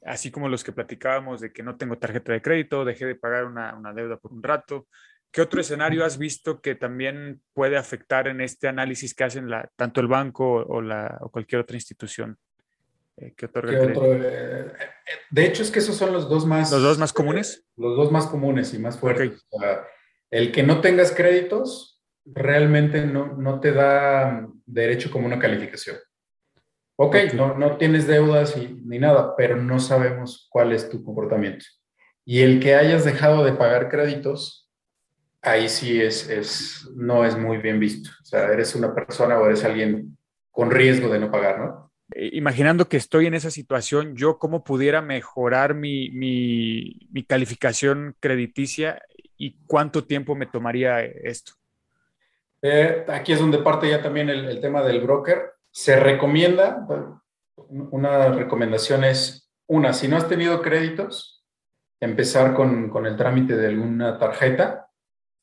así 0.03 0.29
como 0.29 0.49
los 0.49 0.65
que 0.65 0.73
platicábamos 0.73 1.39
de 1.39 1.53
que 1.53 1.63
no 1.63 1.77
tengo 1.77 1.97
tarjeta 1.97 2.33
de 2.33 2.41
crédito, 2.41 2.83
dejé 2.83 3.05
de 3.05 3.15
pagar 3.15 3.45
una, 3.45 3.73
una 3.75 3.93
deuda 3.93 4.17
por 4.17 4.33
un 4.33 4.43
rato, 4.43 4.89
¿qué 5.31 5.39
otro 5.39 5.61
escenario 5.61 6.03
has 6.03 6.17
visto 6.17 6.59
que 6.59 6.75
también 6.75 7.41
puede 7.53 7.77
afectar 7.77 8.27
en 8.27 8.41
este 8.41 8.67
análisis 8.67 9.15
que 9.15 9.23
hacen 9.23 9.49
la, 9.49 9.69
tanto 9.77 10.01
el 10.01 10.07
banco 10.07 10.65
o, 10.67 10.81
la, 10.81 11.17
o 11.21 11.31
cualquier 11.31 11.61
otra 11.61 11.77
institución? 11.77 12.37
Eh, 13.15 13.33
¿Qué 13.37 13.45
otorga 13.45 13.71
¿Qué 13.71 13.77
otro, 13.77 14.03
eh, 14.05 14.73
de 15.29 15.45
hecho, 15.45 15.63
es 15.63 15.71
que 15.71 15.79
esos 15.79 15.95
son 15.95 16.11
los 16.11 16.27
dos 16.27 16.45
más... 16.45 16.73
¿Los 16.73 16.83
dos 16.83 16.97
más 16.97 17.13
comunes? 17.13 17.59
Eh, 17.59 17.71
los 17.77 17.95
dos 17.95 18.11
más 18.11 18.27
comunes 18.27 18.73
y 18.73 18.79
más 18.79 18.99
fuertes. 18.99 19.29
Okay. 19.29 19.39
O 19.49 19.59
sea, 19.61 19.87
el 20.31 20.51
que 20.51 20.63
no 20.63 20.81
tengas 20.81 21.11
créditos 21.11 22.01
realmente 22.25 23.05
no, 23.05 23.35
no 23.35 23.59
te 23.59 23.73
da 23.73 24.47
derecho 24.65 25.11
como 25.11 25.25
una 25.25 25.39
calificación. 25.39 25.97
Ok, 26.95 27.15
okay. 27.15 27.29
No, 27.37 27.57
no 27.57 27.77
tienes 27.77 28.07
deudas 28.07 28.55
y, 28.57 28.79
ni 28.85 28.97
nada, 28.99 29.35
pero 29.35 29.57
no 29.57 29.79
sabemos 29.79 30.47
cuál 30.49 30.71
es 30.71 30.89
tu 30.89 31.03
comportamiento. 31.03 31.65
Y 32.23 32.41
el 32.41 32.59
que 32.59 32.75
hayas 32.75 33.03
dejado 33.03 33.43
de 33.43 33.53
pagar 33.53 33.89
créditos, 33.89 34.69
ahí 35.41 35.67
sí 35.67 35.99
es, 36.01 36.29
es, 36.29 36.89
no 36.95 37.25
es 37.25 37.37
muy 37.37 37.57
bien 37.57 37.79
visto. 37.79 38.09
O 38.21 38.25
sea, 38.25 38.51
eres 38.51 38.75
una 38.75 38.93
persona 38.93 39.37
o 39.39 39.45
eres 39.45 39.65
alguien 39.65 40.17
con 40.51 40.71
riesgo 40.71 41.09
de 41.09 41.19
no 41.19 41.31
pagar, 41.31 41.59
¿no? 41.59 41.91
Eh, 42.13 42.29
imaginando 42.33 42.87
que 42.87 42.97
estoy 42.97 43.25
en 43.25 43.33
esa 43.33 43.49
situación, 43.51 44.15
yo 44.15 44.37
cómo 44.37 44.63
pudiera 44.63 45.01
mejorar 45.01 45.73
mi, 45.73 46.11
mi, 46.11 47.07
mi 47.09 47.23
calificación 47.23 48.15
crediticia 48.19 49.01
y 49.41 49.57
cuánto 49.65 50.05
tiempo 50.05 50.35
me 50.35 50.45
tomaría 50.45 51.01
esto? 51.01 51.53
Eh, 52.61 53.05
aquí 53.07 53.33
es 53.33 53.39
donde 53.39 53.57
parte 53.57 53.89
ya 53.89 54.01
también 54.01 54.29
el, 54.29 54.45
el, 54.45 54.61
tema 54.61 54.83
del 54.83 55.01
broker. 55.01 55.53
Se 55.71 55.99
recomienda, 55.99 56.85
una 57.69 58.29
recomendación 58.29 59.03
es, 59.03 59.51
una, 59.67 59.93
si 59.93 60.07
no 60.07 60.17
has 60.17 60.29
tenido 60.29 60.61
créditos, 60.61 61.43
empezar 61.99 62.53
con, 62.53 62.89
con 62.89 63.07
el 63.07 63.15
trámite 63.15 63.57
de 63.57 63.67
alguna 63.67 64.19
tarjeta 64.19 64.89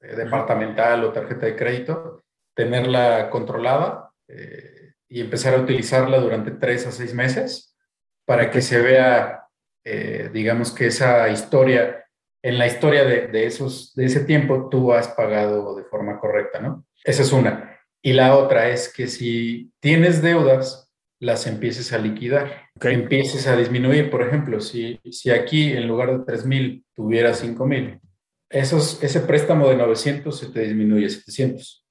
eh, 0.01 0.14
departamental 0.14 1.05
o 1.05 1.12
tarjeta 1.12 1.46
de 1.46 1.57
crédito, 1.57 2.24
tenerla 2.55 3.30
controlada 3.30 4.12
eh, 4.28 4.92
y 5.09 5.20
empezar 5.20 5.55
a 5.55 5.61
utilizarla 5.61 6.18
durante 6.18 6.53
tres 6.53 6.86
a 6.86 6.92
seis 6.92 7.14
meses 7.14 7.76
para 8.24 8.51
que 8.51 8.62
se 8.62 8.80
vea, 8.80 9.49
eh, 9.84 10.30
digamos 10.32 10.72
que 10.72 10.86
esa 10.86 11.28
historia 11.30 12.07
en 12.43 12.59
la 12.59 12.66
historia 12.66 13.05
de, 13.05 13.28
de, 13.28 13.47
esos, 13.47 13.95
de 13.95 14.07
ese 14.07 14.20
tiempo 14.20 14.68
tú 14.70 14.93
has 14.93 15.09
pagado 15.09 15.74
de 15.76 15.84
forma 15.84 16.18
correcta, 16.20 16.61
¿no? 16.61 16.86
Esa 17.05 17.22
es 17.22 17.32
una. 17.32 17.78
Y 18.03 18.12
la 18.12 18.36
otra 18.36 18.68
es 18.68 18.93
que 18.93 19.09
si 19.09 19.72
tienes 19.80 20.22
deudas, 20.22 20.89
las 21.20 21.47
empieces 21.47 21.93
a 21.93 21.99
liquidar, 21.99 22.68
okay. 22.76 22.95
empieces 22.95 23.47
a 23.47 23.57
disminuir. 23.57 24.11
Por 24.11 24.22
ejemplo, 24.22 24.61
si, 24.61 25.01
si 25.11 25.30
aquí 25.30 25.72
en 25.72 25.89
lugar 25.89 26.16
de 26.16 26.24
3 26.24 26.47
mil 26.47 26.84
tuviera 26.95 27.34
5 27.34 27.66
mil, 27.66 28.01
ese 28.49 29.20
préstamo 29.20 29.68
de 29.68 29.76
900 29.76 30.39
se 30.39 30.47
te 30.51 30.61
disminuye 30.61 31.07
a 31.07 31.11
700. 31.11 31.84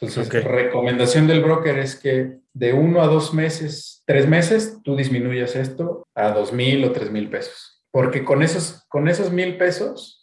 Entonces, 0.00 0.26
okay. 0.26 0.42
recomendación 0.42 1.26
del 1.26 1.42
broker 1.42 1.78
es 1.78 1.96
que 1.96 2.38
de 2.52 2.72
uno 2.72 3.02
a 3.02 3.06
dos 3.06 3.34
meses, 3.34 4.02
tres 4.06 4.28
meses, 4.28 4.78
tú 4.84 4.96
disminuyas 4.96 5.56
esto 5.56 6.06
a 6.14 6.30
dos 6.30 6.52
mil 6.52 6.84
o 6.84 6.92
tres 6.92 7.10
mil 7.10 7.28
pesos. 7.30 7.77
Porque 7.90 8.24
con 8.24 8.42
esos, 8.42 8.84
con 8.88 9.08
esos 9.08 9.32
mil 9.32 9.56
pesos, 9.56 10.18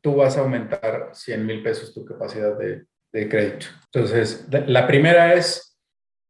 tú 0.00 0.16
vas 0.16 0.36
a 0.36 0.40
aumentar 0.40 1.10
100 1.12 1.46
mil 1.46 1.62
pesos 1.62 1.94
tu 1.94 2.04
capacidad 2.04 2.56
de, 2.56 2.86
crédito. 3.12 3.66
Entonces, 3.92 4.46
la 4.66 4.86
primera 4.86 5.34
es, 5.34 5.76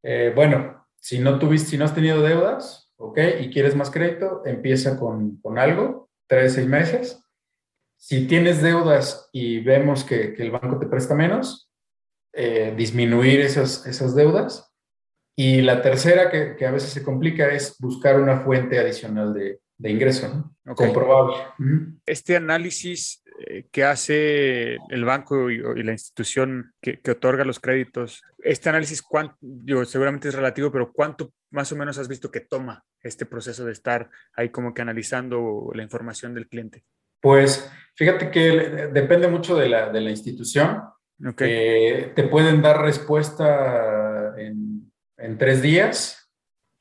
eh, 0.03 0.33
bueno, 0.35 0.87
si 0.99 1.19
no, 1.19 1.39
tuviste, 1.39 1.71
si 1.71 1.79
no 1.79 1.85
has 1.85 1.95
tenido 1.95 2.23
deudas, 2.23 2.91
¿ok? 2.97 3.19
Y 3.41 3.51
quieres 3.51 3.77
más 3.77 3.91
crédito, 3.91 4.43
empieza 4.47 4.99
con, 4.99 5.37
con 5.41 5.59
algo, 5.59 6.11
tres, 6.27 6.55
seis 6.55 6.67
meses. 6.67 7.23
Si 7.99 8.27
tienes 8.27 8.63
deudas 8.63 9.29
y 9.31 9.61
vemos 9.61 10.05
que, 10.05 10.33
que 10.33 10.43
el 10.43 10.51
banco 10.51 10.79
te 10.79 10.87
presta 10.87 11.15
menos, 11.15 11.71
eh, 12.33 12.75
disminuir 12.77 13.41
esas, 13.41 13.87
esas 13.87 14.15
deudas. 14.15 14.73
Y 15.37 15.61
la 15.61 15.83
tercera, 15.83 16.31
que, 16.31 16.57
que, 16.57 16.67
a 16.67 16.71
veces 16.71 16.91
se 16.91 17.03
complica, 17.03 17.49
es 17.49 17.77
buscar 17.79 18.19
una 18.19 18.41
fuente 18.41 18.79
adicional 18.79 19.35
de, 19.35 19.61
de 19.81 19.91
ingreso, 19.91 20.29
¿no? 20.29 20.73
Okay. 20.73 20.87
comprobable. 20.87 21.37
Este 22.05 22.37
análisis 22.37 23.25
eh, 23.47 23.67
que 23.73 23.85
hace 23.85 24.75
el 24.91 25.05
banco 25.05 25.51
y, 25.51 25.55
y 25.55 25.83
la 25.83 25.93
institución 25.93 26.75
que, 26.83 27.01
que, 27.01 27.13
otorga 27.13 27.45
los 27.47 27.61
créditos, 27.61 28.23
este 28.45 28.69
análisis, 28.69 29.01
cuánto, 29.01 29.37
digo, 29.41 29.85
seguramente 29.87 30.29
es 30.29 30.35
relativo, 30.35 30.71
pero 30.71 30.93
¿cuánto 30.93 31.33
más 31.51 31.73
o 31.73 31.77
menos 31.77 31.99
has 31.99 32.09
visto 32.09 32.31
que 32.31 32.41
toma 32.41 32.85
este 33.01 33.25
proceso 33.25 33.65
de 33.65 33.73
estar 33.73 34.11
ahí 34.35 34.51
como 34.51 34.75
que 34.75 34.83
analizando 34.83 35.71
la 35.75 35.83
información 35.83 36.35
del 36.35 36.47
cliente? 36.47 36.85
Pues 37.21 37.71
fíjate 37.95 38.31
que 38.31 38.89
depende 38.93 39.29
mucho 39.29 39.57
de 39.57 39.69
la, 39.69 39.91
de 39.91 40.01
la 40.03 40.11
institución. 40.11 40.83
Okay. 41.27 41.51
Eh, 41.51 42.13
te 42.15 42.25
pueden 42.25 42.61
dar 42.61 42.83
respuesta 42.83 44.35
en, 44.37 44.93
en 45.17 45.39
tres 45.39 45.63
días, 45.63 46.20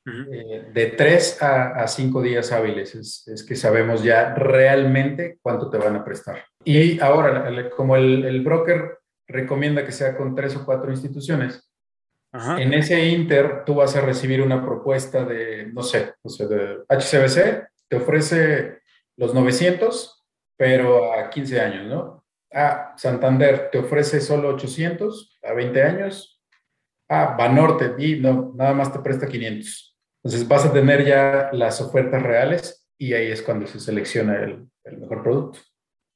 uh 0.06 0.10
-huh. 0.10 0.34
eh, 0.34 0.70
de 0.72 0.86
tres 0.86 1.42
a, 1.42 1.82
a, 1.82 1.88
cinco 1.88 2.22
días 2.22 2.52
hábiles. 2.52 2.94
Es, 2.94 3.28
es, 3.28 3.44
que 3.44 3.56
sabemos 3.56 4.02
ya 4.02 4.34
realmente 4.34 5.38
cuánto 5.42 5.70
te 5.70 5.78
van 5.78 5.96
a 5.96 6.04
prestar. 6.04 6.44
Y 6.64 7.00
ahora, 7.00 7.70
como 7.70 7.96
el, 7.96 8.24
el 8.24 8.42
broker 8.42 8.98
recomienda 9.26 9.84
que 9.84 9.92
sea 9.92 10.16
con 10.16 10.34
tres 10.34 10.56
o 10.56 10.64
cuatro 10.64 10.90
instituciones, 10.90 11.70
en 12.32 12.72
ese 12.74 13.04
inter 13.06 13.64
tú 13.64 13.74
vas 13.74 13.96
a 13.96 14.00
recibir 14.00 14.40
una 14.40 14.64
propuesta 14.64 15.24
de, 15.24 15.66
no 15.72 15.82
sé, 15.82 16.14
o 16.22 16.28
sea, 16.28 16.46
de 16.46 16.84
HCBC, 16.88 17.68
te 17.88 17.96
ofrece 17.96 18.78
los 19.16 19.34
900, 19.34 20.24
pero 20.56 21.12
a 21.12 21.28
15 21.28 21.60
años, 21.60 21.86
¿no? 21.88 22.24
Ah, 22.52 22.94
Santander 22.96 23.68
te 23.70 23.78
ofrece 23.78 24.20
solo 24.20 24.50
800 24.50 25.40
a 25.42 25.52
20 25.54 25.82
años. 25.82 26.40
Ah, 27.08 27.34
Banorte, 27.36 27.94
y 27.98 28.20
no, 28.20 28.52
nada 28.54 28.74
más 28.74 28.92
te 28.92 29.00
presta 29.00 29.26
500. 29.26 29.89
Entonces 30.22 30.46
vas 30.46 30.66
a 30.66 30.72
tener 30.72 31.04
ya 31.04 31.50
las 31.52 31.80
ofertas 31.80 32.22
reales 32.22 32.86
y 32.98 33.14
ahí 33.14 33.30
es 33.30 33.42
cuando 33.42 33.66
se 33.66 33.80
selecciona 33.80 34.42
el, 34.42 34.68
el 34.84 34.98
mejor 34.98 35.22
producto. 35.22 35.60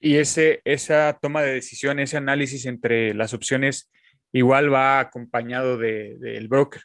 Y 0.01 0.17
ese, 0.17 0.61
esa 0.65 1.19
toma 1.21 1.43
de 1.43 1.55
decisión, 1.55 1.99
ese 1.99 2.19
análisis 2.19 2.67
entre 2.67 3.15
las 3.15 3.33
opciones, 3.33 3.91
igual 4.33 4.73
va 4.73 5.01
acompañado 5.01 5.79
del 5.79 6.21
de, 6.21 6.41
de 6.41 6.47
broker. 6.47 6.83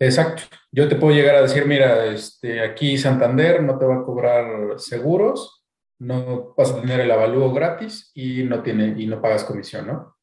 Exacto. 0.00 0.42
Yo 0.70 0.88
te 0.88 0.96
puedo 0.96 1.14
llegar 1.14 1.36
a 1.36 1.42
decir, 1.42 1.66
mira, 1.66 2.06
este, 2.06 2.60
aquí 2.60 2.98
Santander 2.98 3.62
no 3.62 3.78
te 3.78 3.86
va 3.86 3.96
a 3.96 4.02
cobrar 4.04 4.78
seguros, 4.78 5.64
no 5.98 6.54
vas 6.56 6.70
a 6.70 6.80
tener 6.80 7.00
el 7.00 7.10
avalúo 7.10 7.52
gratis 7.52 8.10
y 8.14 8.44
no, 8.44 8.62
tiene, 8.62 8.94
y 8.96 9.06
no 9.06 9.20
pagas 9.20 9.44
comisión, 9.44 9.86
¿no? 9.86 10.16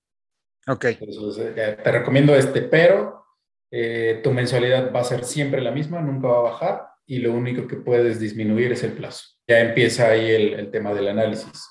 Ok. 0.67 0.85
Entonces, 0.85 1.53
eh, 1.57 1.77
te 1.83 1.91
recomiendo 1.91 2.35
este, 2.35 2.61
pero 2.61 3.24
eh, 3.71 4.21
tu 4.23 4.31
mensualidad 4.31 4.93
va 4.93 5.01
a 5.01 5.05
ser 5.05 5.23
siempre 5.23 5.61
la 5.61 5.71
misma, 5.71 6.01
nunca 6.01 6.27
va 6.27 6.37
a 6.37 6.51
bajar 6.51 6.87
y 7.05 7.19
lo 7.19 7.33
único 7.33 7.67
que 7.67 7.75
puedes 7.75 8.19
disminuir 8.19 8.71
es 8.71 8.83
el 8.83 8.93
plazo. 8.93 9.25
Ya 9.47 9.59
empieza 9.59 10.09
ahí 10.09 10.31
el, 10.31 10.53
el 10.53 10.71
tema 10.71 10.93
del 10.93 11.07
análisis. 11.07 11.67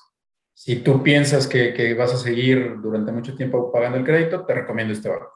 Si 0.53 0.77
tú 0.77 1.03
piensas 1.03 1.47
que, 1.47 1.73
que, 1.73 1.93
vas 1.93 2.13
a 2.13 2.17
seguir 2.17 2.75
durante 2.81 3.11
mucho 3.11 3.35
tiempo 3.35 3.71
pagando 3.71 3.97
el 3.97 4.05
crédito, 4.05 4.45
te 4.45 4.53
recomiendo 4.53 4.93
este 4.93 5.09
banco. 5.09 5.33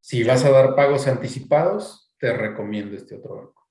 Si 0.00 0.24
vas 0.24 0.44
a 0.44 0.50
dar 0.50 0.74
pagos 0.74 1.06
anticipados, 1.06 2.12
te 2.18 2.32
recomiendo 2.32 2.96
este 2.96 3.16
otro 3.16 3.36
banco. 3.36 3.68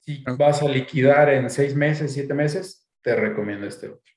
Si 0.00 0.22
vas 0.36 0.62
a 0.62 0.68
liquidar 0.68 1.30
en 1.30 1.48
seis 1.48 1.74
meses, 1.74 2.12
siete 2.12 2.34
meses, 2.34 2.88
te 3.02 3.14
recomiendo 3.14 3.66
este 3.66 3.88
otro. 3.88 4.12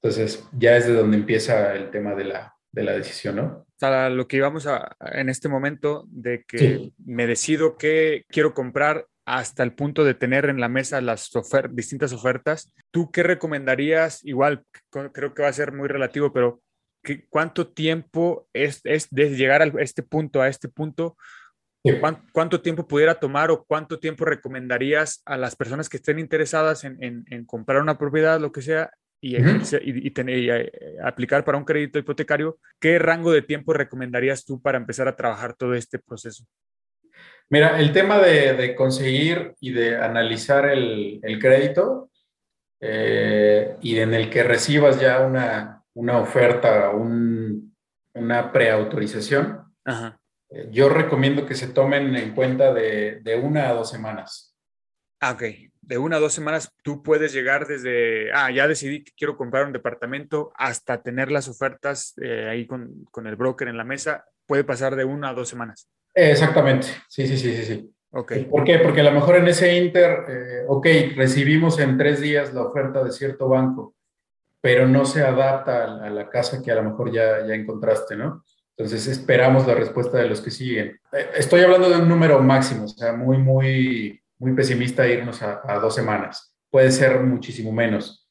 Entonces, 0.00 0.46
ya 0.52 0.76
es 0.76 0.86
de 0.86 0.94
donde 0.94 1.16
empieza 1.16 1.74
el 1.74 1.90
tema 1.90 2.14
de 2.14 2.24
la, 2.24 2.56
de 2.70 2.82
la 2.82 2.92
decisión, 2.92 3.36
¿no? 3.36 3.66
Para 3.82 4.10
lo 4.10 4.28
que 4.28 4.36
íbamos 4.36 4.68
a, 4.68 4.96
en 5.00 5.28
este 5.28 5.48
momento 5.48 6.04
de 6.06 6.44
que 6.44 6.58
sí. 6.58 6.94
me 7.04 7.26
decido 7.26 7.76
que 7.76 8.24
quiero 8.28 8.54
comprar 8.54 9.08
hasta 9.24 9.64
el 9.64 9.74
punto 9.74 10.04
de 10.04 10.14
tener 10.14 10.44
en 10.44 10.60
la 10.60 10.68
mesa 10.68 11.00
las 11.00 11.34
ofer 11.34 11.68
distintas 11.72 12.12
ofertas, 12.12 12.72
¿tú 12.92 13.10
qué 13.10 13.24
recomendarías? 13.24 14.24
Igual, 14.24 14.64
creo 15.12 15.34
que 15.34 15.42
va 15.42 15.48
a 15.48 15.52
ser 15.52 15.72
muy 15.72 15.88
relativo, 15.88 16.32
pero 16.32 16.62
¿qué, 17.02 17.26
¿cuánto 17.28 17.72
tiempo 17.72 18.46
es, 18.52 18.82
es 18.84 19.08
de 19.10 19.30
llegar 19.30 19.62
a 19.62 19.66
este 19.80 20.04
punto, 20.04 20.40
a 20.40 20.46
este 20.46 20.68
punto? 20.68 21.16
Sí. 21.84 21.98
¿Cuánto, 21.98 22.22
¿Cuánto, 22.32 22.60
tiempo 22.62 22.86
pudiera 22.86 23.16
tomar 23.16 23.50
o 23.50 23.64
cuánto 23.64 23.98
tiempo 23.98 24.24
recomendarías 24.24 25.22
a 25.24 25.36
las 25.36 25.56
personas 25.56 25.88
que 25.88 25.96
estén 25.96 26.20
interesadas 26.20 26.84
en, 26.84 27.02
en, 27.02 27.24
en 27.26 27.44
comprar 27.46 27.82
una 27.82 27.98
propiedad, 27.98 28.40
lo 28.40 28.52
que 28.52 28.62
sea, 28.62 28.92
y, 29.22 29.36
eh, 29.36 30.72
aplicar 31.02 31.44
para 31.44 31.56
un 31.56 31.64
crédito 31.64 31.98
hipotecario? 31.98 32.58
¿Qué 32.78 32.98
rango 32.98 33.32
de 33.32 33.42
tiempo 33.42 33.72
recomendarías 33.72 34.44
tú 34.44 34.60
para 34.60 34.78
empezar 34.78 35.08
a 35.08 35.16
trabajar 35.16 35.54
todo 35.54 35.74
este 35.74 35.98
proceso? 35.98 36.44
Mira, 37.48 37.78
el 37.78 37.92
tema 37.92 38.18
de, 38.18 38.54
de 38.54 38.74
conseguir 38.74 39.54
y 39.60 39.72
de 39.72 39.96
analizar 39.96 40.68
el, 40.68 41.20
el 41.22 41.38
crédito 41.38 42.10
eh, 42.80 43.76
y 43.80 43.98
en 43.98 44.12
el 44.14 44.28
que 44.28 44.42
recibas 44.42 45.00
ya 45.00 45.20
una, 45.20 45.82
una 45.94 46.18
oferta, 46.18 46.90
un, 46.90 47.74
una 48.14 48.52
preautorización, 48.52 49.72
Ajá 49.84 50.18
yo 50.70 50.88
recomiendo 50.88 51.46
que 51.46 51.54
se 51.54 51.68
tomen 51.68 52.14
en 52.16 52.34
cuenta 52.34 52.72
de, 52.72 53.20
de, 53.20 53.36
una 53.36 53.68
a 53.68 53.72
dos 53.72 53.90
semanas. 53.90 54.56
Ah, 55.20 55.32
ok. 55.32 55.71
De 55.82 55.98
una 55.98 56.16
a 56.16 56.20
dos 56.20 56.32
semanas 56.32 56.72
tú 56.82 57.02
puedes 57.02 57.32
llegar 57.32 57.66
desde, 57.66 58.32
ah, 58.32 58.50
ya 58.50 58.66
decidí 58.66 59.04
que 59.04 59.12
quiero 59.16 59.36
comprar 59.36 59.66
un 59.66 59.72
departamento 59.72 60.52
hasta 60.56 61.02
tener 61.02 61.30
las 61.30 61.48
ofertas 61.48 62.14
eh, 62.22 62.48
ahí 62.48 62.66
con, 62.66 63.04
con, 63.10 63.26
el 63.26 63.36
broker 63.36 63.68
en 63.68 63.76
la 63.76 63.84
mesa. 63.84 64.24
Puede 64.46 64.64
pasar 64.64 64.96
de 64.96 65.04
una 65.04 65.30
a 65.30 65.34
dos 65.34 65.48
semanas. 65.48 65.88
Exactamente. 66.14 66.86
Sí, 67.08 67.26
sí, 67.26 67.36
sí, 67.36 67.56
sí. 67.56 67.64
sí. 67.64 67.94
Okay. 68.14 68.44
¿Por 68.44 68.62
qué? 68.64 68.78
Porque 68.78 69.00
a 69.00 69.04
lo 69.04 69.12
mejor 69.12 69.36
en 69.36 69.48
ese 69.48 69.74
inter, 69.76 70.24
eh, 70.28 70.64
ok, 70.68 70.86
recibimos 71.16 71.78
en 71.78 71.96
tres 71.96 72.20
días 72.20 72.52
la 72.52 72.62
oferta 72.62 73.02
de 73.02 73.10
cierto 73.10 73.48
banco, 73.48 73.94
pero 74.60 74.86
no 74.86 75.06
se 75.06 75.22
adapta 75.22 75.84
a, 75.84 76.06
a 76.06 76.10
la 76.10 76.28
casa 76.28 76.62
que 76.62 76.70
a 76.70 76.74
lo 76.76 76.84
mejor 76.84 77.10
ya, 77.10 77.46
ya 77.46 77.54
encontraste, 77.54 78.14
¿no? 78.14 78.44
Entonces 78.76 79.06
esperamos 79.06 79.66
la 79.66 79.74
respuesta 79.74 80.18
de 80.18 80.28
los 80.28 80.40
que 80.40 80.50
siguen. 80.50 80.98
Estoy 81.34 81.60
hablando 81.60 81.90
de 81.90 81.96
un 81.96 82.08
número 82.08 82.40
máximo, 82.40 82.84
o 82.84 82.88
sea, 82.88 83.12
muy, 83.12 83.38
muy, 83.38 84.21
muy 84.42 84.54
pesimista 84.54 85.06
irnos 85.06 85.40
a, 85.42 85.62
a 85.64 85.78
dos 85.78 85.94
semanas. 85.94 86.54
Puede 86.68 86.90
ser 86.90 87.20
muchísimo 87.20 87.72
menos, 87.72 88.28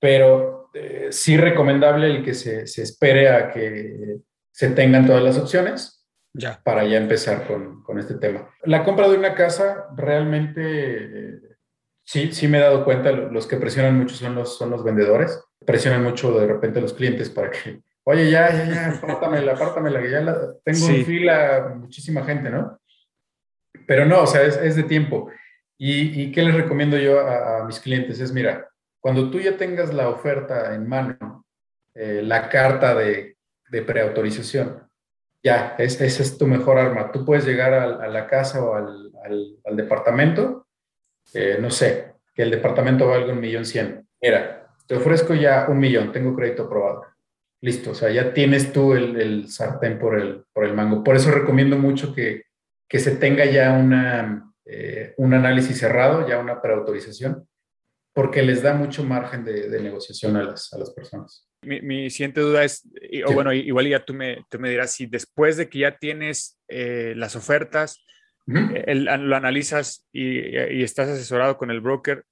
pero 0.00 0.70
eh, 0.72 1.08
sí 1.10 1.36
recomendable 1.36 2.06
el 2.06 2.24
que 2.24 2.32
se, 2.32 2.66
se, 2.66 2.82
espere 2.82 3.28
a 3.28 3.50
que 3.50 4.20
se 4.50 4.70
tengan 4.70 5.06
todas 5.06 5.22
las 5.22 5.36
opciones 5.36 6.06
ya. 6.32 6.60
para 6.64 6.84
ya 6.84 6.96
empezar 6.96 7.46
con, 7.46 7.82
con 7.82 7.98
este 7.98 8.14
tema. 8.14 8.48
La 8.64 8.84
compra 8.84 9.08
de 9.08 9.18
una 9.18 9.34
casa 9.34 9.88
realmente, 9.96 10.62
eh, 10.62 11.40
sí, 12.04 12.32
sí 12.32 12.48
me 12.48 12.58
he 12.58 12.62
dado 12.62 12.84
cuenta, 12.84 13.12
los 13.12 13.46
que 13.46 13.58
presionan 13.58 13.98
mucho 13.98 14.14
son 14.14 14.34
los, 14.34 14.56
son 14.56 14.70
los 14.70 14.82
vendedores, 14.82 15.38
presionan 15.66 16.02
mucho 16.02 16.32
de 16.38 16.46
repente 16.46 16.80
los 16.80 16.94
clientes 16.94 17.28
para 17.28 17.50
que 17.50 17.82
Oye, 18.04 18.30
ya, 18.30 18.50
ya, 18.50 18.64
ya, 18.64 18.88
apártamela, 18.96 19.52
apártamela, 19.52 20.00
que 20.00 20.10
ya 20.10 20.20
la, 20.22 20.54
tengo 20.64 20.78
sí. 20.78 20.96
en 20.96 21.04
fila 21.04 21.74
muchísima 21.76 22.24
gente, 22.24 22.48
¿no? 22.48 22.80
Pero 23.86 24.06
no, 24.06 24.22
o 24.22 24.26
sea, 24.26 24.42
es, 24.42 24.56
es 24.56 24.76
de 24.76 24.84
tiempo. 24.84 25.30
¿Y, 25.82 26.22
¿Y, 26.22 26.30
qué 26.30 26.42
les 26.42 26.54
recomiendo 26.54 26.98
yo 26.98 27.20
a, 27.20 27.64
mis 27.64 27.80
clientes? 27.80 28.20
Es, 28.20 28.32
mira, 28.32 28.68
cuando 29.00 29.30
tú 29.30 29.40
ya 29.40 29.56
tengas 29.56 29.94
la 29.94 30.10
oferta 30.10 30.74
en 30.74 30.86
mano, 30.86 31.46
eh, 31.94 32.20
la 32.22 32.50
carta 32.50 32.94
de, 32.94 33.38
de 33.70 33.82
preautorización, 33.82 34.86
ya, 35.42 35.76
es, 35.78 35.98
esa 36.02 36.22
es 36.22 36.36
tu 36.36 36.46
mejor 36.46 36.76
arma. 36.76 37.10
Tú 37.10 37.24
puedes 37.24 37.46
llegar 37.46 37.72
a, 37.72 38.08
la 38.08 38.26
casa 38.26 38.62
o 38.62 38.74
al 38.74 39.76
departamento, 39.76 40.66
eh, 41.32 41.56
no 41.58 41.70
sé, 41.70 42.12
que 42.34 42.42
el 42.42 42.50
departamento 42.50 43.08
valga 43.08 43.32
un 43.32 43.40
millón 43.40 43.64
cien. 43.64 44.06
Mira, 44.20 44.68
te 44.86 44.96
ofrezco 44.96 45.32
ya 45.32 45.64
un 45.70 45.78
millón, 45.78 46.12
tengo 46.12 46.36
crédito 46.36 46.64
aprobado 46.64 47.06
listo, 47.60 47.90
o 47.90 47.94
sea, 47.94 48.10
ya 48.10 48.32
tienes 48.32 48.72
tú 48.72 48.94
el, 48.94 49.20
el 49.20 49.48
sartén 49.48 49.98
por 49.98 50.18
el, 50.18 50.44
por 50.52 50.64
el 50.64 50.74
mango. 50.74 51.04
Por 51.04 51.16
eso 51.16 51.30
recomiendo 51.30 51.76
mucho 51.78 52.14
que, 52.14 52.44
que 52.88 52.98
se 52.98 53.16
tenga 53.16 53.44
ya 53.44 53.72
una, 53.72 54.49
eh, 54.72 55.14
un 55.16 55.34
análisis 55.34 55.78
cerrado, 55.78 56.28
ya 56.28 56.38
una 56.38 56.62
preautorización, 56.62 57.48
porque 58.14 58.42
les 58.42 58.62
da 58.62 58.74
mucho 58.74 59.02
margen 59.04 59.44
de, 59.44 59.68
de 59.68 59.80
negociación 59.80 60.36
a 60.36 60.42
las, 60.42 60.72
a 60.72 60.78
las 60.78 60.90
personas. 60.90 61.48
Mi, 61.62 61.80
mi, 61.80 62.10
siguiente 62.10 62.40
duda 62.40 62.64
es, 62.64 62.88
o 63.26 63.32
bueno, 63.32 63.52
igual 63.52 63.88
ya 63.88 64.04
tú 64.04 64.14
me, 64.14 64.44
tú 64.48 64.58
me 64.58 64.70
dirás, 64.70 64.92
si 64.92 65.06
después 65.06 65.56
de 65.56 65.68
que 65.68 65.80
ya 65.80 65.98
tienes 65.98 66.58
eh, 66.68 67.14
las 67.16 67.36
ofertas, 67.36 68.04
uh 68.46 68.52
-huh. 68.52 68.84
el, 68.86 69.04
lo 69.04 69.36
analizas 69.36 70.06
y, 70.12 70.38
y 70.38 70.82
estás 70.82 71.08
asesorado 71.08 71.56
con 71.56 71.70
el 71.70 71.80
broker, 71.80 72.24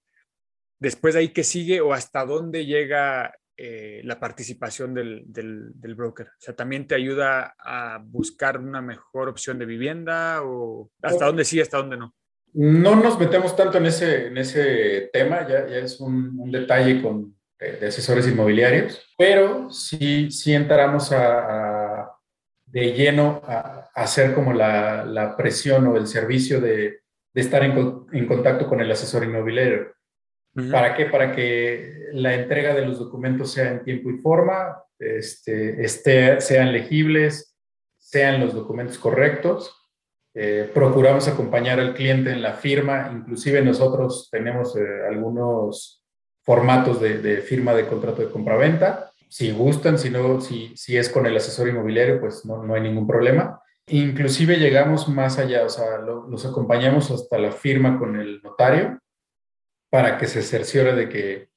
después 0.78 1.14
de 1.14 1.20
ahí, 1.20 1.28
¿qué 1.30 1.44
sigue 1.44 1.80
o 1.80 1.92
hasta 1.92 2.24
dónde 2.24 2.66
llega 2.66 3.34
eh, 3.56 4.00
la 4.04 4.20
participación 4.20 4.94
del, 4.94 5.24
del, 5.26 5.72
del, 5.74 5.94
broker? 5.94 6.28
O 6.28 6.40
sea, 6.40 6.54
¿también 6.54 6.86
te 6.86 6.94
ayuda 6.94 7.54
a 7.58 7.98
buscar 8.02 8.58
una 8.58 8.80
mejor 8.80 9.28
opción 9.28 9.58
de 9.58 9.66
vivienda 9.66 10.42
o 10.42 10.90
hasta 11.02 11.26
dónde 11.26 11.44
sí, 11.44 11.60
hasta 11.60 11.78
dónde 11.78 11.96
no? 11.96 12.14
No 12.54 12.96
nos 12.96 13.18
metemos 13.18 13.54
tanto 13.54 13.78
en 13.78 13.86
ese, 13.86 14.26
en 14.28 14.38
ese 14.38 15.10
tema, 15.12 15.46
ya, 15.46 15.66
ya 15.66 15.76
es 15.78 16.00
un, 16.00 16.38
un 16.38 16.50
detalle 16.50 17.02
con, 17.02 17.36
de, 17.58 17.72
de 17.72 17.86
asesores 17.86 18.26
inmobiliarios, 18.26 19.00
pero 19.16 19.70
sí, 19.70 20.30
sí 20.30 20.54
entramos 20.54 21.12
a, 21.12 22.02
a 22.02 22.18
de 22.70 22.92
lleno 22.92 23.42
a, 23.44 23.90
a 23.94 24.02
hacer 24.02 24.34
como 24.34 24.52
la, 24.52 25.04
la, 25.04 25.36
presión 25.36 25.86
o 25.86 25.96
el 25.96 26.06
servicio 26.06 26.60
de, 26.60 27.00
de 27.34 27.40
estar 27.40 27.62
en, 27.64 28.06
en, 28.12 28.26
contacto 28.26 28.66
con 28.66 28.80
el 28.80 28.90
asesor 28.90 29.24
inmobiliario. 29.24 29.92
Uh 30.54 30.60
-huh. 30.60 30.70
¿Para 30.70 30.94
qué? 30.94 31.06
Para 31.06 31.34
que 31.34 32.08
la 32.12 32.34
entrega 32.34 32.74
de 32.74 32.84
los 32.84 32.98
documentos 32.98 33.52
sea 33.52 33.70
en 33.70 33.84
tiempo 33.84 34.10
y 34.10 34.18
forma, 34.18 34.82
este, 34.98 35.82
este, 35.82 36.40
sean 36.40 36.72
legibles, 36.72 37.56
sean 37.98 38.40
los 38.40 38.54
documentos 38.54 38.98
correctos. 38.98 39.74
Eh, 40.34 40.70
procuramos 40.72 41.26
acompañar 41.28 41.80
al 41.80 41.94
cliente 41.94 42.30
en 42.30 42.42
la 42.42 42.54
firma, 42.54 43.10
inclusive 43.12 43.62
nosotros 43.62 44.28
tenemos 44.30 44.76
eh, 44.76 44.80
algunos 45.08 46.04
formatos 46.44 47.00
de, 47.00 47.38
firma 47.38 47.74
de 47.74 47.86
contrato 47.86 48.22
de 48.22 48.30
compraventa. 48.30 49.10
Si 49.28 49.50
gustan, 49.52 49.98
si, 49.98 50.10
no, 50.10 50.40
si, 50.40 50.96
es 50.96 51.08
con 51.10 51.26
el 51.26 51.36
asesor 51.36 51.68
inmobiliario, 51.68 52.20
pues 52.20 52.44
no, 52.46 52.62
no 52.62 52.74
hay 52.74 52.80
ningún 52.80 53.06
problema. 53.06 53.60
Inclusive 53.88 54.56
llegamos 54.56 55.08
más 55.08 55.38
allá, 55.38 55.64
o 55.64 55.68
sea, 55.68 55.98
lo, 55.98 56.26
los 56.28 56.46
acompañamos 56.46 57.10
hasta 57.10 57.38
la 57.38 57.52
firma 57.52 57.98
con 57.98 58.18
el 58.18 58.40
notario 58.42 58.98
para 59.90 60.18
que 60.18 60.26
se 60.26 60.42
cerciore 60.42 60.94
de 60.94 61.08
que 61.08 61.48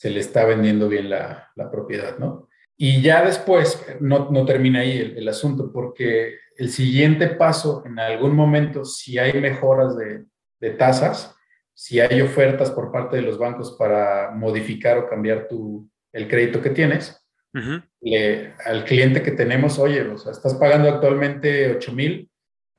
se 0.00 0.08
le 0.08 0.20
está 0.20 0.44
vendiendo 0.46 0.88
bien 0.88 1.10
la, 1.10 1.52
propiedad, 1.70 2.16
¿no? 2.18 2.48
Y 2.76 3.02
ya 3.02 3.22
después, 3.22 3.84
no, 4.00 4.46
termina 4.46 4.80
ahí 4.80 5.14
el, 5.14 5.28
asunto, 5.28 5.70
porque 5.70 6.38
el 6.60 6.68
siguiente 6.68 7.26
paso, 7.28 7.82
en 7.86 7.98
algún 7.98 8.36
momento, 8.36 8.84
si 8.84 9.18
hay 9.18 9.40
mejoras 9.40 9.96
de, 9.96 10.26
de, 10.60 10.70
tasas, 10.72 11.34
si 11.72 12.00
hay 12.00 12.20
ofertas 12.20 12.70
por 12.70 12.92
parte 12.92 13.16
de 13.16 13.22
los 13.22 13.38
bancos 13.38 13.76
para 13.78 14.30
modificar 14.32 14.98
o 14.98 15.08
cambiar 15.08 15.48
tu, 15.48 15.88
el 16.12 16.28
crédito 16.28 16.60
que 16.60 16.68
tienes, 16.68 17.26
uh 17.54 17.58
-huh. 17.58 17.82
le, 18.02 18.52
al 18.66 18.84
cliente 18.84 19.22
que 19.22 19.30
tenemos, 19.30 19.78
oye, 19.78 20.02
o 20.02 20.18
sea, 20.18 20.32
estás 20.32 20.52
pagando 20.54 20.90
actualmente 20.90 21.70
8 21.74 21.92
mil, 21.92 22.30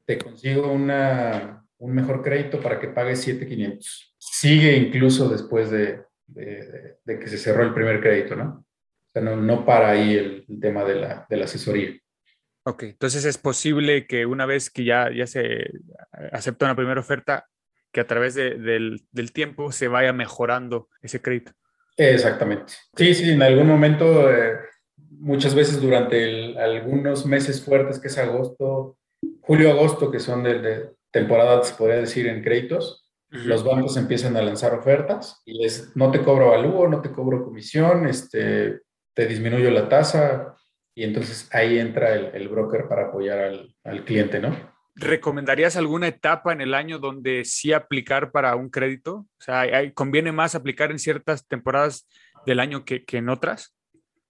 te 0.06 0.20
consigo 0.20 0.72
una, 0.72 1.66
un 1.80 1.92
mejor 1.92 2.22
crédito 2.22 2.62
para 2.62 2.80
que 2.80 2.88
pagues 2.88 3.22
7,500. 3.22 4.16
Sigue 4.20 4.78
incluso 4.78 5.28
después 5.28 5.72
de, 5.72 6.04
de, 6.28 6.98
de 7.04 7.20
que 7.20 7.28
se 7.28 7.40
cerró 7.40 7.64
el 7.64 7.74
primer 7.74 8.00
crédito, 8.00 8.36
¿no? 8.36 8.64
O 9.08 9.12
sea, 9.12 9.24
no, 9.24 9.36
no 9.36 9.66
para 9.66 9.90
ahí 9.90 10.16
el, 10.16 10.46
el 10.48 10.60
tema 10.60 10.84
de 10.84 10.96
la, 10.96 11.26
de 11.28 11.38
la, 11.38 11.46
asesoría. 11.46 12.00
Ok, 12.64 12.84
entonces 12.84 13.26
es 13.26 13.38
posible 13.38 14.06
que 14.06 14.26
una 14.26 14.46
vez 14.46 14.70
que 14.70 14.84
ya, 14.84 15.10
ya 15.12 15.26
se 15.26 15.72
acepta 16.32 16.66
una 16.66 16.76
primera 16.76 17.00
oferta, 17.00 17.48
que 17.92 18.02
a 18.02 18.08
través 18.08 18.36
de, 18.36 18.58
del, 18.58 19.04
del, 19.12 19.32
tiempo 19.32 19.72
se 19.72 19.88
vaya 19.88 20.14
mejorando 20.14 20.88
ese 21.02 21.22
crédito. 21.22 21.54
Exactamente. 21.98 22.74
Sí, 22.96 23.14
sí, 23.16 23.32
en 23.32 23.42
algún 23.42 23.68
momento, 23.68 24.32
eh, 24.32 24.60
muchas 25.10 25.56
veces 25.56 25.82
durante 25.82 26.24
el, 26.24 26.58
algunos 26.58 27.26
meses 27.26 27.64
fuertes, 27.64 28.00
que 28.00 28.08
es 28.08 28.18
agosto, 28.18 28.98
julio-agosto, 29.42 30.12
que 30.12 30.20
son 30.20 30.44
de, 30.44 30.60
de, 30.60 30.90
temporada, 31.10 31.64
se 31.64 31.74
podría 31.74 31.98
decir, 31.98 32.28
en 32.28 32.44
créditos, 32.44 33.12
uh 33.32 33.36
-huh. 33.36 33.44
los 33.44 33.64
bancos 33.64 33.98
empiezan 33.98 34.38
a 34.38 34.42
lanzar 34.42 34.74
ofertas 34.74 35.42
y 35.46 35.66
es, 35.66 35.92
no 35.96 36.12
te 36.12 36.22
cobro 36.22 36.54
avalúo, 36.54 36.88
no 36.88 37.02
te 37.02 37.12
cobro 37.12 37.44
comisión, 37.44 38.08
este, 38.08 38.82
te 39.14 39.26
disminuyo 39.26 39.70
la 39.72 39.90
tasa 39.90 40.56
y 40.94 41.04
entonces 41.04 41.50
ahí 41.52 41.80
entra 41.80 42.14
el, 42.14 42.32
el 42.34 42.50
broker 42.50 42.88
para 42.88 43.08
apoyar 43.08 43.40
al, 43.40 43.76
al, 43.84 44.04
cliente, 44.04 44.40
¿no? 44.40 44.56
¿Recomendarías 44.96 45.78
alguna 45.78 46.08
etapa 46.08 46.52
en 46.52 46.62
el 46.62 46.74
año 46.74 47.00
donde 47.00 47.46
sí 47.46 47.72
aplicar 47.72 48.32
para 48.32 48.56
un 48.56 48.70
crédito? 48.70 49.26
O 49.40 49.44
sea, 49.44 49.62
¿hay, 49.62 49.94
¿conviene 49.94 50.32
más 50.32 50.54
aplicar 50.54 50.92
en 50.92 51.00
ciertas 51.00 51.48
temporadas 51.48 52.08
del 52.46 52.60
año 52.60 52.84
que, 52.84 53.06
que 53.06 53.18
en 53.18 53.30
otras? 53.30 53.74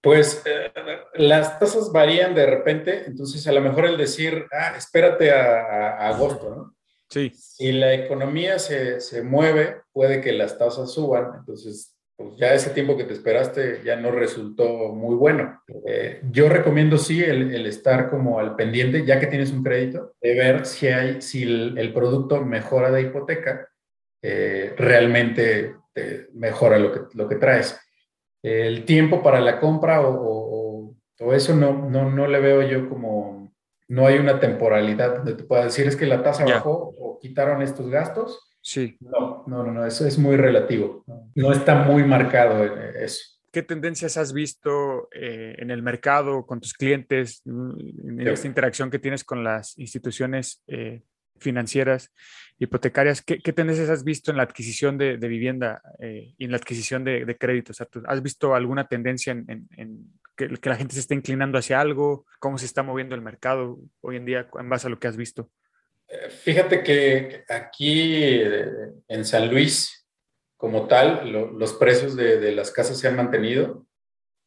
Pues 0.00 0.42
eh, 0.46 0.72
las 1.14 1.58
tasas 1.58 1.92
varían 1.92 2.34
de 2.34 2.46
repente, 2.46 3.04
entonces 3.06 3.46
a 3.46 3.52
lo 3.52 3.60
mejor 3.60 3.86
el 3.86 3.96
decir, 3.96 4.46
ah, 4.52 4.74
espérate 4.76 5.30
a, 5.30 5.60
a, 5.60 5.88
a 5.90 6.08
agosto, 6.08 6.50
¿no? 6.50 6.76
Sí. 7.08 7.30
Si 7.34 7.72
la 7.72 7.92
economía 7.92 8.58
se, 8.58 9.00
se, 9.00 9.22
mueve, 9.22 9.82
puede 9.92 10.22
que 10.22 10.32
las 10.32 10.56
tasas 10.56 10.92
suban, 10.92 11.32
entonces 11.38 11.94
pues 12.22 12.36
ya 12.36 12.54
ese 12.54 12.70
tiempo 12.70 12.96
que 12.96 13.04
te 13.04 13.12
esperaste 13.12 13.80
ya 13.84 13.96
no 13.96 14.10
resultó 14.10 14.92
muy 14.92 15.14
bueno. 15.14 15.62
Eh, 15.86 16.20
yo 16.30 16.48
recomiendo 16.48 16.98
sí 16.98 17.22
el, 17.22 17.54
el, 17.54 17.66
estar 17.66 18.08
como 18.08 18.38
al 18.38 18.56
pendiente, 18.56 19.04
ya 19.04 19.18
que 19.18 19.26
tienes 19.26 19.50
un 19.52 19.62
crédito, 19.62 20.14
de 20.20 20.34
ver 20.34 20.66
si, 20.66 20.88
hay, 20.88 21.20
si 21.20 21.42
el, 21.42 21.78
el 21.78 21.92
producto 21.92 22.44
mejora 22.44 22.90
de 22.90 23.02
hipoteca, 23.02 23.68
eh, 24.22 24.74
realmente 24.76 25.76
te 25.92 26.28
mejora 26.34 26.78
lo 26.78 26.92
que, 26.92 27.00
lo 27.14 27.28
que 27.28 27.36
traes. 27.36 27.78
El 28.42 28.84
tiempo 28.84 29.22
para 29.22 29.40
la 29.40 29.60
compra 29.60 30.00
o, 30.00 30.14
o, 30.14 30.96
o 31.20 31.32
eso 31.32 31.54
no, 31.54 31.88
no, 31.88 32.10
no, 32.10 32.26
le 32.26 32.40
veo 32.40 32.62
yo 32.62 32.88
como, 32.88 33.52
no 33.88 34.06
hay 34.06 34.18
una 34.18 34.40
temporalidad 34.40 35.16
donde 35.16 35.34
te 35.34 35.44
pueda 35.44 35.64
decir 35.64 35.86
es 35.86 35.96
que 35.96 36.06
la 36.06 36.22
tasa 36.22 36.44
yeah. 36.44 36.56
bajó 36.56 36.94
o 36.98 37.18
quitaron 37.20 37.62
estos 37.62 37.88
gastos 37.88 38.51
Sí. 38.62 38.96
No, 39.00 39.44
no, 39.48 39.64
no, 39.64 39.72
no, 39.72 39.84
eso 39.84 40.06
es 40.06 40.18
muy 40.18 40.36
relativo. 40.36 41.04
No 41.34 41.52
está 41.52 41.82
muy 41.82 42.04
marcado 42.04 42.64
eso. 42.64 43.40
¿Qué 43.50 43.62
tendencias 43.62 44.16
has 44.16 44.32
visto 44.32 45.08
eh, 45.12 45.56
en 45.58 45.70
el 45.70 45.82
mercado 45.82 46.46
con 46.46 46.60
tus 46.60 46.72
clientes, 46.72 47.42
en 47.44 48.16
sí. 48.18 48.28
esta 48.28 48.46
interacción 48.46 48.90
que 48.90 49.00
tienes 49.00 49.24
con 49.24 49.44
las 49.44 49.78
instituciones 49.78 50.62
eh, 50.68 51.02
financieras, 51.38 52.14
hipotecarias? 52.58 53.20
¿Qué, 53.20 53.40
¿Qué, 53.40 53.52
tendencias 53.52 53.90
has 53.90 54.04
visto 54.04 54.30
en 54.30 54.38
la 54.38 54.44
adquisición 54.44 54.96
de, 54.96 55.18
de 55.18 55.28
vivienda 55.28 55.82
eh, 55.98 56.32
y 56.38 56.44
en 56.44 56.52
la 56.52 56.56
adquisición 56.56 57.04
de, 57.04 57.26
de 57.26 57.36
créditos? 57.36 57.78
O 57.78 57.84
sea, 57.84 58.02
¿Has 58.06 58.22
visto 58.22 58.54
alguna 58.54 58.86
tendencia 58.86 59.32
en, 59.32 59.44
en, 59.48 59.68
en 59.76 60.06
que, 60.34 60.48
que, 60.48 60.70
la 60.70 60.76
gente 60.76 60.94
se 60.94 61.00
esté 61.00 61.14
inclinando 61.14 61.58
hacia 61.58 61.80
algo? 61.80 62.24
¿Cómo 62.38 62.56
se 62.56 62.66
está 62.66 62.82
moviendo 62.82 63.16
el 63.16 63.22
mercado 63.22 63.78
hoy 64.00 64.16
en 64.16 64.24
día 64.24 64.48
en 64.58 64.68
base 64.70 64.86
a 64.86 64.90
lo 64.90 64.98
que 64.98 65.08
has 65.08 65.16
visto? 65.16 65.50
Fíjate 66.28 66.82
que 66.82 67.44
aquí 67.48 68.14
eh, 68.14 68.92
en 69.08 69.24
San 69.24 69.50
Luis, 69.50 70.06
como 70.56 70.86
tal, 70.86 71.30
lo, 71.32 71.50
los 71.50 71.72
precios 71.74 72.16
de, 72.16 72.38
de, 72.38 72.52
las 72.52 72.70
casas 72.70 72.98
se 72.98 73.08
han 73.08 73.16
mantenido. 73.16 73.86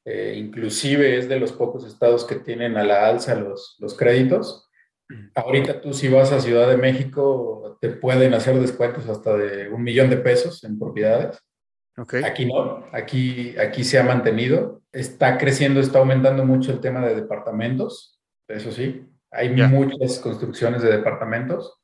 Eh, 0.05 0.35
inclusive 0.37 1.17
es 1.17 1.27
de 1.27 1.39
los 1.39 1.51
pocos 1.51 1.85
estados 1.85 2.25
que 2.25 2.35
tienen 2.35 2.77
a 2.77 2.83
la 2.83 3.07
alza 3.07 3.35
los, 3.35 3.75
los 3.79 3.95
créditos. 3.95 4.69
Ahorita 5.33 5.81
tú 5.81 5.93
si 5.93 6.07
vas 6.07 6.31
a 6.31 6.39
Ciudad 6.39 6.69
de 6.69 6.77
México 6.77 7.77
te 7.81 7.89
pueden 7.89 8.33
hacer 8.33 8.59
descuentos 8.59 9.07
hasta 9.07 9.35
de 9.35 9.69
un 9.69 9.83
millón 9.83 10.09
de 10.09 10.17
pesos 10.17 10.63
en 10.63 10.79
propiedades. 10.79 11.39
Okay. 11.97 12.23
Aquí 12.23 12.45
no, 12.45 12.85
aquí, 12.91 13.57
aquí 13.57 13.83
se 13.83 13.97
ha 13.97 14.03
mantenido. 14.03 14.81
Está 14.91 15.37
creciendo, 15.37 15.79
está 15.79 15.99
aumentando 15.99 16.45
mucho 16.45 16.71
el 16.71 16.79
tema 16.79 17.05
de 17.05 17.15
departamentos, 17.15 18.19
eso 18.47 18.71
sí. 18.71 19.07
Hay 19.35 19.55
yeah. 19.55 19.67
muchas 19.67 20.19
construcciones 20.19 20.81
de 20.81 20.91
departamentos. 20.91 21.81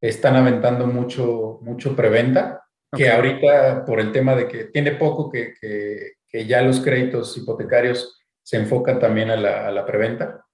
Están 0.00 0.36
aventando 0.36 0.86
mucho, 0.86 1.58
mucho 1.62 1.94
preventa, 1.94 2.64
okay. 2.92 3.06
que 3.06 3.12
ahorita 3.12 3.84
por 3.84 4.00
el 4.00 4.12
tema 4.12 4.34
de 4.34 4.48
que 4.48 4.64
tiene 4.64 4.92
poco 4.92 5.30
que, 5.30 5.54
que, 5.60 6.14
que 6.28 6.46
ya 6.46 6.62
los 6.62 6.80
créditos 6.80 7.36
hipotecarios 7.36 8.20
se 8.42 8.56
enfocan 8.56 8.98
también 8.98 9.30
a 9.30 9.36
la, 9.36 9.68
a 9.68 9.70
la 9.70 9.86
preventa. 9.86 10.44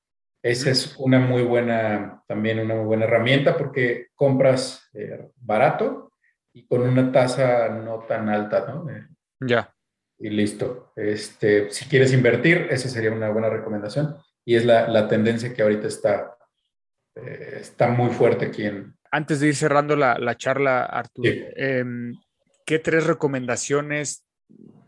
Esa 0.42 0.70
es 0.70 0.96
una 0.98 1.18
muy 1.18 1.42
buena, 1.42 2.22
también 2.28 2.60
una 2.60 2.74
muy 2.74 2.84
buena 2.84 3.04
herramienta 3.04 3.56
porque 3.56 4.08
compras 4.14 4.88
eh, 4.92 5.30
barato 5.36 6.12
y 6.52 6.66
con 6.66 6.82
una 6.82 7.10
tasa 7.10 7.68
no 7.70 8.00
tan 8.00 8.28
alta, 8.28 8.66
¿no? 8.68 8.88
Eh, 8.90 9.06
ya. 9.40 9.46
Yeah. 9.46 9.74
Y 10.20 10.30
listo. 10.30 10.92
Este, 10.96 11.70
si 11.70 11.88
quieres 11.88 12.12
invertir, 12.12 12.66
esa 12.70 12.88
sería 12.88 13.12
una 13.12 13.30
buena 13.30 13.48
recomendación 13.48 14.16
y 14.44 14.56
es 14.56 14.64
la, 14.64 14.88
la 14.88 15.06
tendencia 15.06 15.54
que 15.54 15.62
ahorita 15.62 15.86
está, 15.86 16.36
eh, 17.26 17.58
está 17.60 17.88
muy 17.88 18.10
fuerte 18.10 18.46
aquí 18.46 18.64
en... 18.64 18.94
Antes 19.10 19.40
de 19.40 19.48
ir 19.48 19.56
cerrando 19.56 19.96
la, 19.96 20.18
la 20.18 20.36
charla, 20.36 20.84
Arturo, 20.84 21.30
sí. 21.30 21.42
eh, 21.56 21.84
¿qué 22.66 22.78
tres 22.78 23.06
recomendaciones 23.06 24.26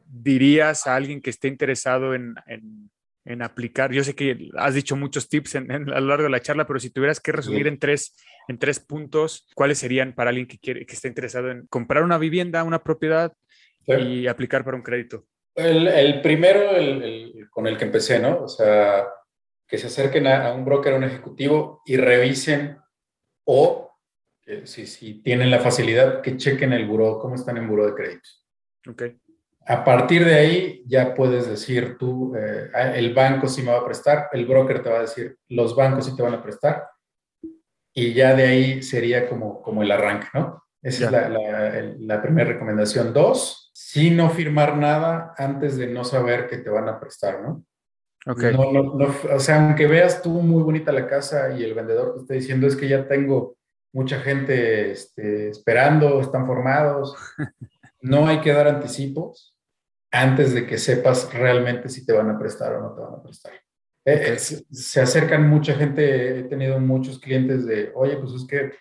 dirías 0.06 0.86
a 0.86 0.96
alguien 0.96 1.22
que 1.22 1.30
esté 1.30 1.48
interesado 1.48 2.14
en, 2.14 2.34
en, 2.46 2.90
en, 3.24 3.42
aplicar? 3.42 3.92
Yo 3.92 4.04
sé 4.04 4.14
que 4.14 4.50
has 4.56 4.74
dicho 4.74 4.94
muchos 4.96 5.28
tips 5.28 5.54
en, 5.54 5.70
en, 5.70 5.90
a 5.90 6.00
lo 6.00 6.08
largo 6.08 6.24
de 6.24 6.30
la 6.30 6.40
charla, 6.40 6.66
pero 6.66 6.78
si 6.78 6.90
tuvieras 6.90 7.20
que 7.20 7.32
resumir 7.32 7.62
sí. 7.62 7.68
en, 7.68 7.78
tres, 7.78 8.14
en 8.48 8.58
tres 8.58 8.78
puntos, 8.78 9.48
¿cuáles 9.54 9.78
serían 9.78 10.14
para 10.14 10.28
alguien 10.28 10.46
que, 10.46 10.58
quiere, 10.58 10.84
que 10.84 10.94
esté 10.94 11.08
interesado 11.08 11.50
en 11.50 11.66
comprar 11.68 12.02
una 12.02 12.18
vivienda, 12.18 12.62
una 12.64 12.82
propiedad 12.82 13.32
sí. 13.86 13.92
y 13.92 14.26
aplicar 14.26 14.64
para 14.64 14.76
un 14.76 14.82
crédito? 14.82 15.24
El, 15.54 15.88
el 15.88 16.20
primero, 16.20 16.76
el, 16.76 17.02
el, 17.02 17.50
con 17.50 17.66
el 17.66 17.78
que 17.78 17.84
empecé, 17.84 18.18
¿no? 18.18 18.42
O 18.42 18.48
sea, 18.48 19.06
que 19.70 19.78
se 19.78 19.86
acerquen 19.86 20.26
a, 20.26 20.48
a 20.48 20.52
un 20.52 20.64
broker, 20.64 20.92
a 20.94 20.96
un 20.96 21.04
ejecutivo 21.04 21.80
y 21.86 21.96
revisen 21.96 22.78
o, 23.46 23.92
eh, 24.46 24.62
si, 24.66 24.86
si, 24.86 25.22
tienen 25.22 25.50
la 25.50 25.60
facilidad, 25.60 26.20
que 26.22 26.36
chequen 26.36 26.72
el 26.72 26.86
buró, 26.86 27.18
cómo 27.18 27.36
están 27.36 27.56
en 27.56 27.68
buró 27.68 27.86
de 27.86 27.94
créditos. 27.94 28.46
Ok. 28.88 29.02
A 29.66 29.84
partir 29.84 30.24
de 30.24 30.34
ahí 30.34 30.82
ya 30.86 31.14
puedes 31.14 31.46
decir 31.48 31.96
tú, 31.98 32.34
eh, 32.36 32.68
ah, 32.74 32.96
el 32.96 33.14
banco 33.14 33.46
sí 33.46 33.62
me 33.62 33.70
va 33.70 33.78
a 33.78 33.84
prestar, 33.84 34.28
el 34.32 34.46
broker 34.46 34.82
te 34.82 34.90
va 34.90 34.98
a 34.98 35.02
decir, 35.02 35.36
los 35.48 35.76
bancos 35.76 36.06
sí 36.06 36.16
te 36.16 36.22
van 36.22 36.34
a 36.34 36.42
prestar, 36.42 36.88
y 37.94 38.12
ya 38.14 38.34
de 38.34 38.46
ahí 38.46 38.82
sería 38.82 39.28
como, 39.28 39.62
como 39.62 39.82
el 39.82 39.90
arranque, 39.92 40.26
¿no? 40.34 40.64
Esa 40.82 40.98
Ya. 41.00 41.06
es 41.06 41.12
la, 41.12 41.28
la- 41.28 41.94
la 41.98 42.22
primera 42.22 42.50
recomendación. 42.52 43.12
Dos, 43.12 43.70
sí 43.74 44.10
no 44.10 44.30
firmar 44.30 44.76
nada 44.76 45.34
antes 45.36 45.76
de 45.76 45.86
no 45.88 46.04
saber 46.04 46.48
que 46.48 46.56
te 46.58 46.70
van 46.70 46.88
a 46.88 46.98
prestar, 46.98 47.40
¿no? 47.42 47.64
Ok. 48.26 48.42
No, 48.52 48.72
no, 48.72 48.82
no, 48.94 49.14
o 49.34 49.40
sea, 49.40 49.64
aunque 49.64 49.86
veas 49.86 50.22
tú 50.22 50.30
muy 50.30 50.62
bonita 50.62 50.92
la 50.92 51.06
casa 51.06 51.52
y 51.56 51.64
el 51.64 51.74
vendedor 51.74 52.14
te 52.14 52.20
esté 52.20 52.34
diciendo 52.34 52.66
es 52.66 52.76
que 52.76 52.88
ya 52.88 53.08
tengo 53.08 53.56
mucha 53.92 54.20
gente 54.20 54.90
este, 54.90 55.48
esperando, 55.48 56.20
están 56.20 56.46
formados, 56.46 57.16
no 58.02 58.26
hay 58.26 58.40
que 58.40 58.52
dar 58.52 58.68
anticipos 58.68 59.56
antes 60.12 60.54
de 60.54 60.66
que 60.66 60.76
sepas 60.78 61.32
realmente 61.32 61.88
si 61.88 62.04
te 62.04 62.12
van 62.12 62.30
a 62.30 62.38
prestar 62.38 62.74
o 62.74 62.80
no 62.80 62.94
te 62.94 63.00
van 63.00 63.14
a 63.14 63.22
prestar. 63.22 63.52
Eh, 64.04 64.32
eh, 64.32 64.38
se, 64.38 64.64
se 64.70 65.00
acercan 65.00 65.48
mucha 65.48 65.74
gente, 65.74 66.40
he 66.40 66.42
tenido 66.44 66.78
muchos 66.78 67.18
clientes 67.20 67.66
de, 67.66 67.90
oye, 67.94 68.16
pues 68.16 68.32
es 68.32 68.46
que 68.46 68.72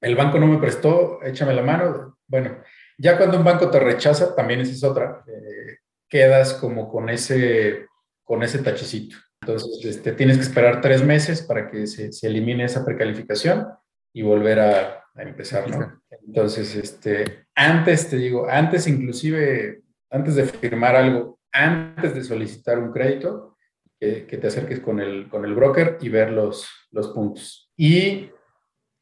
el 0.00 0.14
banco 0.14 0.38
no 0.38 0.46
me 0.46 0.58
prestó, 0.58 1.22
échame 1.22 1.54
la 1.54 1.62
mano. 1.62 2.18
Bueno, 2.26 2.62
ya 2.98 3.16
cuando 3.16 3.38
un 3.38 3.44
banco 3.44 3.70
te 3.70 3.80
rechaza, 3.80 4.34
también 4.34 4.60
esa 4.60 4.72
es 4.72 4.84
otra, 4.84 5.24
eh, 5.26 5.78
quedas 6.08 6.54
como 6.54 6.88
con 6.88 7.08
ese, 7.08 7.87
con 8.28 8.42
ese 8.42 8.58
tachecito. 8.58 9.16
Entonces, 9.40 9.82
este, 9.86 10.12
tienes 10.12 10.36
que 10.36 10.42
esperar 10.42 10.82
tres 10.82 11.02
meses 11.02 11.40
para 11.40 11.70
que 11.70 11.86
se, 11.86 12.12
se 12.12 12.26
elimine 12.26 12.64
esa 12.64 12.84
precalificación 12.84 13.66
y 14.12 14.20
volver 14.20 14.60
a, 14.60 15.04
a 15.14 15.22
empezar, 15.22 15.70
¿no? 15.70 16.02
Entonces, 16.26 16.76
este, 16.76 17.46
antes, 17.54 18.10
te 18.10 18.16
digo, 18.16 18.46
antes 18.46 18.86
inclusive, 18.86 19.80
antes 20.10 20.34
de 20.34 20.44
firmar 20.44 20.94
algo, 20.94 21.40
antes 21.50 22.14
de 22.14 22.22
solicitar 22.22 22.78
un 22.78 22.92
crédito, 22.92 23.56
que, 23.98 24.26
que 24.26 24.36
te 24.36 24.48
acerques 24.48 24.80
con 24.80 25.00
el, 25.00 25.30
con 25.30 25.46
el 25.46 25.54
broker 25.54 25.96
y 26.02 26.10
ver 26.10 26.30
los, 26.30 26.68
los 26.90 27.08
puntos. 27.08 27.72
Y 27.78 28.30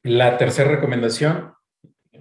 la 0.04 0.38
tercera 0.38 0.70
recomendación, 0.70 1.52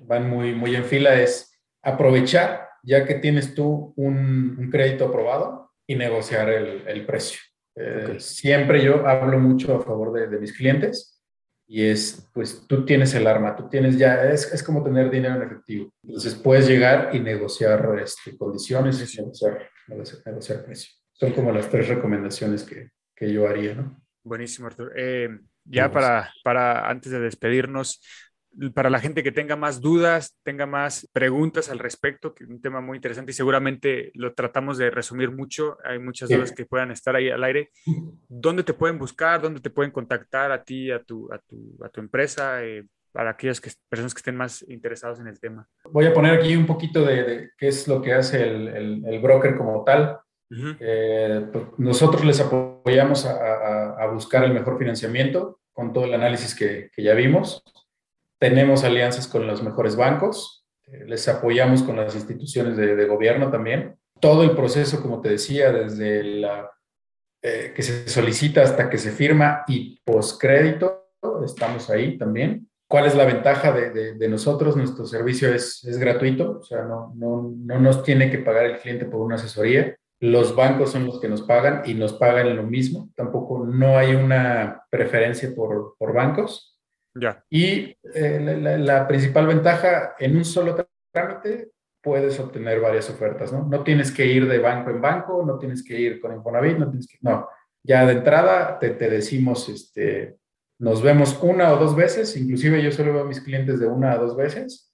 van 0.01 0.28
muy, 0.28 0.56
muy 0.56 0.76
en 0.76 0.86
fila, 0.86 1.22
es 1.22 1.56
aprovechar, 1.84 2.68
ya 2.82 3.06
que 3.06 3.14
tienes 3.14 3.53
tú 3.53 3.93
un, 3.95 4.56
un 4.58 4.72
crédito 4.72 5.06
aprobado, 5.06 5.64
y 5.88 5.96
negociar 5.96 6.50
el, 6.50 6.88
el 6.88 7.06
precio. 7.06 7.40
Eh. 7.76 8.16
Siempre 8.20 8.84
yo 8.84 9.06
hablo 9.08 9.40
mucho 9.40 9.76
a 9.76 9.84
favor 9.84 10.14
de, 10.14 10.28
de 10.28 10.40
mis 10.40 10.54
clientes 10.54 11.22
y 11.68 11.86
es, 11.86 12.30
pues 12.34 12.66
tú 12.68 12.86
tienes 12.86 13.14
el 13.16 13.28
arma, 13.28 13.56
tú 13.56 13.68
tienes 13.68 13.98
ya, 13.98 14.24
es, 14.30 14.54
es 14.54 14.62
como 14.62 14.84
tener 14.84 15.10
dinero 15.10 15.36
en 15.36 15.44
efectivo. 15.44 15.92
Entonces 16.04 16.36
puedes 16.36 16.68
llegar 16.68 17.10
y 17.14 17.20
negociar 17.20 18.00
este, 18.02 18.38
condiciones, 18.38 18.98
y 18.98 19.22
negociar, 19.22 19.70
negociar, 19.88 20.22
negociar 20.26 20.66
precio. 20.66 20.94
Son 21.12 21.32
como 21.32 21.52
las 21.52 21.70
tres 21.70 21.88
recomendaciones 21.88 22.64
que, 22.64 22.90
que 23.16 23.32
yo 23.32 23.48
haría, 23.48 23.76
¿no? 23.76 24.02
Buenísimo, 24.24 24.68
Arturo. 24.68 24.92
Eh, 24.96 25.30
ya 25.64 25.90
para, 25.92 26.32
para, 26.44 26.88
antes 26.90 27.12
de 27.12 27.20
despedirnos, 27.20 28.02
para 28.74 28.89
la 28.89 28.99
gente 28.99 29.22
que 29.24 29.32
tenga 29.32 29.56
más 29.56 29.82
dudas, 29.82 30.38
tenga 30.43 30.66
más 30.66 31.08
preguntas 31.14 31.70
al 31.70 31.80
respecto, 31.80 32.34
que 32.34 32.45
es 32.45 32.49
un 32.49 32.62
tema 32.62 32.80
muy 32.82 32.97
interesante 32.97 33.32
y 33.32 33.34
seguramente 33.36 34.12
lo 34.14 34.34
tratamos 34.34 34.78
de 34.78 34.89
resumir 34.89 35.32
mucho, 35.32 35.78
hay 35.84 35.99
muchas 35.99 36.30
dudas 36.38 36.51
que 36.51 36.66
puedan 36.66 36.91
estar 36.91 37.16
ahí 37.16 37.30
al 37.30 37.43
aire. 37.43 37.72
¿Dónde 38.30 38.64
te 38.64 38.74
pueden 38.74 38.97
buscar? 38.97 39.41
¿Dónde 39.41 39.60
te 39.60 39.70
pueden 39.70 39.91
contactar 39.91 40.51
a 40.51 40.64
ti, 40.64 40.91
a 40.91 41.03
tu, 41.03 41.32
a 41.34 41.39
tu, 41.39 41.78
a 41.84 41.89
tu 41.89 41.99
empresa, 42.01 42.64
eh, 42.64 42.86
para 43.12 43.32
aquellas 43.32 43.60
que, 43.62 43.72
personas 43.89 44.14
que 44.14 44.20
estén 44.20 44.36
más 44.36 44.64
interesados 44.70 45.20
en 45.20 45.28
el 45.28 45.39
tema? 45.39 45.68
Voy 45.91 46.06
a 46.06 46.14
poner 46.14 46.34
aquí 46.39 46.56
un 46.56 46.66
poquito 46.66 47.03
de, 47.06 47.24
de 47.24 47.49
qué 47.58 47.68
es 47.68 47.88
lo 47.88 48.01
que 48.01 48.14
hace 48.14 48.43
el, 48.43 48.68
el- 48.70 49.06
el 49.06 49.20
broker 49.22 49.56
como 49.58 49.84
tal. 49.84 50.20
Eh, 50.80 51.47
pues, 51.51 51.64
nosotros 51.78 52.24
les 52.24 52.39
apoyamos 52.39 53.26
a, 53.26 53.32
a- 53.34 54.03
a 54.03 54.08
buscar 54.08 54.43
el 54.43 54.53
mejor 54.53 54.78
financiamiento 54.78 55.60
con 55.74 55.91
todo 55.91 56.06
el 56.06 56.14
análisis 56.14 56.56
que, 56.56 56.89
que 56.93 57.03
ya 57.03 57.14
vimos. 57.14 57.64
Tenemos 58.40 58.84
alianzas 58.84 59.28
con 59.28 59.48
los 59.48 59.64
mejores 59.64 59.96
bancos, 59.96 60.66
eh, 60.88 61.06
les 61.08 61.28
apoyamos 61.28 61.84
con 61.84 61.96
las 61.98 62.16
instituciones 62.16 62.78
de, 62.78 62.96
de 62.96 63.06
gobierno 63.06 63.50
también. 63.50 63.98
Todo 64.20 64.44
el 64.44 64.52
proceso, 64.56 65.02
como 65.02 65.22
te 65.22 65.30
decía, 65.30 65.72
desde 65.72 66.24
la, 66.24 66.70
eh, 67.42 67.74
que 67.76 67.82
se 67.84 68.08
solicita 68.08 68.62
hasta 68.62 68.90
que 68.90 68.98
se 68.98 69.12
firma 69.12 69.64
y 69.68 70.00
postcrédito, 70.06 71.10
estamos 71.44 71.90
ahí 71.90 72.18
también. 72.18 72.70
¿Cuál 72.88 73.08
es 73.08 73.16
la 73.16 73.26
ventaja 73.26 73.72
de, 73.72 73.90
de- 73.90 74.14
de 74.14 74.30
nosotros? 74.30 74.76
Nuestro 74.78 75.06
servicio 75.06 75.54
es, 75.54 75.84
es 75.84 75.98
gratuito, 75.98 76.60
o 76.60 76.64
sea, 76.64 76.84
no, 76.84 77.14
no, 77.16 77.52
no 77.58 77.80
nos 77.80 78.04
tiene 78.04 78.30
que 78.30 78.38
pagar 78.38 78.66
el 78.66 78.78
cliente 78.78 79.06
por 79.06 79.22
una 79.22 79.36
asesoría. 79.36 79.96
Los 80.20 80.56
bancos 80.56 80.92
son 80.92 81.06
los 81.08 81.20
que 81.20 81.28
nos 81.28 81.42
pagan 81.42 81.82
y 81.86 81.94
nos 81.96 82.14
pagan 82.14 82.56
lo 82.56 82.64
mismo. 82.64 83.10
Tampoco 83.16 83.66
no 83.66 83.98
hay 83.98 84.14
una 84.16 84.84
preferencia 84.90 85.54
por, 85.56 85.96
por 85.98 86.14
bancos. 86.14 86.74
Ya, 87.16 87.43
Y 87.49 87.95
eh, 88.13 88.39
la, 88.43 88.53
la- 88.57 88.78
la 88.78 89.07
principal 89.07 89.47
ventaja, 89.47 90.16
en 90.20 90.36
un 90.36 90.43
solo 90.45 90.76
trámite 91.13 91.72
puedes 92.03 92.39
obtener 92.39 92.80
varias 92.82 93.09
ofertas, 93.09 93.51
¿no? 93.53 93.66
No 93.68 93.84
tienes 93.84 94.11
que 94.11 94.26
ir 94.26 94.47
de 94.47 94.59
banco 94.59 94.89
en 94.91 95.01
banco, 95.01 95.43
no 95.45 95.57
tienes 95.57 95.84
que 95.84 95.99
ir 95.99 96.20
con 96.20 96.36
Infonavit, 96.36 96.78
no 96.78 96.89
tienes 96.89 97.07
que... 97.07 97.18
No, 97.22 97.47
ya 97.84 98.05
de 98.05 98.13
entrada 98.13 98.78
te, 98.80 98.91
te 98.91 99.09
decimos, 99.09 99.70
este, 99.70 100.36
nos 100.80 101.01
vemos 101.01 101.39
una 101.41 101.72
o 101.74 101.78
dos 101.78 101.95
veces, 101.95 102.36
inclusive 102.38 102.84
yo 102.84 102.91
solo 102.91 103.13
veo 103.13 103.22
a 103.24 103.28
mis 103.28 103.41
clientes 103.41 103.80
de 103.80 103.88
una 103.88 104.11
a 104.11 104.18
dos 104.18 104.36
veces, 104.36 104.91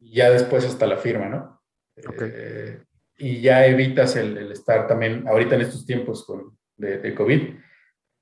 y 0.00 0.14
ya 0.14 0.30
después 0.30 0.64
hasta 0.64 0.86
la 0.86 0.96
firma, 0.96 1.28
¿no? 1.28 1.60
Ok. 2.08 2.22
Eh, 2.22 2.82
y 3.16 3.40
ya 3.40 3.66
evitas 3.66 4.14
el, 4.16 4.36
el 4.38 4.52
estar 4.52 4.86
también, 4.86 5.26
ahorita 5.26 5.56
en 5.56 5.62
estos 5.62 5.84
tiempos 5.84 6.24
con, 6.24 6.56
de, 6.76 6.98
de 6.98 7.14
COVID. 7.14 7.56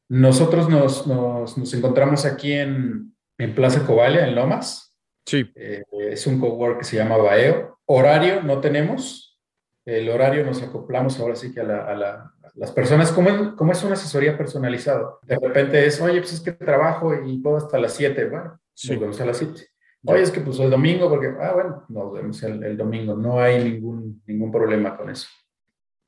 Nosotros 0.09 0.68
nos, 0.68 1.07
nos, 1.07 1.57
nos 1.59 1.74
encontramos 1.74 2.24
aquí 2.26 2.53
en, 2.53 3.11
en 3.43 3.55
Plaza 3.55 3.84
Covalia, 3.86 4.26
en 4.26 4.34
Lomas. 4.34 4.95
sí, 5.24 5.51
Eh, 5.55 5.82
es 6.11 6.26
un 6.26 6.40
cowork 6.40 6.78
que 6.78 6.84
se 6.84 6.97
llama 6.97 7.16
Baeo. 7.16 7.78
Horario 7.86 8.43
no 8.43 8.61
tenemos. 8.61 9.40
El 9.84 10.09
horario 10.11 10.45
nos 10.45 10.62
acoplamos 10.62 11.18
ahora 11.20 11.34
sí 11.36 11.53
que 11.53 11.61
a, 11.61 11.64
la- 11.64 11.84
a 11.86 11.95
la- 11.95 12.12
a 12.45 12.51
las 12.55 12.70
personas, 12.72 13.11
como, 13.12 13.28
es- 13.30 13.49
como 13.57 13.72
es 13.72 13.82
una 13.84 13.95
asesoría 13.95 14.36
personalizada. 14.36 15.14
De 15.22 15.36
repente 15.38 15.84
es, 15.86 16.01
oye, 16.01 16.20
pues 16.20 16.32
es 16.34 16.40
que 16.40 16.53
trabajo 16.53 17.14
y 17.24 17.38
puedo 17.38 17.57
hasta 17.57 17.78
las 17.78 17.93
7. 17.95 18.26
Bueno, 18.26 18.59
Sí. 18.74 18.90
nos 18.93 19.01
vemos 19.01 19.20
a 19.20 19.26
las 19.26 19.36
7. 19.38 19.66
Oye, 20.05 20.22
es 20.22 20.30
que 20.32 20.40
pues 20.40 20.59
el 20.59 20.70
domingo, 20.70 21.09
porque, 21.09 21.32
ah, 21.40 21.53
bueno, 21.55 21.84
nos 21.88 22.12
vemos 22.12 22.43
el, 22.43 22.62
el 22.64 22.76
domingo. 22.76 23.14
No 23.16 23.40
hay 23.40 23.62
ningún, 23.62 24.22
ningún 24.26 24.51
problema 24.51 24.97
con 24.97 25.09
eso. 25.11 25.28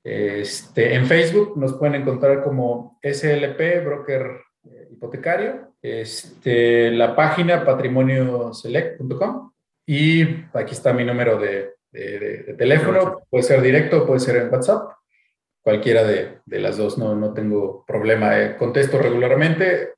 Este, 0.03 0.95
en 0.95 1.07
Facebook 1.07 1.57
nos 1.57 1.75
pueden 1.75 1.95
encontrar 2.03 2.43
como 2.43 2.99
SLP, 3.03 3.81
broker 3.85 4.41
eh, 4.65 4.89
hipotecario. 4.93 5.74
Este, 5.85 6.91
la 6.93 7.15
página 7.15 7.63
patrimonioselect.com. 7.63 9.53
Y 9.87 10.23
aquí 10.55 10.73
está 10.73 10.95
mi 10.95 11.05
número 11.05 11.39
de, 11.39 11.75
de- 11.93 12.19
de- 12.19 12.43
de 12.45 12.55
teléfono. 12.55 13.21
Puede 13.29 13.45
ser 13.45 13.61
directo, 13.61 14.07
puede 14.07 14.21
ser 14.21 14.37
en 14.37 14.49
WhatsApp. 14.51 14.93
Cualquiera 15.63 16.03
de, 16.05 16.39
de 16.47 16.59
las 16.59 16.79
dos, 16.79 16.97
no, 16.97 17.15
no 17.15 17.35
tengo 17.35 17.85
problema. 17.87 18.41
Eh, 18.41 18.57
contesto 18.57 18.99
regularmente, 18.99 19.91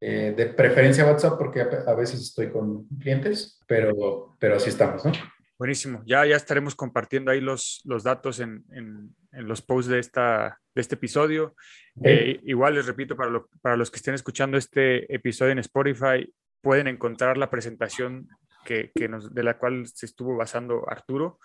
eh, 0.00 0.32
de 0.34 0.46
preferencia 0.46 1.04
WhatsApp, 1.04 1.36
porque 1.38 1.60
a, 1.60 1.68
a 1.86 1.94
veces 1.94 2.20
estoy 2.22 2.50
con 2.50 2.86
clientes, 2.98 3.60
pero, 3.66 4.34
pero 4.38 4.56
así 4.56 4.70
estamos, 4.70 5.04
¿no? 5.04 5.12
Buenísimo. 5.58 6.02
Ya, 6.06 6.24
ya 6.24 6.36
estaremos 6.36 6.74
compartiendo 6.74 7.30
ahí 7.30 7.42
los, 7.42 7.82
los 7.84 8.02
datos 8.04 8.40
en, 8.40 8.64
en- 8.72 9.14
en 9.32 9.46
los 9.46 9.60
posts 9.60 9.90
de, 9.90 9.98
esta, 9.98 10.60
de 10.76 10.82
este 10.82 10.94
episodio. 10.94 11.56
Eh, 12.04 12.38
igual 12.44 12.74
les 12.74 12.86
repito, 12.86 13.16
para, 13.16 13.30
lo- 13.30 13.48
para 13.62 13.76
los 13.76 13.90
que 13.90 13.96
estén 13.96 14.14
escuchando 14.14 14.56
este 14.58 15.12
episodio 15.12 15.52
en 15.52 15.58
Spotify, 15.58 16.32
pueden 16.60 16.86
encontrar 16.86 17.38
la 17.38 17.50
presentación 17.50 18.28
que, 18.66 18.90
que 18.94 19.08
nos, 19.08 19.32
de 19.34 19.42
la 19.42 19.56
cual 19.56 19.86
se 19.86 20.04
estuvo 20.04 20.36
basando 20.36 20.84
Arturo 20.90 21.38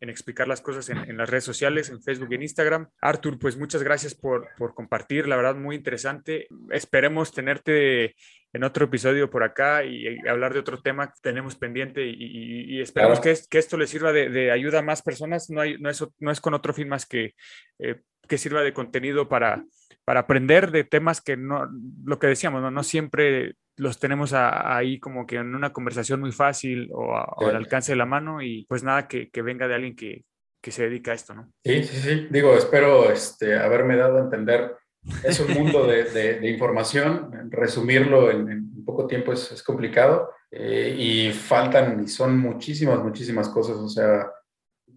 en 0.00 0.08
explicar 0.08 0.48
las 0.48 0.62
cosas 0.62 0.88
en, 0.88 0.98
en 1.10 1.16
las 1.18 1.28
redes 1.28 1.44
sociales, 1.44 1.90
en 1.90 2.02
Facebook 2.02 2.28
y 2.30 2.36
en 2.36 2.42
Instagram. 2.42 2.88
Artur, 3.02 3.38
pues 3.38 3.58
muchas 3.58 3.82
gracias 3.82 4.14
por, 4.14 4.48
por 4.56 4.72
compartir, 4.74 5.26
la 5.28 5.36
verdad 5.36 5.56
muy 5.56 5.76
interesante. 5.76 6.46
Esperemos 6.70 7.32
tenerte 7.32 8.14
en 8.54 8.64
otro 8.64 8.86
episodio 8.86 9.28
por 9.28 9.42
acá 9.42 9.84
y, 9.84 10.08
y 10.08 10.28
hablar 10.28 10.54
de 10.54 10.60
otro 10.60 10.80
tema 10.80 11.08
que 11.08 11.20
tenemos 11.20 11.56
pendiente 11.56 12.06
y, 12.06 12.14
y- 12.18 12.76
y 12.78 12.80
esperamos 12.80 13.18
Claro. 13.20 13.24
que, 13.24 13.30
es- 13.32 13.46
que 13.48 13.58
esto 13.58 13.76
le 13.76 13.86
sirva 13.86 14.12
de, 14.12 14.30
de 14.30 14.50
ayuda 14.50 14.78
a 14.78 14.82
más 14.82 15.02
personas. 15.02 15.50
No, 15.50 15.60
hay, 15.60 15.76
no, 15.78 15.90
es, 15.90 16.02
no 16.20 16.30
es 16.30 16.40
con 16.40 16.54
otro 16.54 16.72
fin 16.72 16.88
más 16.88 17.04
que, 17.04 17.34
eh, 17.78 18.00
que 18.26 18.38
sirva 18.38 18.62
de 18.62 18.72
contenido 18.72 19.28
para, 19.28 19.64
para 20.04 20.20
aprender 20.20 20.70
de 20.70 20.84
temas 20.84 21.20
que 21.20 21.36
no, 21.36 21.68
lo 22.04 22.18
que 22.18 22.26
decíamos, 22.28 22.62
no, 22.62 22.70
no 22.70 22.82
siempre 22.82 23.54
los 23.78 23.98
tenemos 23.98 24.32
a- 24.32 24.76
ahí 24.76 24.98
como 25.00 25.26
que 25.26 25.36
en 25.36 25.54
una 25.54 25.72
conversación 25.72 26.20
muy 26.20 26.32
fácil 26.32 26.90
o, 26.92 27.16
a- 27.16 27.24
o 27.36 27.46
al 27.46 27.52
Sí. 27.52 27.56
alcance 27.56 27.92
de 27.92 27.96
la 27.96 28.06
mano 28.06 28.42
y 28.42 28.66
pues 28.68 28.82
nada 28.84 29.08
que, 29.08 29.30
que 29.30 29.42
venga 29.42 29.66
de 29.68 29.74
alguien 29.74 29.96
que, 29.96 30.24
que 30.60 30.70
se 30.70 30.82
dedica 30.82 31.12
a 31.12 31.14
esto, 31.14 31.34
¿no? 31.34 31.52
Sí, 31.64 31.84
sí, 31.84 31.96
sí. 31.98 32.26
Digo, 32.30 32.54
espero 32.54 33.10
este, 33.12 33.56
haberme 33.56 33.96
dado 33.96 34.18
a 34.18 34.22
entender. 34.22 34.74
Es 35.22 35.38
un 35.40 35.52
mundo 35.54 35.86
de, 35.86 36.04
de- 36.04 36.40
de 36.40 36.50
información. 36.50 37.30
Resumirlo 37.50 38.30
en, 38.30 38.50
en 38.50 38.84
poco 38.84 39.06
tiempo 39.06 39.32
es, 39.32 39.52
es 39.52 39.62
complicado 39.62 40.30
eh, 40.50 40.94
y 40.98 41.32
faltan 41.32 42.02
y 42.02 42.08
son 42.08 42.36
muchísimas, 42.38 42.98
muchísimas 42.98 43.48
cosas. 43.48 43.76
O 43.76 43.88
sea, 43.88 44.30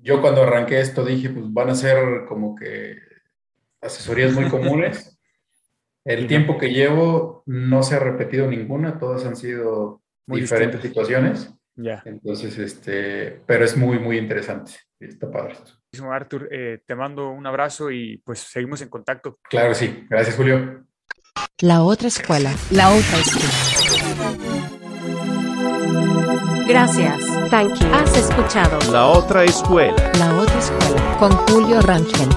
yo 0.01 0.19
cuando 0.21 0.41
arranqué 0.41 0.79
esto 0.79 1.05
dije, 1.05 1.29
pues 1.29 1.45
van 1.53 1.69
a 1.69 1.75
ser 1.75 2.25
como 2.27 2.55
que 2.55 2.97
asesorías 3.81 4.33
muy 4.33 4.49
comunes. 4.49 5.10
El 6.03 6.27
tiempo 6.27 6.57
que 6.57 6.69
llevo 6.73 7.43
no 7.45 7.83
se 7.83 7.95
ha 7.95 7.99
repetido 7.99 8.47
ninguna, 8.47 8.97
todas 8.97 9.25
han 9.25 9.35
sido 9.35 10.01
Muy 10.27 10.41
diferentes 10.41 10.81
distintas. 10.81 11.07
situaciones. 11.07 11.53
Ya. 11.75 12.01
Entonces, 12.05 12.57
este, 12.57 13.41
pero 13.45 13.63
es 13.65 13.77
muy, 13.77 13.99
muy 13.99 14.17
interesante. 14.17 14.73
Está 14.99 15.29
padre. 15.31 15.55
Muchísimo, 15.93 16.11
Arthur, 16.11 16.47
eh, 16.51 16.79
te 16.85 16.95
mando 16.95 17.29
un 17.29 17.45
abrazo 17.45 17.91
y 17.91 18.17
pues 18.25 18.39
seguimos 18.39 18.81
en 18.81 18.89
contacto. 18.89 19.37
Claro 19.49 19.73
sí. 19.73 20.05
Gracias, 20.09 20.35
Julio. 20.35 20.85
La 21.61 21.81
otra 21.83 22.07
escuela. 22.07 22.51
La 22.71 22.89
otra 22.89 23.17
escuela. 23.19 24.71
Gracias. 26.67 27.25
Thank 27.49 27.79
you. 27.79 27.87
Has 27.93 28.17
escuchado 28.17 28.79
La 28.91 29.07
otra 29.07 29.43
escuela. 29.43 30.11
La 30.17 30.35
otra 30.35 30.57
escuela. 30.59 31.17
Con 31.19 31.31
Julio 31.31 31.81
Rangel. 31.81 32.29